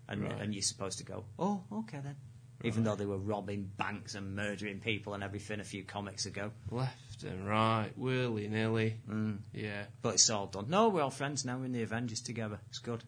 [0.09, 0.41] and Right.
[0.41, 2.17] and you're supposed to go, "Oh, okay then."
[2.63, 6.53] Even though they were robbing banks and murdering people and everything a few comics ago,
[6.71, 9.01] Left and right, willy nilly.
[9.09, 9.39] Mm.
[9.55, 9.87] Yeah.
[10.03, 10.69] but it's all done.
[10.69, 11.57] No, we're all friends now.
[11.59, 12.61] We're in the Avengers together.
[12.69, 13.03] It's good.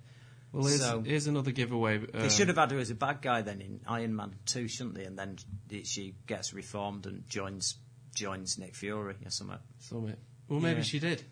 [0.52, 1.98] Well, here's, So- here's another giveaway.
[1.98, 4.68] They um, should have had her as a bad guy then in Iron Man 2,
[4.68, 5.04] shouldn't they?
[5.04, 5.38] And then
[5.84, 7.76] she gets reformed and joins
[8.14, 9.58] joins Nick Fury or something.
[9.78, 10.18] Summit.
[10.48, 10.84] Well, maybe Yeah.
[10.84, 11.22] she did.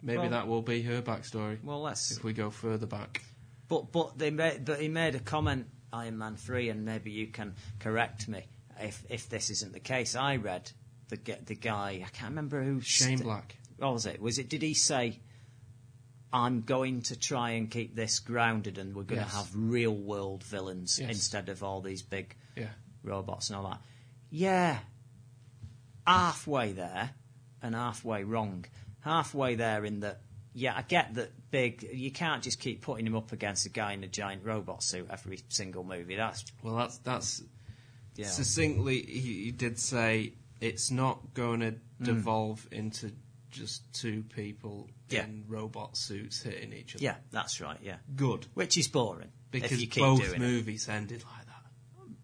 [0.00, 2.12] Maybe Well- that will be her backstory Well, let's.
[2.12, 3.24] if we go further back.
[3.66, 7.26] But but they made but he made a comment Iron Man 3, and maybe you
[7.26, 8.44] can correct me
[8.78, 10.14] if if this isn't the case.
[10.14, 10.70] I read
[11.08, 13.56] the the guy I can't remember who Shane st- Black.
[13.78, 14.20] What was it?
[14.20, 14.48] Was it?
[14.48, 15.18] Did he say?
[16.32, 19.30] I'm going to try and keep this grounded, and we're going Yes.
[19.30, 21.10] to have real world villains Yes.
[21.10, 22.70] instead of all these big Yeah.
[23.02, 23.80] robots and all that.
[24.30, 24.80] Yeah,
[26.06, 27.10] halfway there
[27.62, 28.64] and halfway wrong.
[29.00, 30.20] Halfway there in that,
[30.52, 31.88] yeah, I get that big.
[31.92, 35.06] You can't just keep putting him up against a guy in a giant robot suit
[35.10, 36.16] every single movie.
[36.16, 37.42] That's Well, that's that's
[38.16, 39.02] yeah, succinctly.
[39.02, 42.04] He, he did say it's not going to hmm.
[42.04, 43.12] devolve into
[43.50, 45.24] just two people Yeah.
[45.24, 47.04] in robot suits hitting each other.
[47.04, 47.78] yeah, that's right.
[47.82, 48.46] Yeah, Good.
[48.54, 50.38] which is boring Because you both doing it.
[50.40, 51.54] movies ended like that.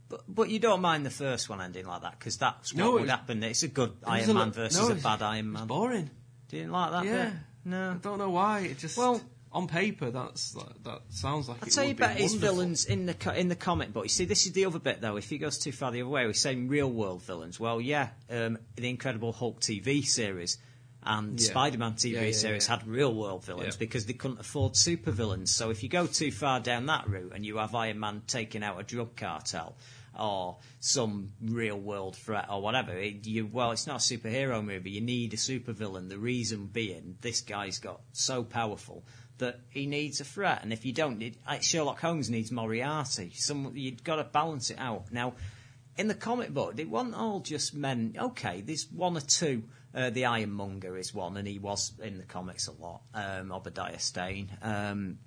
[0.08, 2.92] But, but you don't mind the first one ending like that because that's what No,
[2.92, 3.42] would was- happen.
[3.42, 5.66] It's a good It Iron a Man lo- versus no, a bad Iron Man.
[5.66, 6.10] boring.
[6.48, 7.24] Didn't like that Yeah.
[7.30, 7.32] bit.
[7.66, 8.60] No, I don't know why.
[8.60, 12.16] It just Well- on paper that's that, that sounds like I'll it tell you about
[12.16, 14.04] his villains in the co- in the comic book.
[14.04, 15.16] You see, this is the other bit though.
[15.16, 17.58] If he goes too far the other way, we're saying real world villains.
[17.60, 20.58] Well, yeah, um, the Incredible Hulk TV series
[21.04, 21.50] and Yeah.
[21.50, 25.54] Spider-Man TV Yeah, yeah, series had real world villains because they couldn't afford super villains.
[25.54, 28.62] So if you go too far down that route and you have Iron Man taking
[28.62, 29.76] out a drug cartel
[30.18, 34.92] or some real world threat or whatever, it, you well, it's not a superhero movie.
[34.92, 36.08] You need a supervillain.
[36.08, 39.04] The reason being, this guy's got so powerful
[39.38, 43.32] that he needs a threat, and if you don't, it, Sherlock Holmes needs Moriarty.
[43.34, 45.10] Some you've got to balance it out.
[45.10, 45.34] Now,
[45.96, 48.14] in the comic book, it wasn't all just men.
[48.18, 49.64] Okay, there's one or two.
[49.94, 53.02] Uh, the Ironmonger is one, and he was in the comics a lot.
[53.14, 54.50] Um, Obadiah Stane.
[54.60, 55.18] Um,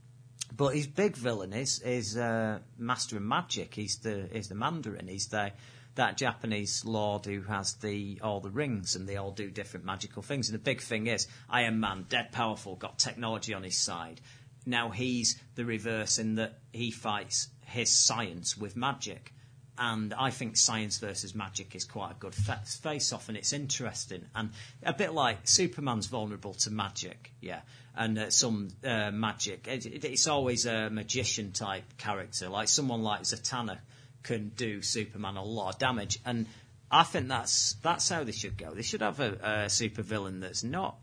[0.56, 3.74] but his big villain is is uh, Master of Magic.
[3.74, 5.08] He's the he's the Mandarin.
[5.08, 5.52] He's the
[5.96, 10.22] that Japanese lord who has the all the rings and they all do different magical
[10.22, 10.48] things.
[10.48, 14.22] And the big thing is Iron Man, dead powerful, got technology on his side.
[14.66, 19.34] Now he's the reverse in that he fights his science with magic.
[19.78, 23.54] And I think science versus magic is quite a good fa- face off, and it's
[23.54, 24.26] interesting.
[24.36, 24.50] And
[24.84, 27.62] a bit like Superman's vulnerable to magic, yeah,
[27.96, 29.68] and uh, some uh, magic.
[29.68, 33.78] It, it, it's always a magician type character, like someone like Zatanna
[34.24, 36.20] can do Superman a lot of damage.
[36.26, 36.48] And
[36.90, 38.72] I think that's that's how they should go.
[38.72, 40.98] They should have a, a supervillain that's not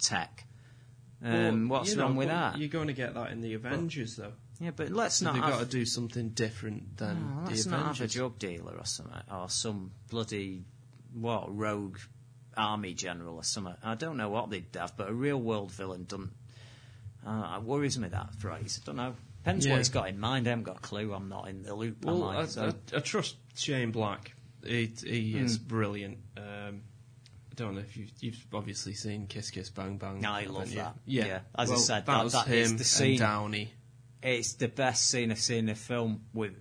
[0.00, 0.44] tech.
[1.24, 2.58] Um, Well, what's you know, wrong with that?
[2.58, 4.32] You're going to get that in the Avengers, though.
[4.60, 7.50] Yeah, but let's So not they've have got to do something different than Oh, the
[7.50, 10.64] let's not have a drug dealer or something, or some bloody
[11.12, 11.98] what rogue
[12.56, 13.74] army general or something.
[13.82, 16.30] I don't know what they'd have, but a real world villain doesn't.
[17.26, 18.80] Uh, it worries me that phrase.
[18.82, 19.14] I don't know.
[19.38, 19.72] Depends Yeah.
[19.72, 20.46] what he's got in mind.
[20.46, 21.12] I haven't got a clue.
[21.14, 22.04] I'm not in the loop.
[22.04, 22.42] Well, I?
[22.42, 24.34] I, So- I, I trust Shane Black.
[24.64, 25.44] He, he Hmm.
[25.44, 26.18] is brilliant.
[26.36, 26.82] Um,
[27.54, 30.24] don't know if you've, you've obviously seen Kiss Kiss Bang Bang.
[30.24, 30.76] I haven't love you?
[30.76, 30.96] that.
[31.06, 31.26] Yeah.
[31.26, 31.38] Yeah.
[31.56, 33.72] As I said, that, that- was that him is the scene- and Downey.
[34.22, 36.54] It's the best scene I've seen in a film with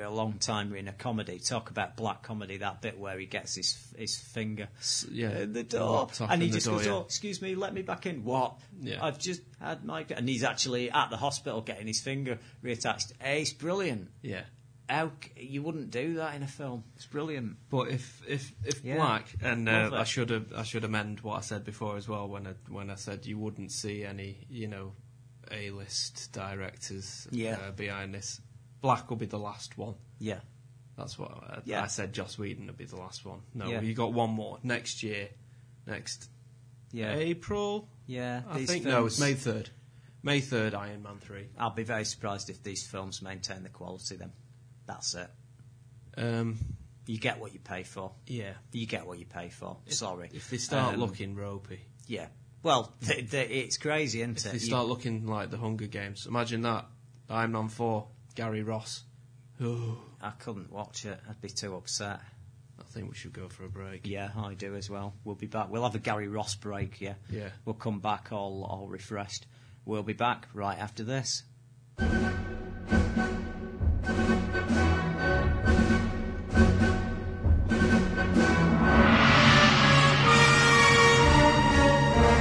[0.00, 1.40] a long time in a comedy.
[1.40, 4.68] Talk about black comedy, that bit where he gets his his finger
[5.10, 6.92] yeah, in the the door, and he just door, goes, yeah.
[6.92, 8.60] "Oh, excuse me, let me back in." What?
[8.80, 9.04] Yeah.
[9.04, 13.10] I've just had my, and he's actually at the hospital getting his finger reattached.
[13.20, 14.10] Hey, it's brilliant.
[14.22, 14.42] Yeah.
[14.88, 16.82] How you wouldn't do that in a film?
[16.96, 17.56] It's brilliant.
[17.70, 18.96] But if if if Yeah.
[18.96, 19.90] black and uh.
[19.92, 22.88] I should have I should amend what I said before as well when I when
[22.90, 24.94] I said you wouldn't see any you know
[25.50, 27.58] A list directors Yeah.
[27.58, 28.40] uh, behind this.
[28.80, 29.94] Black will be the last one.
[30.18, 30.40] Yeah.
[30.96, 31.82] That's what I, Yeah.
[31.82, 32.12] I said.
[32.12, 33.40] Joss Whedon would be the last one.
[33.54, 33.80] No, Yeah.
[33.82, 35.28] you got one more next year.
[35.86, 36.28] Next
[36.92, 37.14] Yeah.
[37.14, 37.88] April.
[38.06, 38.42] Yeah.
[38.48, 39.70] I think no, it's May third.
[40.22, 41.48] May third, Iron Man three.
[41.58, 44.16] I'll be very surprised if these films maintain the quality.
[44.16, 44.32] Then
[44.88, 45.30] that's it.
[46.16, 46.58] Um,
[47.06, 48.12] You get what you pay for.
[48.26, 48.54] yeah.
[48.72, 49.76] You get what you pay for.
[49.86, 50.30] Sorry.
[50.32, 52.26] If they start Um, looking ropey, Yeah.
[52.64, 54.46] Well, it's crazy, isn't if it?
[54.46, 56.86] If they You- start looking like the Hunger Games, imagine that.
[57.30, 59.04] Iron Man four, Gary Ross.
[59.60, 61.20] I couldn't watch it.
[61.28, 62.20] I'd be too upset.
[62.80, 64.06] I think we should go for a break.
[64.06, 65.14] Yeah, I do as well.
[65.24, 65.68] We'll be back.
[65.70, 67.00] We'll have a Gary Ross break.
[67.00, 67.14] Yeah.
[67.30, 67.50] Yeah.
[67.64, 69.46] We'll come back all all refreshed.
[69.84, 71.44] We'll be back right after this.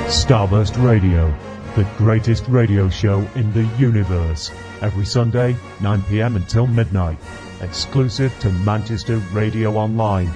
[0.08, 1.38] Starburst Radio,
[1.76, 4.50] the greatest radio show in the universe.
[4.82, 7.18] Every Sunday, 9pm until midnight.
[7.60, 10.32] Exclusive to Manchester Radio Online.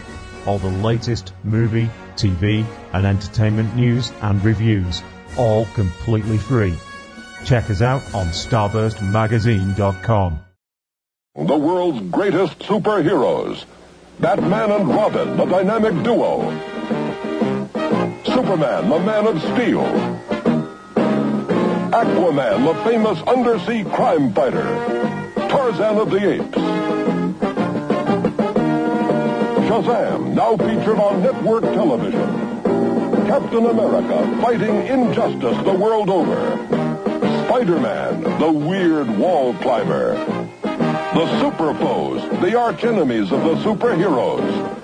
[0.46, 5.02] All the latest movie, TV, and entertainment news and reviews.
[5.38, 6.76] All completely free.
[7.46, 10.40] Check us out on starburstmagazine.com.
[11.36, 13.64] The world's greatest superheroes.
[14.20, 16.52] Batman and Robin, the dynamic duo.
[18.34, 19.84] Superman, the man of steel.
[21.92, 24.64] Aquaman, the famous undersea crime fighter.
[25.50, 26.58] Tarzan of the Apes.
[29.68, 32.62] Shazam, now featured on network television.
[33.28, 36.58] Captain America, fighting injustice the world over.
[37.48, 40.16] Spider-Man, the weird wall climber.
[40.64, 44.81] The Super Foes, the arch enemies of the superheroes.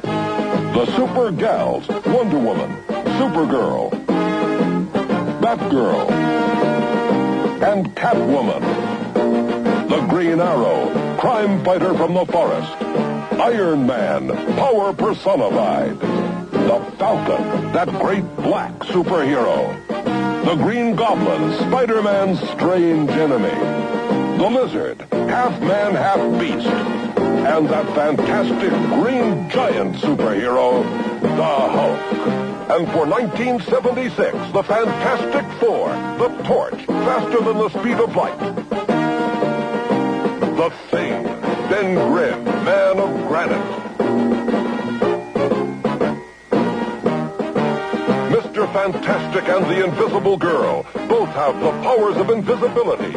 [0.78, 2.70] The Super Gals, Wonder Woman,
[3.18, 3.90] Supergirl,
[5.42, 6.12] Batgirl,
[7.64, 8.62] and Catwoman.
[9.90, 12.72] The Green Arrow, crime fighter from the forest.
[13.42, 16.00] Iron Man, power personified.
[16.00, 19.76] The Falcon, that great black superhero.
[20.46, 23.50] The Green Goblin, Spider-Man's strange enemy.
[24.38, 27.07] The Lizard, half man, half beast.
[27.46, 30.84] And that fantastic green giant superhero,
[31.22, 32.00] the Hulk.
[32.70, 38.38] And for 1976, the Fantastic Four, the Torch, faster than the speed of light.
[40.58, 41.24] The Thing,
[41.70, 43.88] Ben Grimm, man of granite.
[48.32, 48.74] Mr.
[48.74, 53.14] Fantastic and the Invisible Girl both have the powers of invisibility.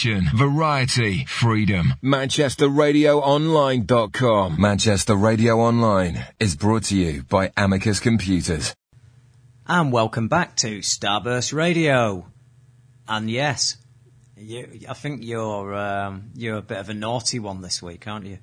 [0.00, 1.92] Passion, variety, freedom.
[2.02, 4.58] ManchesterRadioOnline.com.
[4.58, 8.74] Manchester Radio Online is brought to you by Amicus Computers.
[9.66, 12.26] And welcome back to Starburst Radio.
[13.06, 13.76] And yes,
[14.38, 18.24] you, I think you're um, you're a bit of a naughty one this week, aren't
[18.24, 18.38] you?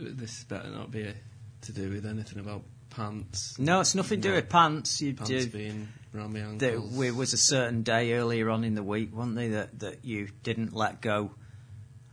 [0.00, 1.12] This better not be
[1.60, 3.58] to do with anything about pants.
[3.58, 5.02] No, it's nothing to do with pants.
[5.02, 5.88] You, Pants you, being
[6.18, 6.98] around my there ankles.
[6.98, 10.28] there was a certain day earlier on in the week, wasn't there, that, that you
[10.42, 11.30] didn't let go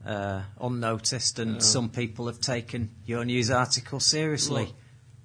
[0.05, 1.59] uh, unnoticed, and Oh.
[1.59, 4.71] some people have taken your news article seriously.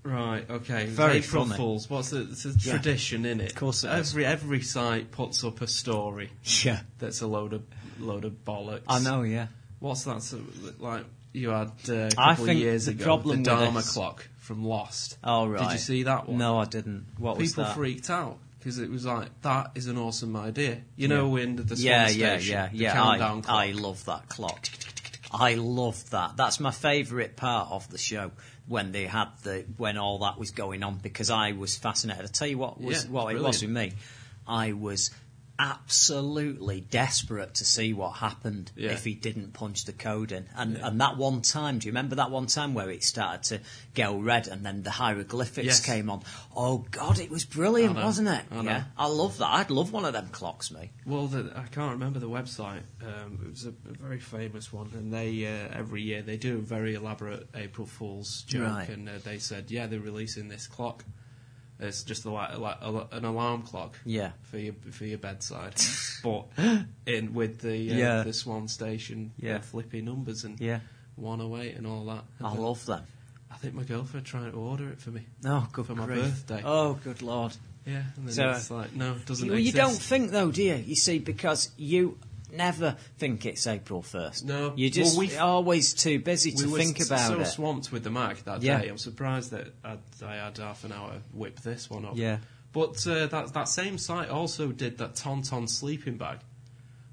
[0.02, 0.86] Right, okay.
[0.86, 1.56] Very April funny.
[1.58, 1.90] Fools.
[1.90, 2.72] What's the, it's a Yeah.
[2.72, 3.50] tradition, in it?
[3.50, 4.10] Of course it is.
[4.12, 6.30] every every site puts up a story
[6.64, 7.62] Yeah, that's a load of
[7.98, 8.80] load of bollocks.
[8.88, 9.22] I know.
[9.22, 9.48] Yeah,
[9.78, 10.22] What's that?
[10.22, 10.40] So,
[10.78, 11.04] like
[11.34, 14.64] you had uh, a couple I of years the ago, problem the Dharma clock from
[14.64, 15.18] Lost.
[15.22, 15.60] oh right.
[15.64, 16.38] Did you see that one?
[16.38, 17.04] No, I didn't.
[17.18, 17.62] What was that?
[17.64, 20.82] People freaked out because it was like that is an awesome idea.
[20.96, 21.32] You know, Yeah.
[21.32, 22.92] when the yeah, yeah, station, yeah, the yeah.
[22.92, 23.56] countdown I, clock.
[23.56, 24.68] I love that clock.
[25.32, 26.36] I love that.
[26.36, 28.32] That's my favourite part of the show
[28.66, 32.24] when they had the when all that was going on because I was fascinated.
[32.24, 33.92] I tell you what was Yeah, what it's it was with me.
[34.46, 35.10] I was
[35.60, 38.92] absolutely desperate to see what happened Yeah.
[38.92, 40.46] if he didn't punch the code in.
[40.56, 43.60] And and that one time, do you remember that one time where it started to
[43.94, 45.84] go red and then the hieroglyphics Yes.
[45.84, 46.22] came on?
[46.56, 48.44] Oh God, it was brilliant, wasn't it?
[48.50, 48.62] I.
[48.62, 49.48] Yeah, I love that.
[49.50, 50.90] I'd love one of them clocks, me.
[51.06, 52.82] Well, the, I can't remember the website.
[53.02, 56.58] Um, it was a, a very famous one, and they uh, every year they do
[56.58, 58.88] a very elaborate April Fool's joke, Right.
[58.88, 61.04] and uh, they said, yeah, they're releasing this clock.
[61.80, 63.96] It's just a, a, an alarm clock.
[64.04, 64.32] Yeah.
[64.42, 65.74] For your for your bedside,
[66.22, 66.46] but
[67.06, 68.22] in with the uh, Yeah.
[68.22, 69.58] the Swan Station uh, Yeah.
[69.60, 70.80] flippy numbers and Yeah.
[71.16, 72.24] 108 and all that.
[72.38, 73.02] And I then love them.
[73.50, 75.22] I think my girlfriend tried to order it for me.
[75.44, 76.62] Oh, good For my birthday.
[76.64, 77.56] Oh, good lord.
[77.86, 80.62] Yeah, and then So, it's like no, it doesn't You, you don't think though, do
[80.62, 80.74] you?
[80.74, 82.18] You see, because you
[82.52, 84.44] never think it's April first.
[84.44, 84.72] No.
[84.76, 87.46] you're just Well, we- always too busy to we think about so it.
[87.46, 88.80] swamped with the Mac that Yeah.
[88.80, 88.88] day.
[88.88, 92.16] I'm surprised that I had half an hour whip this one up.
[92.16, 92.38] Yeah.
[92.72, 96.38] But uh, that that same site also did that Tauntaun sleeping bag,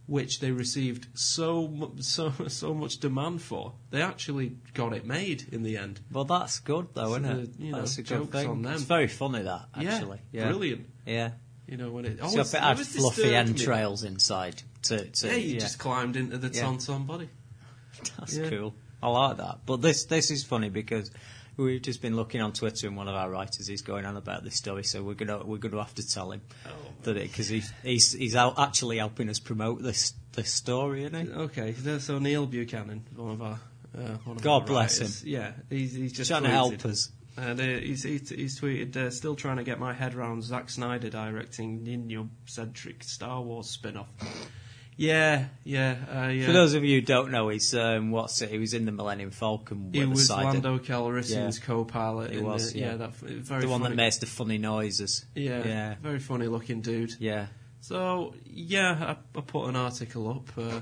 [0.05, 3.73] which they received so so so much demand for.
[3.89, 5.99] They actually got it made in the end.
[6.11, 7.72] Well, that's good though, So isn't the, it?
[7.72, 8.47] know, that's a good thing.
[8.49, 8.73] on them.
[8.73, 10.19] It's very funny that actually.
[10.31, 10.85] yeah, Yeah, brilliant.
[11.05, 11.31] Yeah.
[11.68, 12.19] You know when it.
[12.19, 13.59] So if it had always fluffy disturbed me.
[13.59, 15.59] entrails inside, to, to Yeah, you yeah.
[15.59, 16.64] just climbed into the Yeah.
[16.64, 17.30] Tauntaun body.
[18.19, 18.49] That's Yeah.
[18.49, 18.73] cool.
[19.01, 19.59] I like that.
[19.65, 21.11] But this this is funny because
[21.55, 24.43] we've just been looking on Twitter and one of our writers is going on about
[24.43, 26.69] this story, so we're gonna we're gonna have to tell him Oh.
[27.03, 31.31] that because he's he's he's out actually helping us promote this this story, isn't he?
[31.31, 33.59] Okay, so Neil Buchanan, one of our.
[33.97, 36.51] Uh, one of God our bless writers, Yeah, he's, he's just Trying to tweeted.
[36.51, 37.09] help us.
[37.35, 40.69] And uh, he's, he's, he's tweeted, uh, still trying to get my head around Zack
[40.69, 44.07] Snyder directing Nino-centric Star Wars spin-off.
[44.98, 45.95] Yeah, yeah.
[46.11, 46.48] Uh, yeah.
[46.48, 48.49] For those of you who don't know, he's um, what's it?
[48.49, 49.91] He was in the Millennium Falcon.
[49.94, 50.30] he was.
[50.30, 51.65] Lando Calrissian's Yeah.
[51.65, 52.32] co-pilot.
[52.32, 52.95] He was, the, yeah.
[52.98, 55.26] that very the one funny, that makes the funny noises.
[55.36, 57.14] Yeah, yeah, very funny looking dude.
[57.19, 57.48] yeah.
[57.80, 60.49] So yeah, I, I put an article up.
[60.57, 60.82] Uh,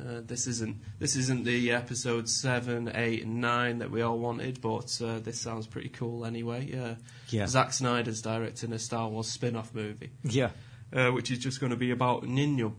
[0.00, 4.60] uh, this isn't this isn't the episode seven, eight, and nine that we all wanted,
[4.60, 6.72] but uh, this sounds pretty cool anyway.
[6.78, 6.94] Uh,
[7.28, 7.48] Yeah.
[7.48, 10.50] Zack Snyder's directing a Star Wars spin-off movie, yeah,
[10.92, 12.76] uh, which is just going to be about Nino.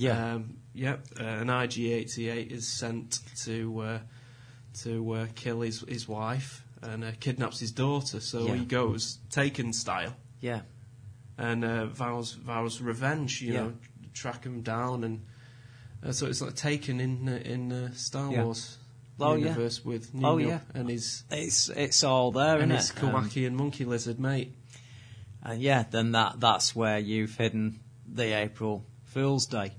[0.00, 0.34] Yeah.
[0.34, 3.98] Um, yep, uh, an IG-88 is sent to uh,
[4.82, 8.20] to uh, kill his his wife and uh, kidnaps his daughter.
[8.20, 8.54] So Yeah.
[8.56, 10.62] he goes Taken style yeah.
[11.36, 13.42] and uh, vows vows revenge.
[13.42, 13.60] You Yeah.
[13.62, 13.72] know,
[14.14, 15.20] track him down, and
[16.02, 18.44] uh, so it's like taken in in uh, Star Yeah.
[18.44, 18.78] Wars
[19.22, 19.48] Oh, yeah.
[19.48, 20.60] universe with Nino Oh, yeah.
[20.72, 23.02] and his It's it's all there, and his it?
[23.04, 24.54] Um, Kowakian monkey lizard mate.
[25.42, 29.72] And yeah, then that that's where you've hidden the April Fool's Day.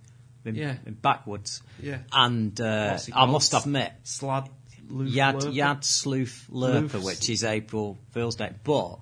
[0.45, 0.76] In, Yeah.
[0.88, 1.61] backwards.
[1.81, 1.99] Yeah.
[2.11, 4.49] And uh, I must admit, Slad.
[4.89, 5.53] Loof Yad Lurper?
[5.53, 7.05] Yad Sleuth Lurper, Loofs.
[7.05, 8.99] which is April Fool's Day, but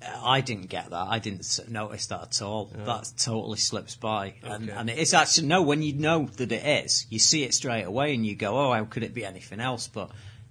[0.00, 1.06] uh, I didn't get that.
[1.08, 2.66] I didn't notice that at all.
[2.72, 4.78] That totally slips by, and, Okay.
[4.78, 5.62] and it is actually no.
[5.62, 8.72] When you know that it is, you see it straight away, and you go, "Oh,
[8.74, 10.10] how could it be anything else?" But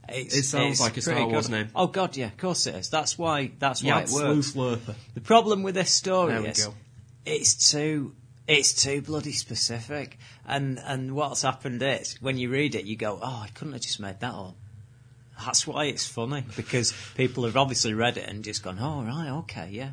[0.09, 1.53] it's, It sounds it's like a Star Wars good.
[1.53, 1.69] name.
[1.75, 2.89] Oh God, yeah, of course it is.
[2.89, 3.51] That's why.
[3.59, 4.95] That's why Yad it works.
[5.13, 6.73] The problem with this story is go.
[7.25, 8.15] it's too
[8.47, 13.19] it's too bloody specific, and and what's happened is when you read it, you go,
[13.21, 14.55] oh, I couldn't have just made that up.
[15.45, 19.29] That's why it's funny because people have obviously read it and just gone, oh right,
[19.39, 19.91] okay, yeah.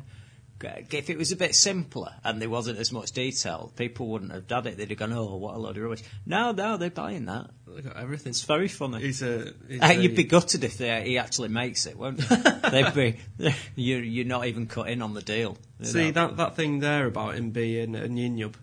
[0.63, 4.47] If it was a bit simpler and there wasn't as much detail, people wouldn't have
[4.47, 4.77] done it.
[4.77, 6.03] They'd have gone, oh, what a load of rubbish.
[6.25, 7.49] No, no, they're buying that.
[7.67, 8.31] They got everything.
[8.31, 8.99] It's very funny.
[9.01, 9.53] He's a.
[9.67, 12.25] He's Uh, a you'd be gutted if they, he actually makes it, won't you?
[12.71, 13.17] They'd be,
[13.75, 15.57] you're, you're not even cut in on the deal.
[15.81, 16.11] See know.
[16.11, 18.53] that that thing there about him being a Ninyub.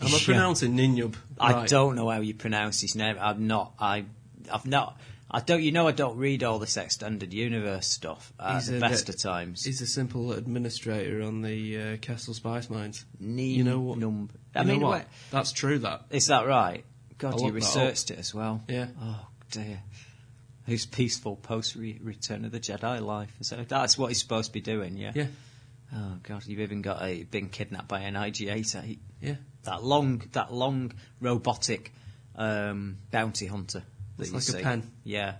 [0.00, 0.18] Am I Yeah.
[0.24, 1.14] pronouncing Ninyub?
[1.38, 3.16] I don't know how you pronounce his name.
[3.20, 3.72] I'm not.
[3.78, 4.04] I,
[4.52, 4.98] I've not.
[5.32, 5.62] I don't.
[5.62, 9.14] You know, I don't read all this extended universe stuff at He's the best bit-
[9.14, 9.64] of times.
[9.64, 13.04] He's a simple administrator on the uh, Kessel Spice Mines.
[13.18, 13.98] Neem you know what?
[13.98, 14.92] num- I you mean, what?
[14.98, 15.78] wait, That's true.
[15.78, 16.84] That is that right?
[17.18, 18.62] God, you researched it as well.
[18.68, 18.88] Yeah.
[19.00, 19.80] Oh dear.
[20.66, 23.34] Who's peaceful post Return of the Jedi life?
[23.40, 24.96] So that's what he's supposed to be doing.
[24.96, 25.12] Yeah.
[25.14, 25.26] yeah,
[25.94, 28.98] Oh God, you've even got a been kidnapped by an IG-88.
[29.20, 29.34] yeah.
[29.64, 31.92] That long, that long robotic
[32.36, 33.82] um, bounty hunter.
[34.22, 34.90] It's like a pen.
[35.04, 35.34] Yeah.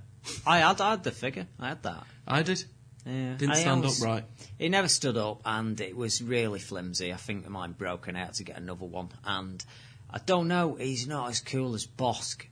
[0.47, 1.47] I had, I had the figure.
[1.59, 2.05] I had that.
[2.27, 2.65] I did.
[3.05, 3.35] Yeah.
[3.37, 4.25] Didn't I stand always- up right.
[4.59, 7.13] It never stood up, and it was really flimsy.
[7.13, 9.65] I think mine broken out to get another one, and
[10.09, 10.75] I don't know.
[10.75, 12.45] He's not as cool as Bossk,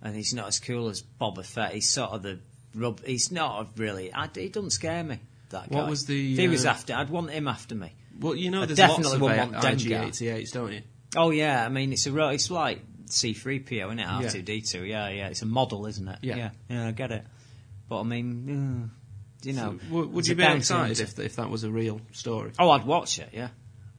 [0.00, 1.72] and he's not as cool as Boba Fett.
[1.72, 2.38] He's sort of the
[2.74, 3.04] rub.
[3.04, 4.14] He's not really.
[4.14, 5.18] I, he doesn't scare me.
[5.48, 5.76] That guy.
[5.76, 7.92] What was the, If he was uh, after, I'd want him after me.
[8.20, 10.10] Well, you know, I there's definitely lots of want Dengar.
[10.10, 10.82] IG88s, don't you?
[11.16, 12.80] Oh yeah, I mean it's a it's like
[13.10, 14.06] C3PO, isn't it?
[14.06, 14.88] R2D2.
[14.88, 15.28] Yeah, yeah.
[15.28, 16.18] It's a model, isn't it?
[16.22, 16.36] Yeah.
[16.36, 17.24] yeah, yeah, I get it.
[17.88, 21.64] But I mean, uh, you know, W- would you be excited if if that was
[21.64, 22.52] a real story?
[22.58, 23.30] Oh, I'd watch it.
[23.32, 23.48] Yeah,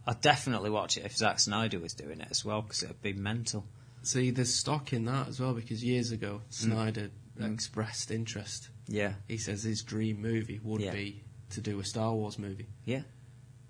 [0.08, 3.14] I'd definitely watch it if Zack Snyder was doing it as well because it'd be
[3.14, 3.66] mental.
[4.04, 6.54] See, there's stock in that as well because years ago Mm.
[6.54, 7.10] Snyder
[7.40, 8.70] expressed interest.
[8.88, 10.92] Yeah, He says his dream movie would Yeah.
[10.94, 12.68] be to do a Star Wars movie.
[12.86, 13.02] yeah.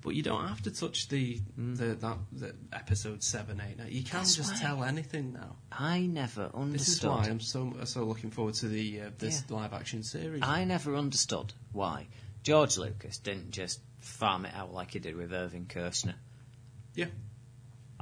[0.04, 3.78] But you don't have to touch the the that the episode seven, eight.
[3.78, 3.88] nine.
[3.92, 4.24] You can Mm.
[4.24, 5.58] That's just tell anything now.
[5.72, 6.80] I never understood.
[6.80, 9.58] This is why I'm so so looking forward to the uh, this Yeah.
[9.58, 10.42] live action series.
[10.44, 12.08] I never understood why
[12.44, 16.16] George Lucas didn't just farm it out like he did with Irvin Kershner.
[16.96, 17.08] Yeah.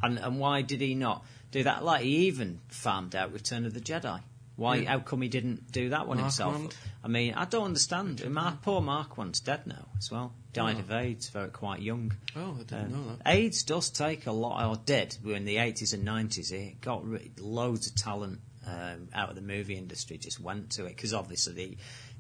[0.02, 1.84] And and why did he not do that?
[1.84, 4.22] Like he even farmed out Return of the Jedi.
[4.56, 4.76] Why?
[4.78, 4.90] Yeah.
[4.92, 6.54] How come he didn't do that one himself?
[6.54, 6.76] Marquand.
[7.04, 8.22] I mean, I don't understand.
[8.62, 10.34] Poor Marquand's dead now as well.
[10.52, 10.80] Died Oh.
[10.80, 12.12] of AIDS, very quite young.
[12.36, 13.22] Oh, I didn't Um, know that.
[13.32, 16.52] AIDS does take a lot, or did we were in the 80s and 90s.
[16.52, 17.06] It got
[17.40, 20.18] loads of talent um, out of the movie industry.
[20.18, 21.78] Just went to it because obviously, the,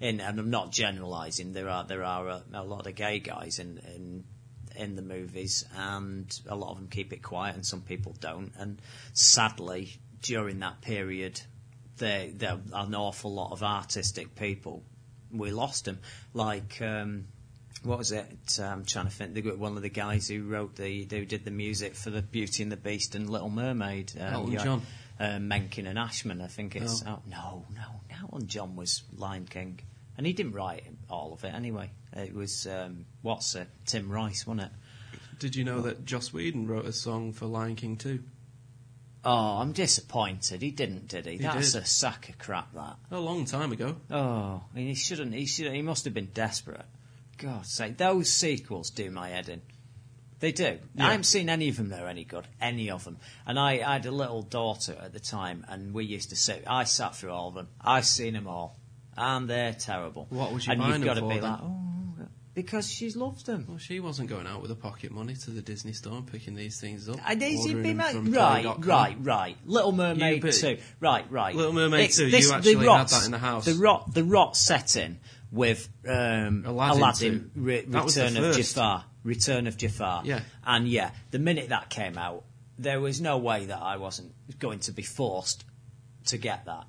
[0.07, 1.53] in, and I'm not generalising.
[1.53, 4.23] There are there are a, a lot of gay guys in, in
[4.75, 8.53] in the movies, and a lot of them keep it quiet, and some people don't.
[8.57, 8.79] And
[9.13, 11.41] sadly, during that period,
[11.97, 14.83] there there are an awful lot of artistic people.
[15.31, 15.99] We lost them,
[16.33, 16.79] like.
[16.81, 17.27] Um,
[17.83, 18.25] what was it?
[18.59, 19.33] I'm trying to think.
[19.33, 22.21] They got one of the guys who wrote the, who did the music for the
[22.21, 24.13] Beauty and the Beast and Little Mermaid.
[24.19, 24.81] Uh, Elton yeah, John.
[25.19, 27.03] Uh, Menken and Ashman, I think it's.
[27.05, 27.19] Oh.
[27.19, 27.21] Oh.
[27.29, 29.79] no, no, Elton John was Lion King,
[30.17, 31.91] and he didn't write all of it anyway.
[32.15, 33.67] It was um, what's it?
[33.85, 34.71] Tim Rice, wasn't it?
[35.39, 38.19] Did you know that Joss Whedon wrote a song for Lion King 2?
[39.23, 40.61] Oh, I'm disappointed.
[40.61, 41.33] He didn't, did he?
[41.33, 41.83] He That's did.
[41.83, 42.73] a sack of crap.
[42.73, 42.95] That.
[43.11, 43.95] A long time ago.
[44.09, 45.33] Oh, and he shouldn't.
[45.33, 45.71] He should.
[45.71, 46.85] He must have been desperate.
[47.39, 49.61] God's sake, those sequels do my head in.
[50.39, 50.77] They do.
[50.95, 51.07] Yeah.
[51.07, 52.45] I haven't seen any of them that are any good.
[52.61, 53.17] Any of them.
[53.45, 56.63] And I, I had a little daughter at the time, and we used to sit.
[56.65, 57.67] I sat through all of them.
[57.81, 58.77] I've seen them all,
[59.17, 60.27] and they're terrible.
[60.29, 61.43] What was you and you've got to be then?
[61.43, 61.89] like, oh,
[62.53, 63.65] because she loves them.
[63.67, 66.55] Well, she wasn't going out with a pocket money to the Disney store and picking
[66.55, 67.17] these things up.
[67.25, 69.57] And these ordering you'd be ma- right, right, right.
[69.65, 71.55] Little Mermaid You two, right, right.
[71.55, 73.65] Little Mermaid It's 2, you this- actually the had rot, that in the house.
[73.65, 75.19] The rot, the rot setting
[75.51, 78.55] with um, Aladdin Aladdin, Re- That was the Return of.
[78.55, 80.21] Jafar, Return of Jafar.
[80.25, 80.41] Yeah.
[80.65, 82.43] and yeah, the minute that came out,
[82.77, 85.65] there was no way that I wasn't going to be forced
[86.27, 86.85] to get that.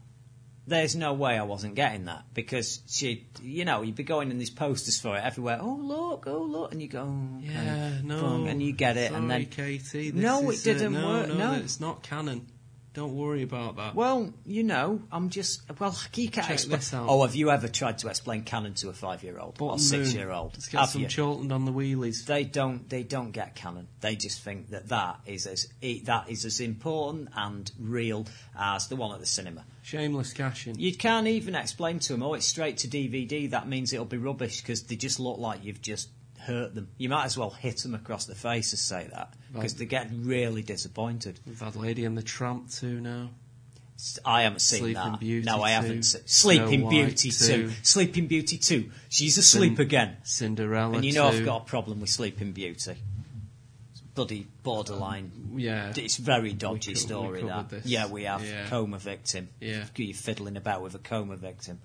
[0.66, 4.38] There's no way I wasn't getting that because she, you know, you'd be going in
[4.38, 5.58] these posters for it everywhere.
[5.60, 8.20] Oh look, oh look, and you go, oh, Yeah, no.
[8.20, 10.12] boom, and you get it, Sorry, and then Katie.
[10.12, 11.54] No, it didn't no, work, no.
[11.54, 12.46] it's not canon.
[12.92, 13.94] Don't worry about that.
[13.94, 15.96] Well, you know, I'm just well.
[16.16, 16.78] You can't Check explain.
[16.78, 17.06] this out.
[17.08, 20.54] Oh, have you ever tried to explain canon to a five-year-old or Bottom six-year-old?
[20.54, 21.06] Let's get Have some you?
[21.06, 22.26] Cholton on the wheelies.
[22.26, 22.88] They don't.
[22.90, 23.86] They don't get canon.
[24.00, 28.26] They just think that that is as i- that is as important and real
[28.58, 29.64] as the one at the cinema.
[29.82, 30.78] Shameless cashing.
[30.78, 32.22] You can't even explain to them.
[32.24, 33.50] Oh, it's straight to DVD.
[33.50, 36.08] That means it'll be rubbish because they just look like you've just
[36.40, 36.88] hurt them.
[36.98, 40.08] You might as well hit them across the face and say that because they get
[40.12, 41.40] really disappointed.
[41.46, 43.30] We've had Lady and the Tramp too now.
[44.24, 45.20] I haven't seen Sleeping that.
[45.20, 47.46] Beauty no, I 2, haven't seen Sleeping White Beauty 2.
[47.46, 47.70] 2.
[47.82, 48.90] Sleeping Beauty 2.
[49.08, 50.16] She's asleep Cin- again.
[50.22, 51.38] Cinderella And you know too.
[51.38, 52.94] I've got a problem with Sleeping Beauty.
[53.92, 55.52] It's bloody borderline.
[55.56, 55.92] Yeah.
[55.94, 57.68] It's very dodgy we story, that.
[57.68, 57.84] this.
[57.84, 58.42] Yeah, we have.
[58.42, 58.68] Yeah.
[58.68, 59.48] Coma victim.
[59.60, 59.84] Yeah.
[59.94, 61.80] You're fiddling about with a coma victim.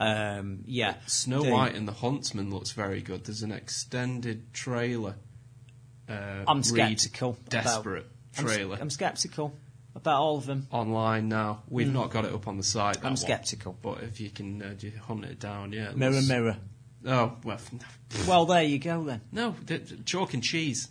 [0.00, 0.94] Um, yeah.
[1.06, 3.24] Snow The- White and the Huntsman looks very good.
[3.24, 5.14] There's an extended trailer.
[6.08, 7.30] Uh, I'm read sceptical.
[7.46, 8.06] about- Desperate
[8.38, 9.54] I'm trailer I'm, sceptical
[9.94, 10.66] about all of them.
[10.70, 11.62] online now.
[11.68, 12.96] We've not got it up on the site.
[12.98, 13.16] I'm one.
[13.16, 13.76] sceptical.
[13.80, 14.74] But if you can uh,
[15.06, 15.90] hunt it down, yeah.
[15.90, 16.56] it Mirror, looks- mirror.
[17.06, 17.58] Oh well,
[18.28, 19.20] Well, there you go then.
[19.32, 19.54] no,
[20.04, 20.88] chalk and cheese.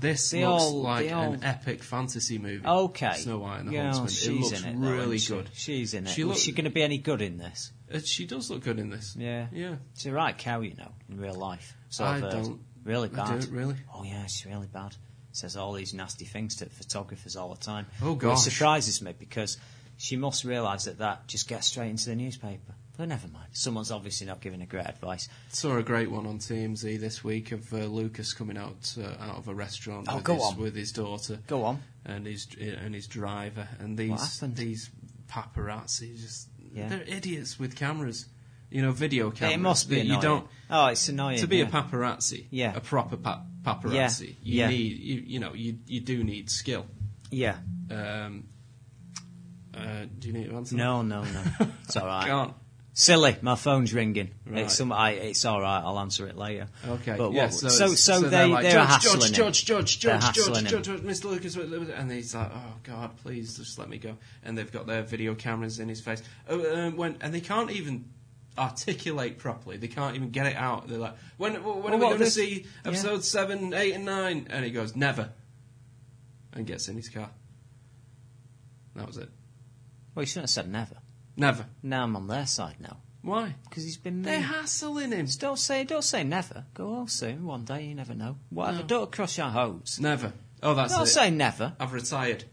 [0.00, 2.66] this looks like an epic fantasy movie.
[2.66, 3.14] Okay.
[3.14, 4.08] Snow White and the yeah, Huntsman.
[4.08, 5.32] She's it looks in it, though, really she?
[5.34, 5.50] good.
[5.54, 6.10] She's in it.
[6.10, 7.72] She look- she going to be any good in this?
[7.92, 9.16] Uh, she does look good in this.
[9.18, 9.46] Yeah.
[9.52, 9.76] Yeah.
[9.96, 11.74] She's a right cow, you know, in real life.
[11.88, 12.32] So I I've heard.
[12.32, 13.20] don't- Really bad.
[13.26, 13.74] I don't, really?
[13.92, 14.96] Oh yeah, she's really bad.
[15.32, 17.86] Says all these nasty things to photographers all the time.
[18.02, 18.42] Oh, Which gosh.
[18.44, 19.58] surprises me because
[19.98, 22.74] she must realise that that just gets straight into the newspaper.
[22.96, 23.48] But never mind.
[23.52, 25.28] Someone's obviously not giving her great advice.
[25.50, 29.36] Saw a great one on TMZ this week of uh, Lucas coming out uh, out
[29.36, 30.56] of a restaurant Oh, with, go his, on.
[30.56, 31.82] with his daughter Go on.
[32.06, 34.56] and his and his driver and these happened?
[34.56, 34.88] these
[35.30, 36.88] paparazzi just Yeah.
[36.88, 38.26] they're idiots with cameras.
[38.70, 39.54] You know, video cameras.
[39.56, 40.14] It must be annoying.
[40.16, 41.38] You don't Oh, it's annoying.
[41.38, 41.64] to be yeah.
[41.64, 42.46] a paparazzi.
[42.50, 42.76] Yeah.
[42.76, 44.36] a proper pa- paparazzi.
[44.42, 46.84] Yeah, You need you, you know you you do need skill.
[47.30, 47.56] Yeah.
[47.90, 48.44] Um,
[49.74, 50.76] uh, do you need to answer?
[50.76, 51.42] No, no, no.
[51.84, 52.52] It's all right.
[52.98, 54.32] Silly, my phone's ringing.
[54.44, 54.64] Right.
[54.64, 55.78] It's, some, I, it's all right.
[55.78, 56.66] I'll answer it later.
[56.84, 57.14] Okay.
[57.16, 59.64] But yeah, what, so, so, so, they, they're like, they're George, hassling George.
[59.64, 60.64] George, George, George, George.
[60.64, 61.24] George, George, Mr.
[61.26, 64.16] Lucas, and he's like, oh God, please just let me go.
[64.42, 66.24] And they've got their video cameras in his face.
[66.48, 68.04] Um, when and they can't even
[68.58, 69.76] articulate properly.
[69.76, 70.88] They can't even get it out.
[70.88, 72.88] They're like, when, when are we going to see yeah.
[72.88, 74.48] episode 7, 8, and 9?
[74.50, 75.30] And he goes, never.
[76.52, 77.30] And gets in his car.
[78.96, 79.28] That was it.
[80.16, 80.96] Well, you shouldn't have said never.
[81.38, 81.66] Never.
[81.82, 83.54] Now I'm on their side now Why?
[83.68, 85.26] because he's been They're hassling him.
[85.26, 86.64] Just don't say, don't say never.
[86.74, 87.44] Go all soon.
[87.46, 88.36] One day you never know.
[88.50, 88.78] Whatever.
[88.80, 88.84] No.
[88.84, 89.98] Don't cross your hopes.
[90.00, 90.32] Never.
[90.62, 91.06] Oh, that's Don't it.
[91.06, 91.72] say never.
[91.78, 92.44] I've retired.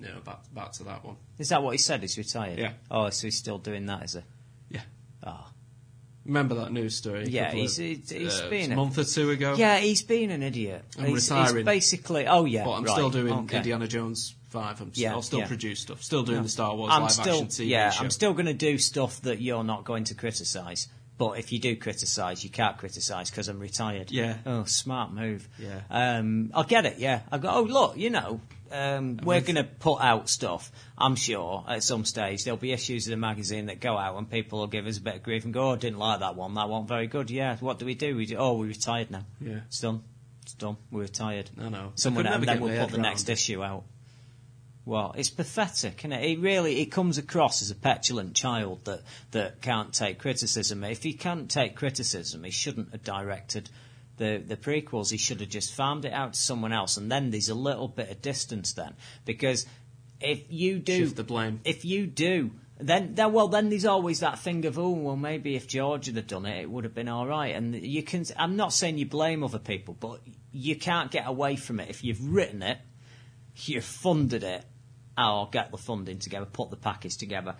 [0.00, 1.16] No, back, back to that one.
[1.38, 2.00] Is that what he said?
[2.00, 2.58] He's retired.
[2.58, 2.72] Yeah.
[2.90, 4.20] Oh, so he's still doing that, is he?
[4.70, 4.80] Yeah.
[5.22, 5.50] Ah.
[6.24, 7.24] Remember that news story?
[7.24, 9.54] a Yeah, couple he's- of, he's- he's uh, been a a- month or two ago.
[9.58, 10.82] Yeah, he's been an idiot.
[10.98, 11.56] I'm he's, retiring.
[11.56, 12.26] He's basically.
[12.26, 12.64] Oh yeah.
[12.64, 13.58] But I'm right, still doing okay.
[13.58, 14.80] Indiana Jones 5.
[14.80, 15.48] I'm Yeah, I'll still yeah.
[15.48, 16.00] produce stuff.
[16.02, 18.04] Still doing the Star Wars I'm live still, action TV yeah, show.
[18.04, 20.88] I'm still going to do stuff that you're not going to criticise.
[21.18, 24.10] But if you do criticise, you can't criticise because I'm retired.
[24.10, 24.36] Yeah.
[24.46, 25.48] Oh, smart move.
[25.58, 25.80] Yeah.
[25.90, 26.98] Um, I'll get it.
[26.98, 27.20] Yeah.
[27.30, 27.48] I go.
[27.50, 27.96] Oh, look.
[27.96, 28.40] You know,
[28.70, 30.70] um, we're going to put out stuff.
[30.96, 34.28] I'm sure at some stage there'll be issues of the magazine that go out and
[34.28, 36.36] people will give us a bit of grief and go, "Oh, I didn't like that
[36.36, 36.54] one.
[36.54, 37.56] That wasn't very good." Yeah.
[37.58, 38.16] What do we do?
[38.16, 38.36] We do.
[38.36, 39.24] Oh, we're retired now.
[39.40, 39.60] Yeah.
[39.66, 40.02] It's done.
[40.42, 40.76] It's done.
[40.90, 41.48] We're retired.
[41.60, 41.92] I know.
[41.94, 43.84] Someone and then we'll put the next issue out.
[44.86, 46.22] Well, it's pathetic, and it?
[46.22, 50.84] it really it comes across as a petulant child that that can't take criticism.
[50.84, 53.70] If he can't take criticism, he shouldn't have directed
[54.18, 55.10] the the prequels.
[55.10, 57.88] He should have just farmed it out to someone else, and then there's a little
[57.88, 58.94] bit of distance then,
[59.24, 59.66] because
[60.20, 61.60] if you do Shift the blame.
[61.64, 65.54] if you do, then, then well, then there's always that thing of, oh, well, maybe
[65.54, 67.54] if George had done it, it would have been all right.
[67.54, 70.20] And you can, I'm not saying you blame other people, but
[70.52, 71.88] you can't get away from it.
[71.88, 72.78] If you've written it,
[73.56, 74.64] you've funded it,
[75.18, 77.54] or get the funding together, put the package together,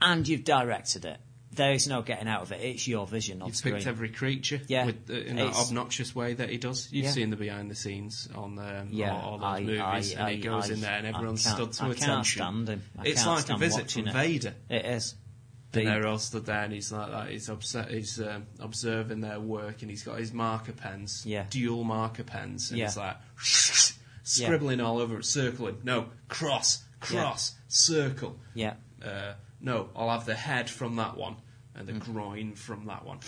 [0.00, 1.18] and you've directed it.
[1.52, 2.60] There is no getting out of it.
[2.60, 3.74] It's your vision on You've screen.
[3.74, 4.86] picked every creature Yeah.
[4.86, 6.88] with, uh, in that obnoxious way that he does.
[6.92, 7.10] You've Yeah.
[7.10, 10.30] seen the behind the scenes on um, yeah, all, all those I, movies, I, and
[10.30, 12.06] he goes I, in there and I everyone's can't- stood to I attention.
[12.06, 12.82] can't stand him.
[12.96, 14.12] I it's like a visit from it.
[14.12, 14.54] Vader.
[14.68, 15.16] It is.
[15.72, 17.30] And they're all stood there, and he's like that.
[17.30, 17.90] He's upset.
[17.92, 21.46] He's um, observing their work, and he's got his marker pens, Yeah.
[21.50, 22.86] dual marker pens, and Yeah.
[22.86, 23.16] he's like
[24.22, 25.78] scribbling all over it, circling.
[25.84, 28.36] No, cross, cross, circle.
[28.54, 28.74] yeah.
[29.04, 31.36] Uh, no, I'll have the head from that one
[31.74, 33.18] and the groin from that one.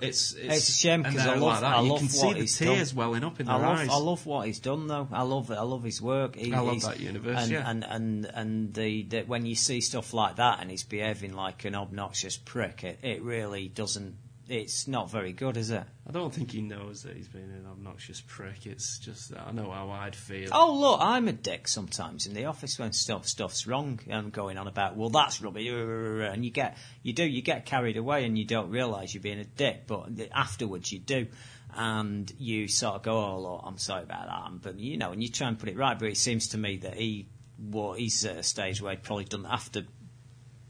[0.00, 1.76] It's it's, It's a shame because I love- like that.
[1.76, 2.96] I you love can see what the he's tears done.
[2.98, 3.88] welling up in I their love, eyes.
[3.90, 5.08] I love what he's done though.
[5.12, 5.54] I love it.
[5.54, 6.34] I love his work.
[6.34, 7.70] He, I love he's- that universe, And, yeah.
[7.70, 11.64] and and and the, the when you see stuff like that and he's behaving like
[11.64, 14.16] an obnoxious prick, it, it really doesn't.
[14.46, 15.84] It's not very good, is it?
[16.06, 18.66] I don't think he knows that he's been an obnoxious prick.
[18.66, 20.50] It's just that I know how I'd feel.
[20.52, 24.00] Oh look, I'm a dick sometimes in the office when stuff stuff's wrong.
[24.10, 27.96] I'm going on about well that's rubbish, and you get you do you get carried
[27.96, 31.26] away and you don't realise you're being a dick, but afterwards you do,
[31.74, 35.22] and you sort of go oh look I'm sorry about that, but you know and
[35.22, 35.98] you try and put it right.
[35.98, 39.24] But it seems to me that he well he's at a stage where he probably
[39.24, 39.86] doesn't have to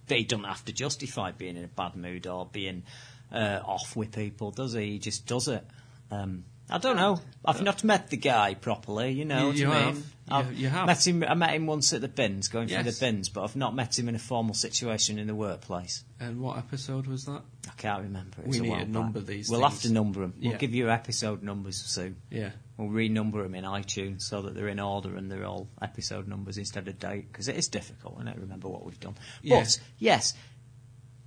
[0.07, 2.85] he doesn't have to justify being in a bad mood or being
[3.35, 4.93] uh, off with people, does he?
[4.93, 5.65] He just does it.
[6.11, 7.21] Um, I don't know.
[7.45, 9.95] I've not met the guy properly, you know You- what you I have.
[9.95, 10.05] mean?
[10.05, 10.87] You- I've you have.
[10.87, 13.57] Met him, I met him once at the bins, going through the bins, but I've
[13.57, 16.03] not met him in a formal situation in the workplace.
[16.19, 17.43] And what episode was that?
[17.69, 18.41] I can't remember.
[18.41, 18.89] It We a need to back.
[18.89, 20.33] number these We'll have to number them.
[20.41, 22.17] We'll give you episode numbers soon.
[22.31, 22.53] Yeah.
[22.79, 26.57] We'll renumber them in iTunes so that they're in order and they're all episode numbers
[26.57, 29.17] instead of date because it is difficult, and I don't remember what we've done.
[29.43, 29.61] Yeah.
[29.61, 30.33] But yes,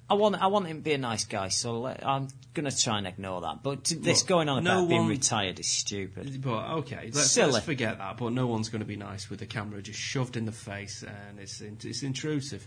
[0.09, 2.75] I want I want him to be a nice guy, so let, I'm going to
[2.75, 3.61] try and ignore that.
[3.61, 6.41] But this Look, going on no about being retired is stupid.
[6.41, 7.51] But okay, let's, Silly.
[7.51, 8.17] let's forget that.
[8.17, 11.03] But no one's going to be nice with the camera just shoved in the face,
[11.03, 12.65] and it's in- it's intrusive.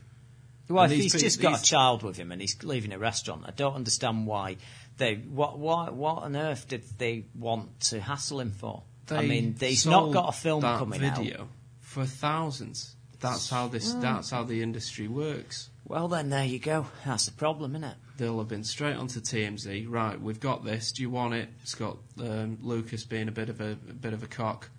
[0.69, 3.43] Well, And if he's just got a child with him and he's leaving a restaurant,
[3.47, 4.59] I don't understand why
[4.99, 8.83] they what what what on earth did they want to hassle him for?
[9.11, 11.49] I mean, he's not got a film coming video
[11.81, 12.95] for thousands.
[13.19, 13.93] That's how this.
[13.95, 15.70] That's how the industry works.
[15.91, 16.87] Well, then there you go.
[17.05, 17.97] That's the problem, isn't it?
[18.17, 19.87] They'll have been straight onto TMZ.
[19.89, 20.93] Right, we've got this.
[20.93, 21.49] Do you want it?
[21.63, 24.71] It's got um, Lucas being a bit of a, a bit of a cock.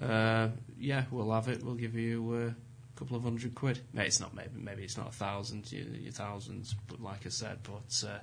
[0.00, 1.64] Uh, yeah, we'll have it.
[1.64, 3.80] We'll give you uh, a couple of hundred quid.
[3.92, 4.36] Maybe it's not.
[4.36, 5.72] Maybe maybe it's not a thousand.
[5.72, 8.18] You, your thousands, but like I said, but uh,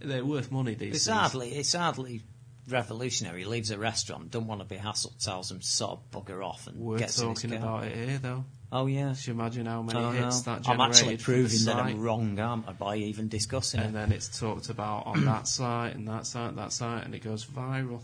[0.00, 0.74] they're worth money.
[0.74, 1.18] These It's things.
[1.18, 2.22] hardly it's hardly
[2.68, 3.40] revolutionary.
[3.40, 6.44] He leaves a restaurant, don't want to be hassled, tells him to sort of bugger
[6.44, 8.44] off and We're gets talking about it here, though.
[8.78, 9.10] Oh yeah.
[9.10, 10.54] Just imagine how many Oh, hits no.
[10.56, 11.76] that I'm actually proving that.
[11.76, 13.98] I'm wrong, aren't I, by even discussing And it.
[14.00, 17.14] And then it's talked about on that site and that site, and that site, and
[17.14, 18.00] it goes viral.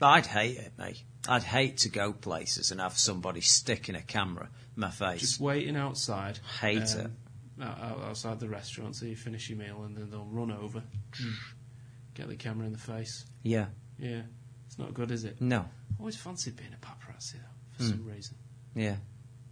[0.00, 1.02] I'd hate it, mate.
[1.28, 5.20] I'd hate to go places and have somebody sticking a camera in my face.
[5.20, 6.38] Just waiting outside.
[6.60, 7.12] Hate um,
[7.62, 10.82] out- Outside the restaurant, so you finish your meal, and then they'll run over,
[12.14, 13.24] get the camera in the face.
[13.42, 13.66] yeah.
[13.98, 14.22] Yeah,
[14.66, 15.40] it's not good, is it?
[15.40, 15.64] No.
[16.00, 17.88] Always fancied being a paparazzi though, for Hmm.
[17.90, 18.36] some reason.
[18.74, 18.96] Yeah.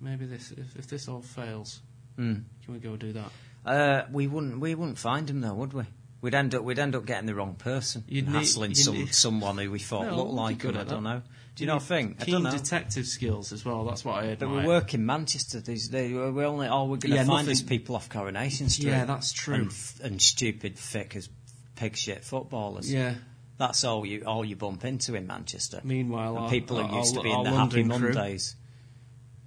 [0.02, 1.80] Maybe this, if, if this all fails,
[2.16, 3.30] Can we go do that?
[3.64, 5.84] Uh, we wouldn't we wouldn't find him though, would we?
[6.20, 8.94] We'd end up we'd end up getting the wrong person, You'd and need- hassling some
[8.94, 10.76] need- someone who we thought No, looked like him.
[10.76, 11.22] I don't know.
[11.54, 12.16] Do you not think?
[12.20, 12.50] I Keen don't know.
[12.50, 13.84] detective skills as well.
[13.84, 14.62] That's what I But admire.
[14.62, 15.60] we work in Manchester.
[15.60, 16.12] These days.
[16.12, 18.88] We're only all we're going to Yeah, find is nothing- people off Coronation Street.
[18.88, 19.54] Yeah, that's true.
[19.56, 19.72] And,
[20.02, 21.28] and stupid, thick as
[21.76, 22.90] pig shit footballers.
[22.92, 23.14] Yeah.
[23.58, 25.80] That's all you all you bump into in Manchester.
[25.84, 28.12] Meanwhile, And our- people who our- used to be in our the Happy London crew
[28.14, 28.56] Mondays.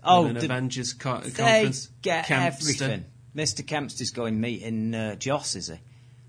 [0.05, 1.89] Oh, an Avengers co- they conference.
[2.01, 2.45] get Kempster.
[2.45, 3.05] everything.
[3.35, 3.63] Mr.
[3.65, 5.75] Kempster's going meeting uh, Joss, is he?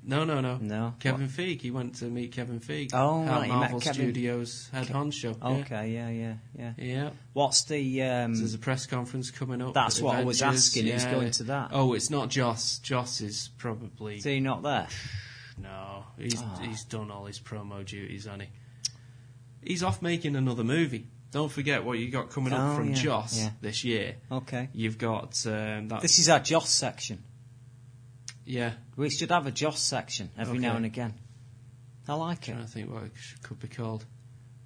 [0.08, 0.56] No, no, no.
[0.60, 0.94] No.
[1.00, 1.60] Kevin Feige.
[1.60, 2.90] He went to meet Kevin Feige.
[2.94, 5.36] Oh, at right, Marvel Kevin- Studios head honcho.
[5.42, 5.48] Yeah.
[5.58, 6.72] Okay, yeah, yeah, yeah.
[6.78, 7.10] Yeah.
[7.32, 8.02] What's the?
[8.04, 9.74] Um, So there's a press conference coming up.
[9.74, 11.70] That's at what I was Avengers, asking, who's going to that?
[11.72, 12.78] Oh, it's not Joss.
[12.78, 14.86] Joss is probably is he not there?
[15.58, 16.04] no.
[16.18, 16.58] He's Ah.
[16.62, 18.48] he's done all his promo duties, hasn't he?
[19.64, 21.08] He's off making another movie.
[21.32, 23.50] Don't forget what you got coming up Oh, from yeah, Joss yeah.
[23.60, 24.16] this year.
[24.30, 24.68] Okay.
[24.72, 26.00] You've got um, that.
[26.00, 27.22] This is our Joss section.
[28.44, 28.72] yeah.
[28.96, 31.14] We should have a Joss section every now and again.
[32.08, 32.52] I like it.
[32.52, 33.12] trying to think what it
[33.42, 34.04] could be called.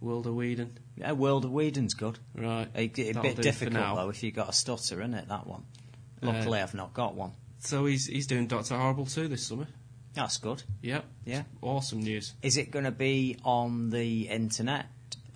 [0.00, 0.78] World of Whedon.
[0.96, 2.18] Yeah, World of Whedon's good.
[2.34, 2.68] Right.
[2.74, 5.28] A, a bit difficult though if you've got a stutter, isn't it?
[5.28, 5.64] That one.
[6.22, 7.32] Uh, Luckily, I've not got one.
[7.60, 9.66] So he's he's doing Doctor Horrible too this summer.
[10.14, 10.62] That's good.
[10.82, 11.04] Yep.
[11.24, 11.42] Yeah.
[11.62, 12.34] Awesome news.
[12.42, 14.86] Is it going to be on the internet,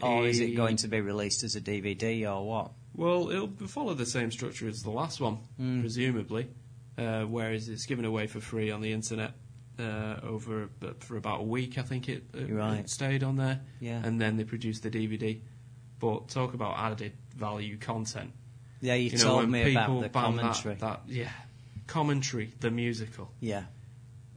[0.05, 2.73] or is it going to be released as a DVD, or what?
[2.95, 5.81] Well, it'll follow the same structure as the last one, Hmm.
[5.81, 6.49] presumably.
[6.97, 9.33] Uh, whereas it's given away for free on the internet
[9.81, 12.79] uh, over uh, for about a week, I think it, it, Right.
[12.79, 13.61] it stayed on there.
[13.81, 14.01] Yeah.
[14.05, 15.41] And then they produced the DVD.
[15.99, 18.31] But talk about added value content.
[18.81, 20.75] Yeah, you, You told when me about the commentary.
[20.77, 21.31] That, that, yeah,
[21.89, 23.33] commentary, the musical.
[23.41, 23.65] Yeah.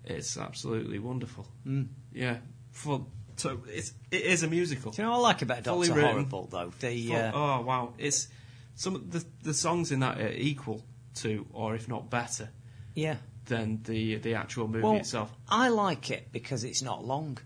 [0.05, 1.45] It's absolutely wonderful.
[1.67, 1.87] Mm.
[2.13, 2.37] Yeah,
[2.71, 3.05] for
[3.37, 4.91] so it's it is a musical.
[4.91, 6.11] Do you know what I like about Fully Doctor written.
[6.11, 6.73] Horrible though?
[6.79, 8.27] The uh, oh wow, it's
[8.75, 10.83] some of the the songs in that are equal
[11.15, 12.49] to, or if not better,
[12.93, 13.15] yeah.
[13.45, 15.31] than the the actual movie Well, itself.
[15.47, 17.37] I like it because it's not long.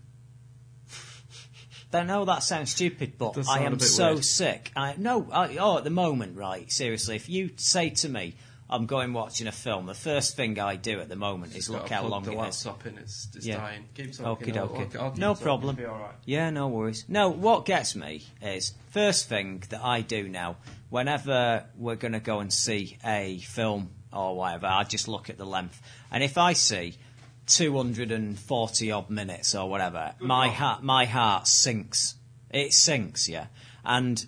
[1.94, 4.24] I know that sounds stupid, but Does I am so weird.
[4.24, 4.72] sick.
[4.74, 6.70] I no, I, oh, at the moment, right?
[6.72, 8.34] Seriously, if you say to me,
[8.72, 11.88] "I'm going watching a film," the first thing I do at the moment is look
[11.88, 12.66] how long the it is.
[12.66, 12.98] in.
[12.98, 13.56] It's, it's Yeah.
[13.58, 13.84] dying.
[13.94, 14.54] Keep talking.
[14.54, 15.76] Okie I'll- I'll- I'll keep No problem.
[15.78, 16.14] It'll be all right.
[16.24, 17.04] Yeah, no worries.
[17.08, 20.56] No, what gets me is first thing that I do now,
[20.90, 25.38] whenever we're going to go and see a film or whatever, I just look at
[25.38, 25.80] the length.
[26.10, 26.96] And if I see
[27.46, 32.14] 240 odd minutes or whatever, my heart, my heart sinks.
[32.50, 33.46] It sinks, yeah.
[33.84, 34.24] And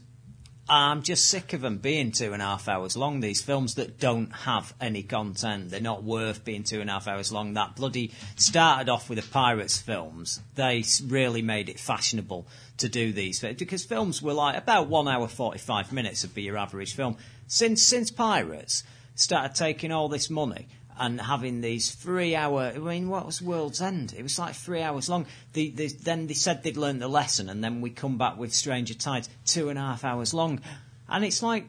[0.66, 3.20] I'm just sick of them being two and a half hours long.
[3.20, 7.06] These films that don't have any content, they're not worth being two and a half
[7.06, 7.52] hours long.
[7.52, 10.40] That bloody started off with the Pirates films.
[10.54, 12.46] They really made it fashionable
[12.78, 16.42] to do these because films were like about one hour forty five minutes would be
[16.42, 17.18] your average film.
[17.46, 18.84] Since since Pirates
[19.14, 20.66] started taking all this money
[20.98, 22.72] and having these three hour.
[22.74, 24.14] I mean, what was World's End?
[24.16, 25.26] It was like three hours long.
[25.52, 28.54] The, the, then they said they'd learned the lesson, and then we come back with
[28.54, 30.60] Stranger Tides, two and a half hours long,
[31.08, 31.66] and it's like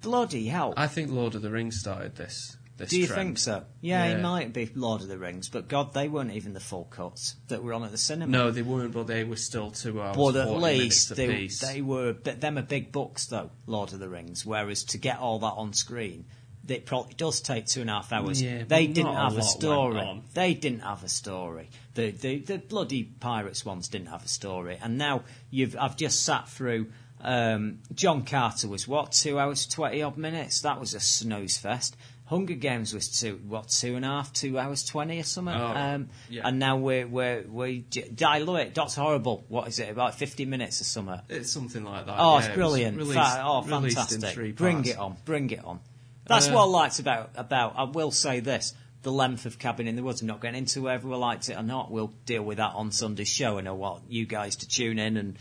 [0.00, 0.74] bloody hell.
[0.76, 2.56] I think Lord of the Rings started this.
[2.76, 3.20] this Do you trend.
[3.20, 3.64] think so?
[3.80, 4.16] Yeah, Yeah.
[4.16, 7.36] it might be Lord of the Rings, but God, they weren't even the full cuts
[7.48, 8.30] that were on at the cinema.
[8.30, 10.16] No, they weren't, but they were still two hours.
[10.16, 14.08] But at least they, they were, but them are big books though, Lord of the
[14.08, 14.44] Rings.
[14.44, 16.24] Whereas to get all that on screen,
[16.68, 18.40] it probably does take two and a half hours.
[18.40, 20.22] Yeah, they didn't not a have a story.
[20.34, 21.70] They didn't have a story.
[21.94, 24.78] The, the the bloody pirates ones didn't have a story.
[24.82, 26.92] And now you've I've just sat through.
[27.24, 30.62] Um, John Carter was what two hours twenty odd minutes.
[30.62, 31.96] That was a snooze fest.
[32.26, 35.54] Hunger Games was two what two and a half, two hours twenty or something.
[35.54, 36.42] Oh, um, yeah.
[36.48, 38.74] And now we're we're we j- I love it.
[38.74, 39.44] Doctor Horrible.
[39.48, 39.90] What is it?
[39.90, 41.20] About fifty minutes or something.
[41.28, 42.16] It's something like that.
[42.18, 42.96] Oh, yeah, it's it brilliant!
[42.96, 44.34] Released, Fa- oh, released in fantastic!
[44.34, 45.16] three Bring it on!
[45.24, 45.80] Bring it on!
[46.26, 47.74] That's Uh, what I liked about about.
[47.76, 50.20] I will say this: the length of Cabin in the Woods.
[50.20, 51.90] I'm not getting into whether we liked it or not.
[51.90, 53.58] We'll deal with that on Sunday's show.
[53.58, 55.38] And I what you guys to tune in and.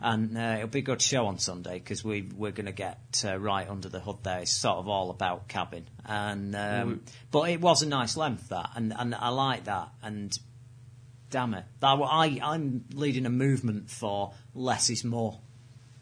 [0.00, 3.24] And uh, it'll be a good show on Sunday because we we're going to get
[3.24, 4.40] uh, right under the hood there.
[4.40, 7.00] It's sort of all about cabin, and um,
[7.30, 9.88] but it was a nice length that, and and I like that.
[10.02, 10.38] And
[11.30, 15.40] damn it, that, I I'm leading a movement for less is more.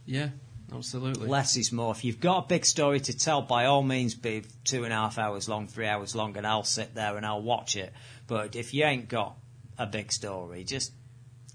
[0.04, 0.30] Yeah,
[0.72, 1.28] absolutely.
[1.28, 1.92] Less is more.
[1.92, 4.96] If you've got a big story to tell, by all means, be two and a
[4.96, 7.92] half hours long, three hours long, and I'll sit there and I'll watch it.
[8.26, 9.36] But if you ain't got
[9.78, 10.92] a big story, just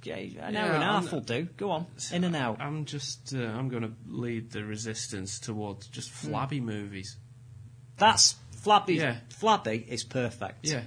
[0.04, 1.48] yeah, an hour Yeah, and a half will do.
[1.58, 2.60] Go on, in and out.
[2.60, 3.34] I'm just.
[3.36, 7.18] Uh, I'm going to lead the resistance towards just flabby movies.
[7.98, 8.96] That's flabby.
[8.96, 9.18] Yeah.
[9.30, 10.68] Flabby is perfect.
[10.68, 10.82] Yeah,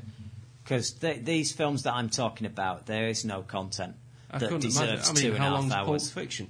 [0.63, 3.97] because th- these films that I'm talking about, there is no content
[4.31, 5.05] I that deserves imagine.
[5.05, 6.11] I mean, two and a half Pulp hours.
[6.11, 6.49] Fiction?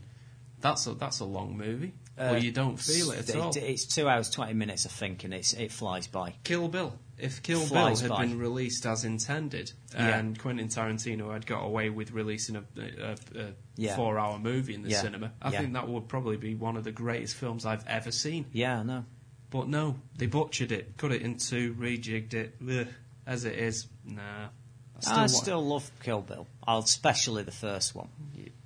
[0.65, 1.93] That's a that's a long movie.
[2.19, 3.53] well, uh, you don't feel it at all.
[3.55, 6.35] It's two hours twenty minutes, I think, and it's it flies by.
[6.43, 6.99] Kill Bill.
[7.19, 8.27] If Kill Flies Bill had by.
[8.27, 10.17] been released as intended, Yeah.
[10.19, 13.95] and Quentin Tarantino had got away with releasing a, a, a Yeah.
[13.95, 15.03] four-hour movie in the Yeah.
[15.03, 18.47] cinema, I think that would probably be one of the greatest films I've ever seen.
[18.53, 19.05] Yeah, I know.
[19.51, 22.57] But no, they butchered it, cut it in two, rejigged it.
[22.69, 22.89] Ugh,
[23.27, 24.49] as it is, nah.
[25.07, 28.09] I wa- still love Kill Bill, I'll- especially the first one.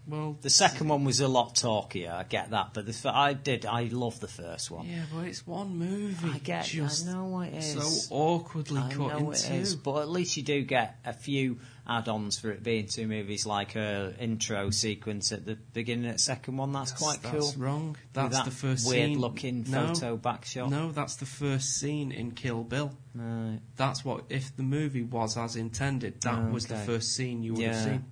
[0.09, 3.67] Well, The second one was a lot talkier, I get that, but the, I did,
[3.67, 4.87] I love the first one.
[4.89, 6.31] yeah, but it's one movie.
[6.33, 8.07] I get, just I know it is.
[8.09, 9.55] so awkwardly I cut know in it two.
[9.55, 11.59] is, but at least you do get a few
[11.91, 16.19] add-ons for it being two movies, like a intro sequence at the beginning of the
[16.19, 16.71] second one.
[16.73, 17.41] That's, quite cool.
[17.41, 17.97] That's wrong.
[18.13, 19.19] That's that the first weird scene.
[19.19, 20.71] looking no, photo back shot.
[20.71, 22.93] No, that's the first scene in Kill Bill.
[23.15, 23.61] Right.
[23.77, 27.55] That's what if the movie was as intended, that Oh, was the first scene you
[27.55, 27.73] would Yeah.
[27.75, 28.05] have seen.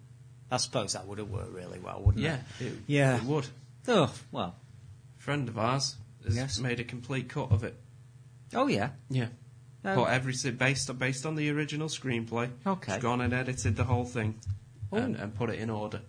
[0.51, 2.67] I suppose that would have worked really well, wouldn't Yeah, it?
[2.67, 3.17] it, Yeah.
[3.17, 3.47] it would.
[3.89, 4.57] Oh well.
[5.19, 6.59] friend of ours has Yes.
[6.61, 7.77] made a complete cut of it.
[8.55, 8.91] Oh yeah.
[9.11, 9.29] Yeah.
[9.85, 9.95] Oh.
[10.05, 12.51] Put every si- based based on the original screenplay.
[12.67, 12.93] Okay.
[12.95, 14.39] He's gone and edited the whole thing
[14.93, 15.21] and, Oh.
[15.23, 16.03] and put it in order.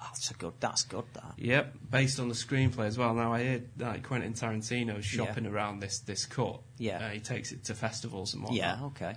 [0.00, 0.54] That's a good.
[0.58, 1.04] That's good.
[1.14, 1.34] That.
[1.36, 3.14] Yep, based on the screenplay as well.
[3.14, 6.60] Now I heard that Quentin Tarantino's shopping around this this cut.
[6.78, 6.98] Yeah.
[7.06, 8.56] Uh, he takes it to festivals and whatnot.
[8.58, 8.84] Yeah.
[8.86, 9.14] Okay.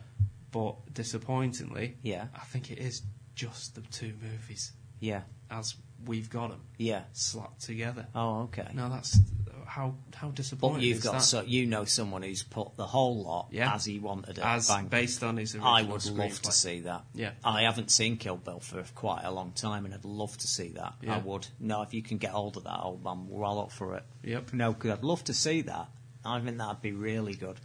[0.51, 2.27] But disappointingly, Yeah.
[2.35, 3.01] I think it is
[3.35, 5.21] just the two movies Yeah.
[5.49, 5.75] as
[6.05, 7.03] we've got them Yeah.
[7.13, 8.07] slapped together.
[8.15, 8.67] Oh okay.
[8.73, 9.17] Now that's
[9.65, 10.77] how how disappointing.
[10.79, 11.21] But you've got that?
[11.21, 13.73] so you know someone who's put the whole lot Yeah.
[13.73, 14.43] as he wanted it.
[14.45, 14.87] as Bang.
[14.87, 17.05] based on his original I would love to see that.
[17.13, 17.31] Yeah.
[17.43, 20.69] I haven't seen Kill Bill for quite a long time, and I'd love to see
[20.69, 20.95] that.
[21.01, 21.15] Yeah.
[21.15, 21.47] I would.
[21.59, 24.03] No, if you can get hold of that, I'll, I'm well up for it.
[24.23, 24.53] Yep.
[24.53, 25.89] No, because I'd love to see that.
[26.25, 27.59] I think that'd be really good.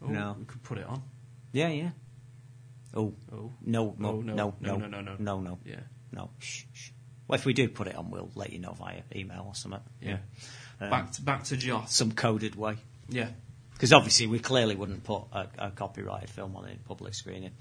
[0.00, 0.36] Oh, No.
[0.38, 1.02] we could put it on.
[1.52, 1.90] Yeah, yeah.
[2.94, 3.52] Oh, Oh.
[3.64, 4.54] no, no, Oh, no, no.
[4.60, 5.16] no, No, no, no, no.
[5.18, 5.80] no, no, Yeah.
[6.12, 6.30] no.
[6.38, 6.90] Shh, shh.
[7.28, 9.80] Well, if we do put it on, we'll let you know via email or something.
[10.00, 10.18] Yeah.
[10.80, 11.94] Um, back to back to Joss.
[11.94, 12.76] some coded way.
[13.08, 13.30] Yeah.
[13.72, 17.52] Because obviously we clearly wouldn't put a, a copyrighted film on a public screening.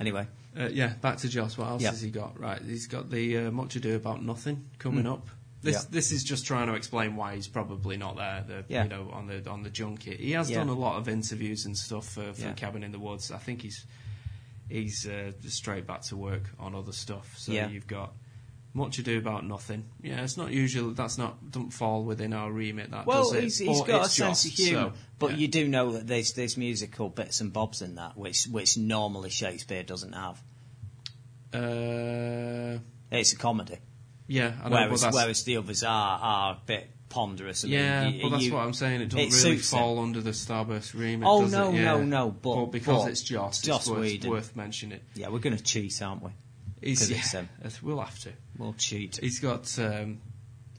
[0.00, 0.26] Anyway,
[0.56, 1.56] Uh, yeah, back to Joss.
[1.58, 1.90] What else Yeah.
[1.90, 2.38] has he got?
[2.40, 5.28] Right, he's got the uh, Much Ado About Nothing coming up.
[5.62, 5.76] This.
[5.76, 5.82] Yeah.
[5.90, 8.44] this is just trying to explain why he's probably not there.
[8.46, 8.82] The, Yeah.
[8.84, 10.18] You know, on the on the junket.
[10.18, 10.58] He has Yeah.
[10.58, 12.52] done a lot of interviews and stuff for, for Yeah.
[12.54, 13.30] Cabin in the Woods.
[13.30, 13.84] I think he's
[14.72, 17.34] he's uh, straight back to work on other stuff.
[17.36, 17.68] So Yeah.
[17.68, 18.12] you've got
[18.74, 19.84] Much Ado About Nothing.
[20.02, 20.92] Yeah, it's not usual.
[20.92, 22.90] That's not doesn't fall within our remit.
[22.90, 23.42] That well, does it.
[23.44, 25.36] he's, he's got a sense of humour, so, but yeah.
[25.36, 29.30] you do know that there's there's musical bits and bobs in that, which which normally
[29.30, 30.42] Shakespeare doesn't have.
[31.52, 32.78] Uh,
[33.10, 33.76] It's a comedy,
[34.26, 37.64] yeah, I know, whereas whereas the others are are a bit ponderous.
[37.64, 39.02] I mean, Yeah, you- but that's you- what I'm saying.
[39.02, 41.28] It doesn't it really fall under the Starburst remit.
[41.28, 41.74] Oh, no, it?
[41.76, 41.84] Yeah.
[41.84, 45.00] no, no, but- because but it's Joss, Joss it's worth, worth mentioning.
[45.14, 46.30] Yeah, we're going to cheat, aren't we?
[46.80, 47.48] He's, yeah, him.
[47.82, 48.32] we'll have to.
[48.58, 49.18] We'll cheat.
[49.22, 50.20] He's got um,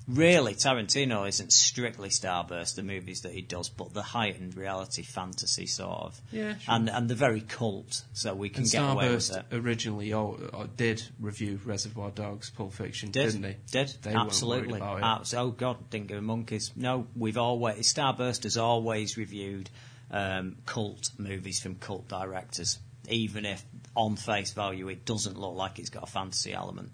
[0.07, 5.65] Really, Tarantino isn't strictly Starburst, the movies that he does, but the heightened reality fantasy
[5.65, 6.21] sort of.
[6.31, 6.73] Yeah, sure.
[6.75, 9.45] And and the very cult, so we can and get away with Starburst it.
[9.55, 13.57] originally oh, uh, did review Reservoir Dogs, Pulp Fiction, Did, not they?
[13.71, 14.80] did, They absolutely.
[14.80, 15.03] about.
[15.03, 16.71] Abs- oh God, didn't give a monkeys.
[16.75, 19.69] No, we've always Starburst has always reviewed
[20.11, 22.77] um, cult movies from cult directors,
[23.07, 23.63] even if
[23.95, 26.91] on face value it doesn't look like it's got a fantasy element.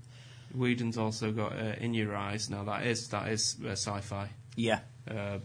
[0.54, 2.50] Whedon's also got uh, In Your Eyes.
[2.50, 4.30] Now that is that is uh, sci-fi.
[4.56, 5.40] Yeah, Uh,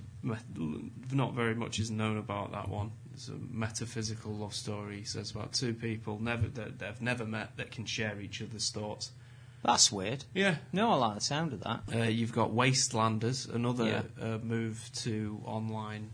[1.13, 2.91] not very much is known about that one.
[3.13, 4.99] It's a metaphysical love story.
[4.99, 8.71] He says about two people never that they've never met that can share each other's
[8.71, 9.13] thoughts.
[9.63, 10.25] that's weird.
[10.35, 10.57] Yeah.
[10.73, 11.81] No, I like the sound of that.
[11.95, 14.03] Uh, you've got Wastelanders, another Yeah.
[14.35, 16.11] uh, move to online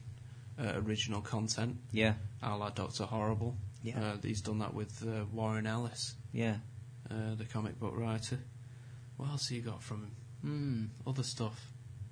[0.59, 3.57] uh, original content, Yeah, a la Doctor Horrible.
[3.83, 3.99] Yeah.
[3.99, 6.57] Uh, he's done that with uh, Warren Ellis, yeah.
[7.11, 8.39] uh, the comic book writer.
[9.21, 10.11] What else have you got from him?
[10.41, 11.09] Hmm.
[11.11, 11.61] Other stuff.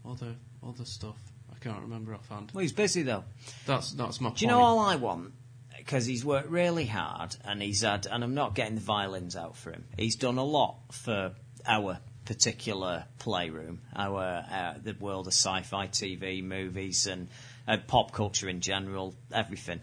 [0.07, 1.17] Other other stuff.
[1.51, 2.51] I can't remember offhand.
[2.53, 3.25] Well, he's busy though.
[3.65, 5.33] That's that's my Do you know all I want?
[5.75, 9.57] Because he's worked really hard and he's had, and I'm not getting the violins out
[9.57, 9.87] for him.
[9.97, 11.33] He's done a lot for
[11.67, 17.29] our particular playroom, our uh, the world of sci-fi TV, movies, and
[17.67, 19.81] uh, pop culture in general, everything.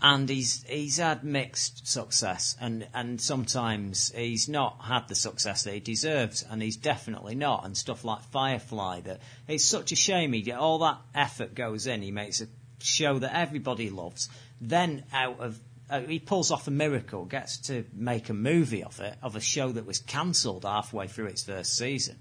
[0.00, 5.74] And he's he's had mixed success, and, and sometimes he's not had the success that
[5.74, 7.64] he deserves, and he's definitely not.
[7.64, 10.32] And stuff like Firefly, that it's such a shame.
[10.32, 12.02] He all that effort goes in.
[12.02, 12.46] He makes a
[12.80, 14.28] show that everybody loves.
[14.60, 15.58] Then out of
[15.90, 19.40] uh, he pulls off a miracle, gets to make a movie of it, of a
[19.40, 22.18] show that was cancelled halfway through its first season,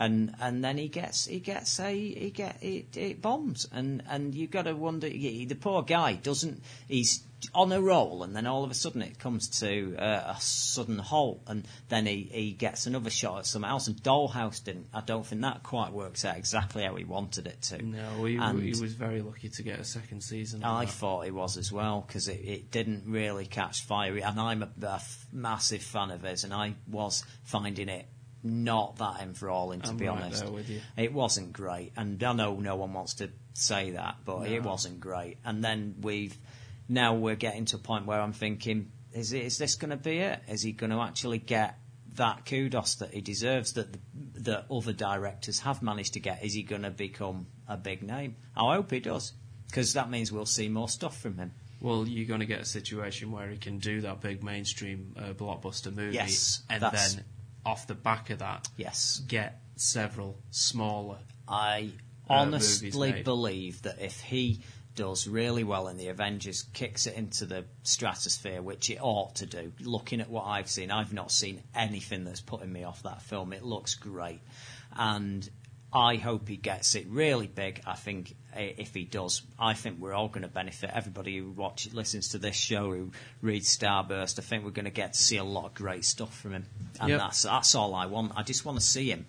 [0.00, 4.34] and and then he gets he gets a he get it, it bombs, and and
[4.34, 7.22] you got to wonder he, the poor guy doesn't he's
[7.54, 10.98] on a roll, and then all of a sudden it comes to uh, a sudden
[10.98, 13.86] halt, and then he, he gets another shot at something else.
[13.88, 14.88] And Dollhouse didn't.
[14.92, 17.82] I don't think that quite works out exactly how he wanted it to.
[17.82, 20.62] No, he, And- he was very lucky to get a second season.
[20.64, 20.90] I that.
[20.92, 24.68] thought he was as well because it, it didn't really catch fire, and I'm a,
[24.82, 28.06] a f- massive fan of his, and I was finding it
[28.42, 30.42] not that enthralling to I'm be right honest.
[30.42, 30.80] there with you.
[30.96, 35.00] It wasn't great, and I know no one wants to say that, but it wasn't
[35.00, 35.38] great.
[35.44, 36.36] And then we've
[36.88, 39.96] now we're getting to a point where I'm thinking, is it, is this going to
[39.96, 40.40] be it?
[40.48, 41.78] Is he going to actually get
[42.14, 43.98] that kudos that he deserves that the,
[44.40, 46.42] that other directors have managed to get?
[46.42, 48.36] Is he going to become a big name?
[48.56, 49.32] I hope he does,
[49.66, 51.52] because that means we'll see more stuff from him.
[51.80, 55.32] Well, you're going to get a situation where he can do that big mainstream uh,
[55.32, 57.24] blockbuster movie, Yes, and then
[57.64, 59.22] off the back of that, Yes.
[59.26, 61.18] get several smaller.
[61.48, 61.90] I
[62.28, 64.60] uh, honestly believe that if he
[64.94, 69.46] does really well in the Avengers, kicks it into the stratosphere, which it ought to
[69.46, 69.72] do.
[69.80, 73.52] Looking at what I've seen, I've not seen anything that's putting me off that film.
[73.52, 74.40] It looks great,
[74.96, 75.48] and
[75.92, 77.82] I hope he gets it really big.
[77.86, 80.90] I think eh, if he does, I think we're all going to benefit.
[80.94, 83.10] Everybody who watch, listens to this show, who
[83.42, 86.38] reads Starburst, I think we're going to get to see a lot of great stuff
[86.38, 86.66] from him,
[87.00, 87.18] and Yep.
[87.18, 88.32] that's that's all I want.
[88.36, 89.26] I just want to see him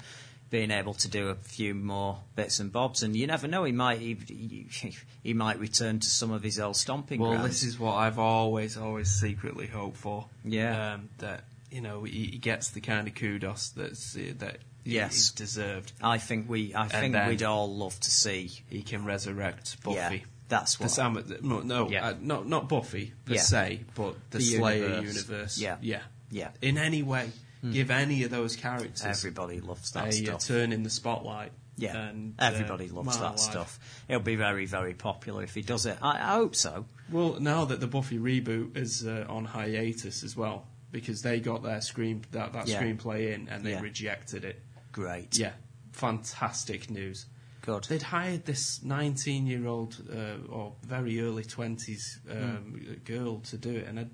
[0.51, 3.71] being able to do a few more bits and bobs, and you never know, he
[3.71, 4.67] might he,
[5.23, 7.47] he, might return to some of his old stomping Well, grounds.
[7.47, 10.25] this is what I've always, always secretly hoped for.
[10.43, 10.95] Yeah.
[10.95, 15.13] um, that you know he, he gets the kind of kudos that's uh, that Yes.
[15.13, 15.91] he's deserved.
[16.01, 18.51] I think we I think then- we'd all love to see.
[18.69, 19.95] He can resurrect Buffy.
[19.97, 20.17] Yeah,
[20.47, 20.91] that's The what.
[20.91, 22.07] Sam, no, no Yeah.
[22.07, 23.41] uh, not not Buffy per Yeah.
[23.41, 25.15] se, but the, The Slayer universe.
[25.27, 25.57] universe.
[25.59, 25.77] Yeah.
[25.81, 26.49] yeah, Yeah.
[26.49, 26.55] Hmm.
[26.65, 27.31] In any way,
[27.71, 30.45] give any of those characters Everybody loves that a uh, stuff.
[30.47, 31.51] turn in the spotlight.
[31.77, 33.39] Yeah, and uh, everybody loves my that life.
[33.39, 33.79] stuff.
[34.07, 35.97] It'll be very, very popular if he does it.
[36.01, 36.85] I, I hope so.
[37.09, 41.63] Well, now that the Buffy reboot is uh, on hiatus as well, because they got
[41.63, 42.81] their screen that, that Yeah.
[42.83, 43.81] screenplay in and they Yeah.
[43.81, 44.61] rejected it.
[44.91, 45.37] Great.
[45.37, 45.53] Yeah,
[45.91, 47.25] fantastic news.
[47.61, 47.83] Good.
[47.85, 52.37] They'd hired this 19 year old uh, or very early 20s um,
[52.85, 52.93] Hmm.
[53.05, 54.07] girl to do it, and I,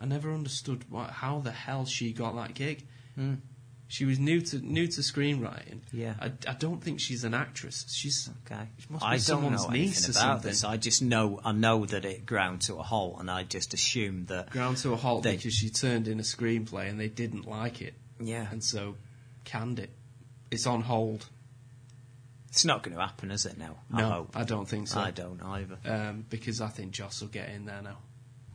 [0.00, 2.84] I never understood what, how the hell she got that gig.
[3.86, 5.80] She was new to new to screenwriting.
[5.92, 6.14] Yeah.
[6.18, 7.84] I, I don't think she's an actress.
[7.94, 8.66] She's Okay.
[8.78, 10.50] She must be I don't someone's know niece anything or about something.
[10.50, 10.64] this.
[10.64, 14.28] I just know I know that it ground to a halt, and I just assumed
[14.28, 14.50] that.
[14.50, 17.82] ground to a halt They- because she turned in a screenplay and they didn't like
[17.82, 18.96] it, Yeah, and so
[19.44, 19.90] canned it.
[20.54, 21.26] It's on hold.
[22.48, 23.58] it's not going to happen, is it?
[23.58, 24.36] Now, I No, hope.
[24.36, 25.00] I don't think so.
[25.00, 25.76] I don't either.
[25.84, 27.98] Um, because I think Joss will get in there now.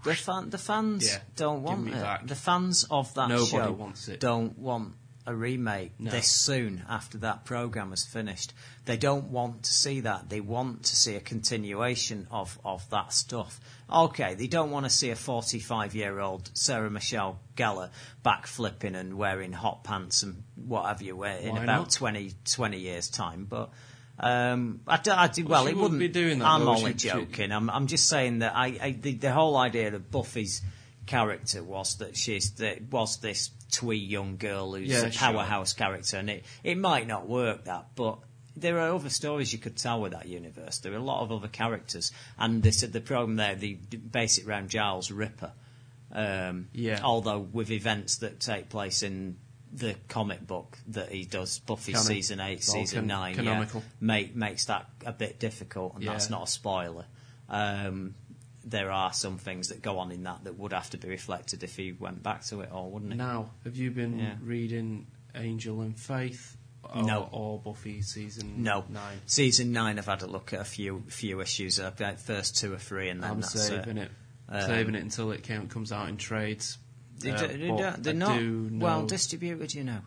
[0.05, 1.93] The fan, the fans Yeah, don't want it.
[1.93, 2.25] back.
[2.25, 4.21] The fans of that Nobody show wants it.
[4.21, 4.93] don't want
[5.25, 6.09] a remake No.
[6.09, 8.53] this soon after that program is finished.
[8.85, 10.29] They don't want to see that.
[10.29, 13.59] They want to see a continuation of, of that stuff.
[13.91, 17.89] Okay, they don't want to see a 45 year old Sarah Michelle Gellar
[18.25, 21.91] backflipping and wearing hot pants and what have you uh, in Why about not?
[21.91, 23.69] 20, 20 years' time, but.
[24.21, 26.93] Um, I, d- I d- well, she it wouldn't be doing that, I'm though, only
[26.93, 27.53] joking.
[27.53, 30.61] I'm, I'm just saying that I, I the, the whole idea of Buffy's
[31.05, 35.31] character was that she's that was this twee young girl who's Yeah, a sure.
[35.31, 38.19] powerhouse character, and it it might not work that, but
[38.57, 40.79] there are other stories you could tell with that universe.
[40.79, 44.43] There are a lot of other characters, and they said the problem there the basic
[44.43, 45.53] it around Giles Ripper.
[46.11, 47.01] Um, Yeah.
[47.03, 49.37] Although with events that take place in
[49.71, 52.07] the comic book that he does, Buffy Canon.
[52.07, 53.81] season eight, season can- nine, canonical.
[53.81, 57.05] yeah, make, makes that a bit difficult, and that's not a spoiler.
[57.47, 58.15] Um,
[58.65, 61.63] there are some things that go on in that that would have to be reflected
[61.63, 63.15] if he went back to it, or wouldn't it?
[63.17, 64.35] Now, have you been Yeah.
[64.41, 66.57] reading Angel and Faith?
[66.83, 67.29] Or, No.
[67.31, 68.85] Or Buffy season No.
[68.89, 69.19] nine?
[69.25, 71.77] Season nine, I've had a look at a few few issues.
[71.77, 74.11] Got first two or three, and then I'm that's saving it.
[74.51, 76.77] Um, saving it until it comes out in trades.
[77.19, 80.01] They, Uh, do, they they're not do well distributed, you know.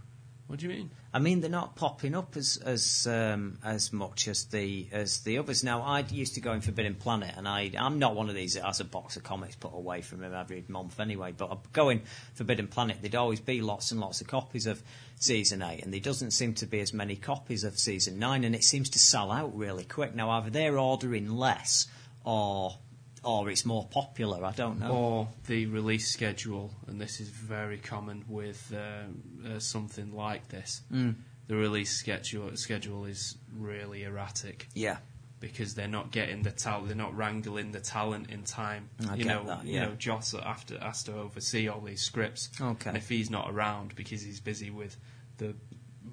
[0.48, 0.90] What do you mean?
[1.14, 5.39] I mean, they're not popping up as as um, as much as the as the
[5.39, 5.62] others.
[5.62, 8.55] Now, I used to go in Forbidden Planet, and I I'm not one of these
[8.55, 11.32] that has a box of comics put away from him every month anyway.
[11.32, 12.02] But I go in
[12.35, 14.82] Forbidden Planet, there'd always be lots and lots of copies of
[15.16, 18.55] season eight, and there doesn't seem to be as many copies of season nine, and
[18.55, 20.14] it seems to sell out really quick.
[20.14, 21.86] Now, either they're ordering less,
[22.24, 22.78] or
[23.24, 24.44] or it's more popular.
[24.44, 24.90] I don't know.
[24.90, 29.22] Or the release schedule, and this is very common with um,
[29.54, 30.82] uh, something like this.
[30.92, 31.14] Mm.
[31.48, 34.98] The release schedule schedule is really erratic yeah,
[35.40, 38.88] because they're not getting the talent, they're not wrangling the talent in time.
[39.08, 42.48] I you get know, that, you know, Joss after has to oversee all these scripts,
[42.60, 42.88] Okay.
[42.90, 44.96] and if he's not around because he's busy with
[45.38, 45.54] the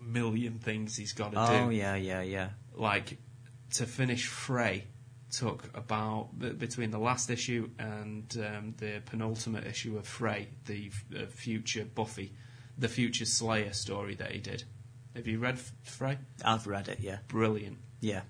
[0.01, 2.49] million things he's got to oh do, Oh yeah, yeah, yeah.
[2.73, 3.17] like
[3.75, 4.87] to finish Fray
[5.31, 11.25] took about between the last issue and um, the penultimate issue of Fray, the uh,
[11.27, 12.33] future Buffy,
[12.77, 14.63] the future Slayer story that he did.
[15.15, 16.17] Have you read Fray?
[16.43, 16.99] I've read it.
[16.99, 17.77] Yeah, Brilliant.
[17.99, 18.21] yeah.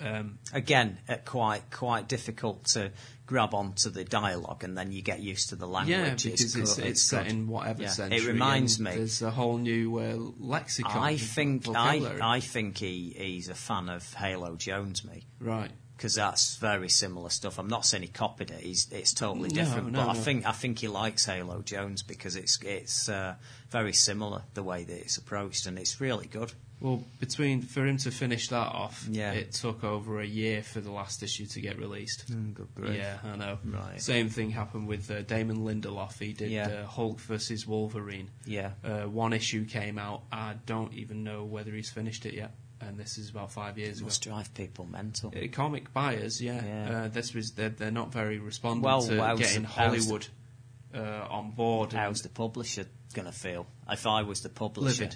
[0.00, 2.90] Um, Again, uh, quite quite difficult to
[3.26, 5.96] grab onto the dialogue, and then you get used to the language.
[5.96, 7.88] yeah, because it's, good, it's, set in whatever Yeah.
[7.90, 8.18] century.
[8.18, 8.96] It reminds me.
[8.96, 11.00] There's a whole new uh, lexicon.
[11.00, 12.18] I think I.
[12.20, 15.24] I think he, he's a fan of Halo Jones, me.
[15.38, 15.70] right.
[16.02, 17.60] Because that's very similar stuff.
[17.60, 19.92] I'm not saying he copied it; he's, it's totally different.
[19.92, 23.36] no, no, but I think I think he likes Halo Jones because it's it's uh,
[23.70, 26.52] very similar the way that it's approached, and it's really good.
[26.80, 29.30] Well, between for him to finish that off, Yeah.
[29.30, 32.24] it took over a year for the last issue to get released.
[32.26, 32.96] good grief.
[32.96, 33.58] Yeah, I know.
[33.64, 34.02] Right.
[34.02, 36.18] Same thing happened with uh, Damon Lindelof.
[36.18, 36.66] He did Yeah.
[36.66, 38.28] uh, Hulk versus Wolverine.
[38.44, 40.22] Yeah, Uh, one issue came out.
[40.32, 42.50] I don't even know whether he's finished it yet,
[42.82, 44.04] and this is about five years it ago.
[44.06, 45.32] must drive people mental.
[45.36, 46.64] Uh, comic buyers, yeah.
[46.64, 46.90] Yeah.
[47.04, 50.12] Uh, this was they're, they're not very responsive Well, to how's getting the- how's the-
[50.12, 50.26] Hollywood
[50.94, 51.92] uh, on board.
[51.92, 55.10] How's the publisher going to feel if I was the publisher?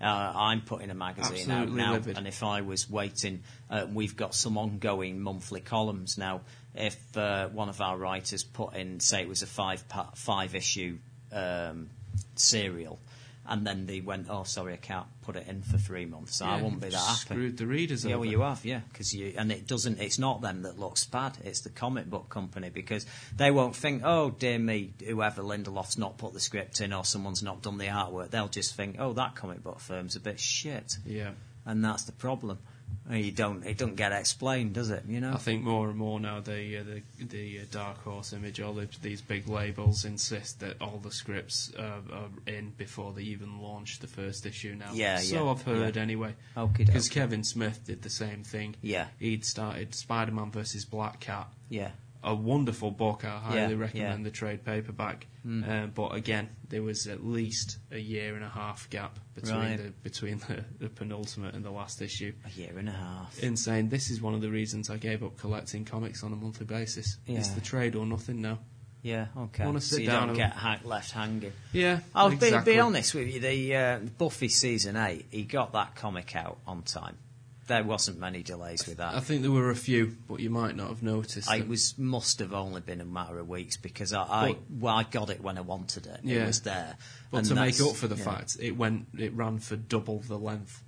[0.00, 2.18] Uh, I'm putting a magazine Absolutely out now, livid.
[2.18, 6.40] and if I was waiting, uh, we've got some ongoing monthly columns now.
[6.74, 10.56] If uh, one of our writers put in, say, it was a five pa- five
[10.56, 10.98] issue
[11.32, 11.88] um,
[12.34, 12.98] serial,
[13.46, 16.56] and then they went, "Oh, sorry, I can't put it in for three months," I
[16.56, 17.18] Yeah, wouldn't be that happy.
[17.20, 18.20] Screwed the readers Yeah, over.
[18.20, 20.00] well, you have, yeah, because you and it doesn't.
[20.00, 21.36] It's not them that looks bad.
[21.44, 23.06] It's the comic book company because
[23.36, 27.42] they won't think, oh dear me, whoever Lindelof's not put the script in or someone's
[27.42, 28.30] not done the artwork.
[28.30, 31.32] They'll just think, oh, that comic book firm's a bit shit, Yeah.
[31.66, 32.58] and that's the problem.
[33.10, 33.64] You don't.
[33.66, 35.04] It doesn't get explained, does it?
[35.06, 35.34] You know.
[35.34, 38.78] I think more and more now the uh, the, the uh, Dark Horse Image, all
[38.78, 43.60] of these big labels insist that all the scripts uh, are in before they even
[43.60, 44.90] launch the first issue now.
[44.94, 46.02] Yeah, so yeah, I've heard yeah.
[46.02, 46.34] anyway.
[46.56, 47.10] Okey Because.
[47.10, 48.74] Kevin Smith did the same thing.
[48.80, 49.08] Yeah.
[49.18, 51.90] He'd started Spider-Man versus Black Cat, Yeah.
[52.22, 53.22] a wonderful book.
[53.26, 55.26] I highly Yeah, recommend the trade paperback.
[55.46, 59.76] Uh, but again, there was at least a year and a half gap between Right.
[59.76, 63.38] the between the, the penultimate and the last issue A year and a half.
[63.40, 63.90] insane.
[63.90, 67.18] This is one of the reasons I gave up collecting comics on a monthly basis.
[67.26, 68.58] It's the trade or nothing now.
[69.02, 69.26] Yeah.
[69.36, 69.66] Okay.
[69.66, 71.52] Wanna so sit you down don't get ha- left hanging.
[71.74, 72.72] Yeah, I'll exactly.
[72.72, 73.38] be, be honest with you.
[73.40, 77.18] The uh, Buffy season eight, he got that comic out on time.
[77.66, 79.14] There wasn't many delays with that.
[79.14, 81.50] I think there were a few, but you might not have noticed.
[81.50, 81.68] I them.
[81.68, 85.30] was must have only been a matter of weeks because I, I well I got
[85.30, 86.20] it when I wanted it.
[86.22, 86.42] Yeah.
[86.42, 86.96] It was there.
[87.30, 88.24] but And to make up for the yeah.
[88.24, 90.82] fact it went, it ran for double the length.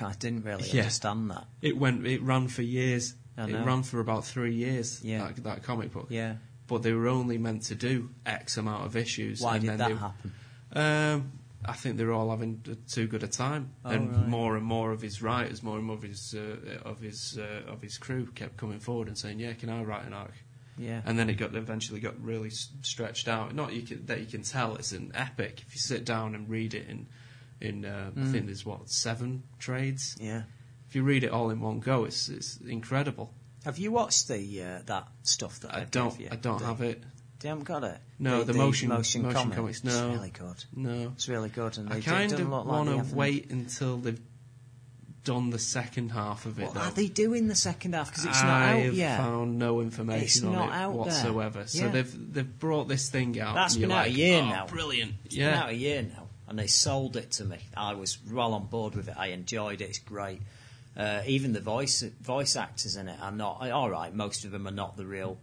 [0.00, 0.82] I didn't really Yeah.
[0.82, 1.46] understand that.
[1.62, 3.14] It went, it ran for years.
[3.36, 5.02] I It ran for about three years.
[5.02, 5.26] Yeah.
[5.28, 6.06] that, that comic book.
[6.10, 6.34] Yeah.
[6.66, 9.40] but they were only meant to do X amount of issues.
[9.40, 10.32] Why and did then that they, happen?
[10.72, 11.32] Um,
[11.64, 14.28] I think they're all having too good a time, Oh, and right.
[14.28, 17.70] more and more of his writers, more and more of his uh, of his uh,
[17.70, 20.34] of his crew kept coming forward and saying, "Yeah, can I write an arc?"
[20.76, 21.02] Yeah.
[21.04, 23.52] And then it got eventually got really stretched out.
[23.54, 26.48] Not you can, that you can tell it's an epic if you sit down and
[26.48, 27.06] read it in
[27.60, 30.16] in uh, I think there's what seven trades.
[30.20, 30.42] yeah.
[30.88, 33.34] If you read it all in one go, it's it's incredible.
[33.64, 36.16] Have you watched the uh, that stuff that I I don't?
[36.30, 37.02] I don't have it.
[37.42, 37.98] You haven't got it.
[38.18, 39.56] No, the motion- motion, motion comic.
[39.56, 40.10] comics, It's no.
[40.10, 40.64] really good.
[40.74, 43.96] No, It's really good, and I they kind of look like want to wait until
[43.98, 44.20] they've
[45.24, 46.64] done the second half of it.
[46.64, 46.80] What though.
[46.80, 48.08] are they doing the second half?
[48.10, 49.18] Because it's not I out have yet.
[49.18, 50.96] found no information It's on not it out there.
[50.98, 51.66] whatsoever.
[51.66, 51.88] So Yeah.
[51.90, 53.54] they've they've brought this thing out.
[53.54, 54.66] That's been out like, a year "Oh, now.
[54.66, 55.14] Brilliant.
[55.26, 55.50] It's yeah.
[55.50, 57.58] been out a year now, and they sold it to me.
[57.76, 59.14] I was well on board with it.
[59.18, 59.90] I enjoyed it.
[59.90, 60.40] It's great.
[60.96, 64.12] Uh, even the voice voice actors in it are not all right.
[64.14, 65.38] Most of them are not the real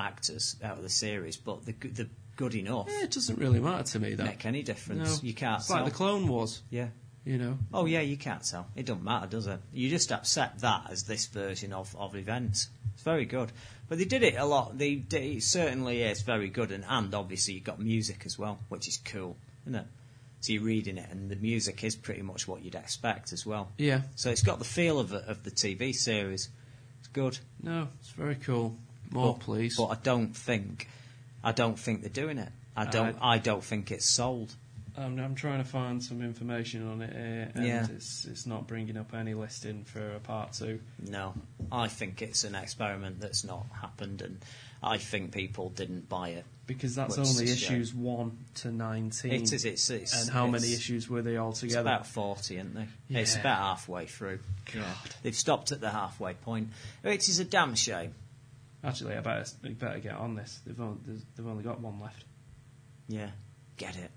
[0.00, 2.06] actors out of the series, but they're, good- they're
[2.36, 2.86] good enough.
[2.88, 4.14] Yeah, it doesn't really matter to me.
[4.14, 5.22] That Make any no, difference?
[5.22, 5.76] You can't It's tell.
[5.76, 6.62] like the Clone Wars.
[6.70, 6.88] yeah.
[7.22, 7.58] You know.
[7.74, 8.66] Oh yeah, you can't tell.
[8.74, 9.60] It doesn't matter, does it?
[9.74, 12.68] You just accept that as this version of, of events.
[12.94, 13.52] It's very good.
[13.90, 14.78] But they did it a lot.
[14.78, 18.58] They, they it certainly is very good, and, and obviously you've got music as well,
[18.70, 19.36] which is cool,
[19.66, 19.86] isn't it?
[20.40, 23.70] So you're reading it, and the music is pretty much what you'd expect as well.
[23.76, 24.00] Yeah.
[24.16, 26.48] So it's got the feel of of the TV series.
[27.00, 27.38] It's good.
[27.62, 28.76] No, it's very cool.
[29.10, 29.76] More, but, please.
[29.76, 30.88] But I don't think,
[31.42, 32.50] I don't think they're doing it.
[32.76, 33.16] I don't.
[33.20, 34.54] I don't think it's sold.
[34.96, 37.86] I'm, I'm trying to find some information on it, uh, and Yeah.
[37.90, 40.80] it's it's not bringing up any listing for a part two.
[40.98, 41.34] No,
[41.70, 44.38] I think it's an experiment that's not happened, and
[44.82, 46.44] I think people didn't buy it.
[46.66, 49.32] Because that's only is a issues one to nineteen.
[49.32, 49.64] It is.
[49.64, 49.90] It's.
[49.90, 51.80] it's and how many issues were they all together?
[51.80, 53.20] about forty, isn't they?
[53.20, 54.38] It's about halfway through.
[54.74, 54.82] Yeah.
[55.22, 56.68] They've stopped at the halfway point,
[57.02, 58.14] which is a damn shame.
[58.82, 60.60] Actually, I better, I better get on this.
[60.66, 60.98] They've only,
[61.36, 62.24] they've only got one left
[63.08, 63.30] Yeah,
[63.76, 64.10] get it,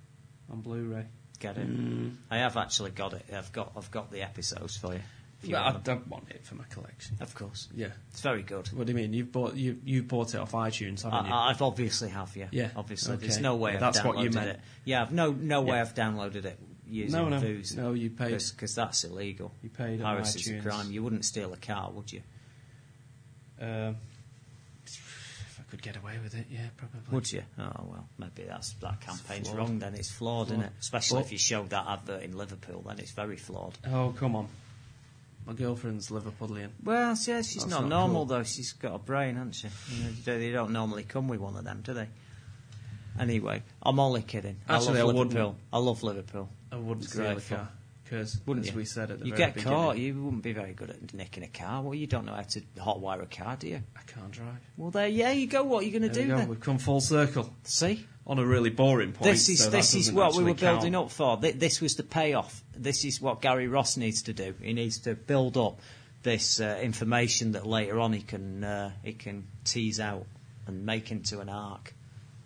[0.49, 1.05] on Blu-ray.
[1.39, 1.67] get it.
[1.67, 2.15] Mm.
[2.31, 3.25] I have actually got it.
[3.33, 3.73] I've got.
[3.75, 5.01] I've got the episodes for you.
[5.41, 5.81] You Well, I them.
[5.83, 7.17] don't want it for my collection.
[7.19, 7.67] Of course.
[7.75, 7.89] Yeah.
[8.11, 8.67] It's very good.
[8.67, 9.11] What do you mean?
[9.11, 11.33] You've bought you you bought it off iTunes, haven't you?
[11.33, 12.47] I, I've obviously have, yeah.
[12.51, 13.15] Yeah, Obviously.
[13.15, 13.27] okay.
[13.27, 14.47] There's no way Yeah, I've that's downloaded what you meant.
[14.51, 14.59] it.
[14.85, 15.81] Yeah, I've no, no way Yeah.
[15.81, 16.57] I've downloaded it
[16.87, 17.41] using No, no.
[17.41, 17.75] Vuze.
[17.75, 19.51] No, you paid- Because that's illegal.
[19.61, 20.61] You paid on Piracy's a iTunes.
[20.63, 20.91] crime.
[20.93, 22.21] You wouldn't steal a car, would you?
[23.59, 24.12] Um, if I
[25.73, 26.99] could get away with it, yeah, probably.
[27.11, 27.41] Would you?
[27.57, 29.79] Oh well, maybe that's that campaign's wrong.
[29.79, 30.71] Then it's flawed, isn't it?
[30.79, 33.75] Especially But- if you showed that advert in Liverpool, then it's very flawed.
[33.91, 34.47] Oh come on,
[35.47, 36.69] my girlfriend's Liverpudlian.
[36.83, 38.37] Well, yeah, she's That's not, not normal cool.
[38.37, 38.43] though.
[38.43, 39.67] She's got a brain, hasn't she?
[39.95, 42.07] You know, they- they don't normally come with one of them, do they?
[43.19, 44.57] Anyway, I'm only kidding.
[44.69, 45.33] Actually, I love I wouldn't.
[45.33, 45.55] Liverpool.
[45.71, 46.49] I love Liverpool.
[46.71, 47.57] I wouldn't It's steal great a fun.
[47.59, 47.69] car
[48.13, 49.97] because, Wouldn't we said at the you get beginning, caught.
[49.97, 51.81] You wouldn't be very good at nicking a car.
[51.81, 53.81] Well, you don't know how to hotwire a car, do you?
[53.95, 54.59] I can't drive.
[54.77, 55.63] Well, there, yeah, you go.
[55.63, 56.37] What are you going to do we go.
[56.37, 56.47] then?
[56.47, 59.31] We've come full circle See, on a really boring point.
[59.31, 60.59] this is so this is what we were count.
[60.81, 61.37] building up for.
[61.37, 62.63] Th- This was the payoff.
[62.75, 64.53] This is what Gary Ross needs to do.
[64.61, 65.79] He needs to build up
[66.21, 70.25] this uh, information that later on he can uh, he can tease out
[70.67, 71.93] and make into an arc.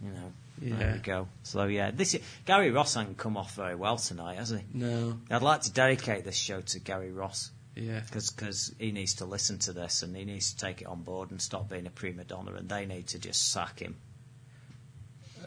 [0.02, 0.32] You know.
[0.60, 0.94] There Yeah.
[0.94, 1.28] we go.
[1.44, 4.60] So yeah, this is, Gary Ross hasn't come off very well tonight, has he?
[4.74, 7.52] No, I'd like to dedicate this show to Gary Ross.
[7.76, 11.04] yeah, because he needs to listen to this and he needs to take it on
[11.04, 13.96] board and stop being a prima donna and they need to just sack him.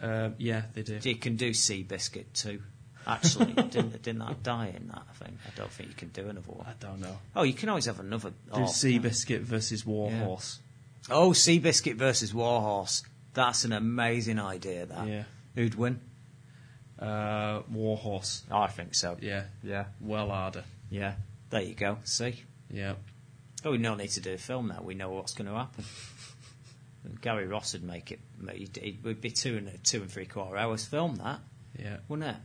[0.01, 0.99] uh, yeah, they do.
[1.01, 2.61] You can do Seabiscuit too.
[3.05, 5.01] Actually, didn't, didn't I die in that?
[5.09, 6.67] I think I don't think you can do another one.
[6.67, 7.17] I don't know.
[7.35, 8.29] Oh, you can always have another.
[8.29, 9.91] Do oh, Seabiscuit versus Yeah.
[9.91, 10.59] Warhorse.
[11.09, 13.03] Oh, Seabiscuit versus Warhorse.
[13.33, 14.85] That's an amazing idea.
[14.85, 15.23] That Yeah.
[15.55, 16.01] who'd win?
[16.99, 18.43] Uh, Warhorse.
[18.51, 19.17] I think so.
[19.21, 20.63] Yeah, yeah, well harder.
[20.89, 21.15] yeah.
[21.49, 21.97] There you go.
[22.03, 22.43] See.
[22.69, 22.93] Yeah,
[23.65, 24.81] Oh, we don't need to do a film now.
[24.81, 25.83] We know what's going to happen.
[27.21, 28.19] Gary Ross would make it.
[28.47, 31.39] It would be two and two and three quarter hours film that,
[31.77, 31.97] yeah.
[32.07, 32.41] wouldn't it?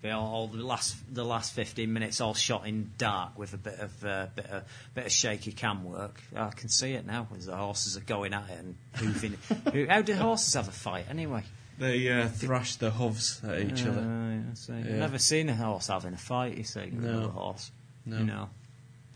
[0.00, 3.56] Be all, all the last the last fifteen minutes all shot in dark with a
[3.56, 4.62] bit of uh, bit of
[4.94, 6.20] bit of shaky cam work.
[6.36, 9.88] I can see it now as the horses are going at it and hooving.
[9.90, 11.42] How do horses have a fight anyway?
[11.80, 14.00] They uh, thrash the hooves at each other.
[14.00, 14.72] Uh, I see.
[14.72, 14.96] I've Yeah.
[14.98, 16.56] never seen a horse having a fight.
[16.56, 17.08] You see, No.
[17.08, 17.70] another horse.
[18.06, 18.18] No.
[18.18, 18.50] You know,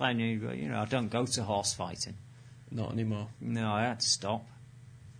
[0.00, 0.50] I knew.
[0.52, 2.14] You know, I don't go to horse fighting.
[2.72, 3.28] Not anymore.
[3.40, 4.44] No, I had to stop.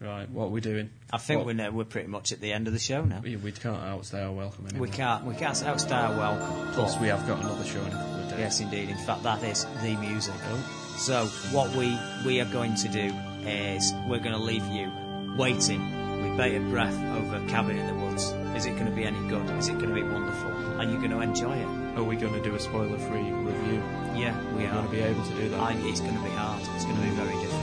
[0.02, 0.90] Right, what are we doing?
[1.12, 3.20] I think What- we're now, we're pretty much at the end of the show now.
[3.22, 4.88] We, we can't outstay our welcome anymore.
[4.88, 6.72] We can't we can't outstay our welcome.
[6.72, 8.38] Plus, we have got another show in a couple of days.
[8.38, 8.88] yes, indeed.
[8.88, 10.34] In fact, that is the music.
[10.50, 10.96] Oh.
[10.96, 11.26] So
[11.56, 11.96] what we
[12.26, 13.12] we are going to do
[13.46, 14.90] is we're going to leave you
[15.38, 15.80] waiting
[16.22, 18.24] with bated breath over Cabin in the Woods.
[18.56, 19.48] Is it going to be any good?
[19.58, 20.50] Is it going to be wonderful?
[20.80, 21.66] Are you going to enjoy it?
[21.96, 23.82] Are we going to do a spoiler-free review?
[24.14, 24.72] Yeah, we We're are.
[24.74, 25.60] going to be able to do that.
[25.60, 26.60] I, it's going to be hard.
[26.74, 27.61] It's going to be very difficult.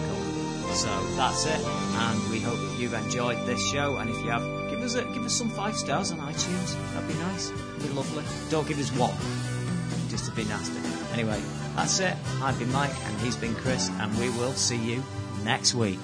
[0.73, 3.97] So that's it, and we hope that you've enjoyed this show.
[3.97, 6.93] And if you have, give us a, give us some five stars on iTunes.
[6.93, 7.49] That'd be nice.
[7.49, 8.23] That'd be lovely.
[8.49, 9.13] Don't give us one,
[10.09, 10.79] just to be nasty.
[11.11, 11.41] Anyway,
[11.75, 12.15] that's it.
[12.41, 15.03] I've been Mike, and he's been Chris, and we will see you
[15.43, 15.99] next week.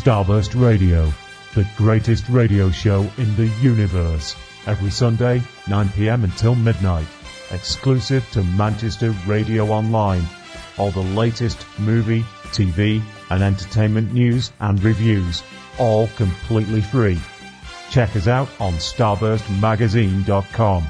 [0.00, 1.12] Starburst Radio,
[1.54, 4.34] the greatest radio show in the universe.
[4.66, 7.06] Every Sunday, 9pm until midnight.
[7.50, 10.24] Exclusive to Manchester Radio Online.
[10.78, 15.42] All the latest movie, TV, and entertainment news and reviews.
[15.78, 17.20] All completely free.
[17.90, 20.88] Check us out on starburstmagazine.com.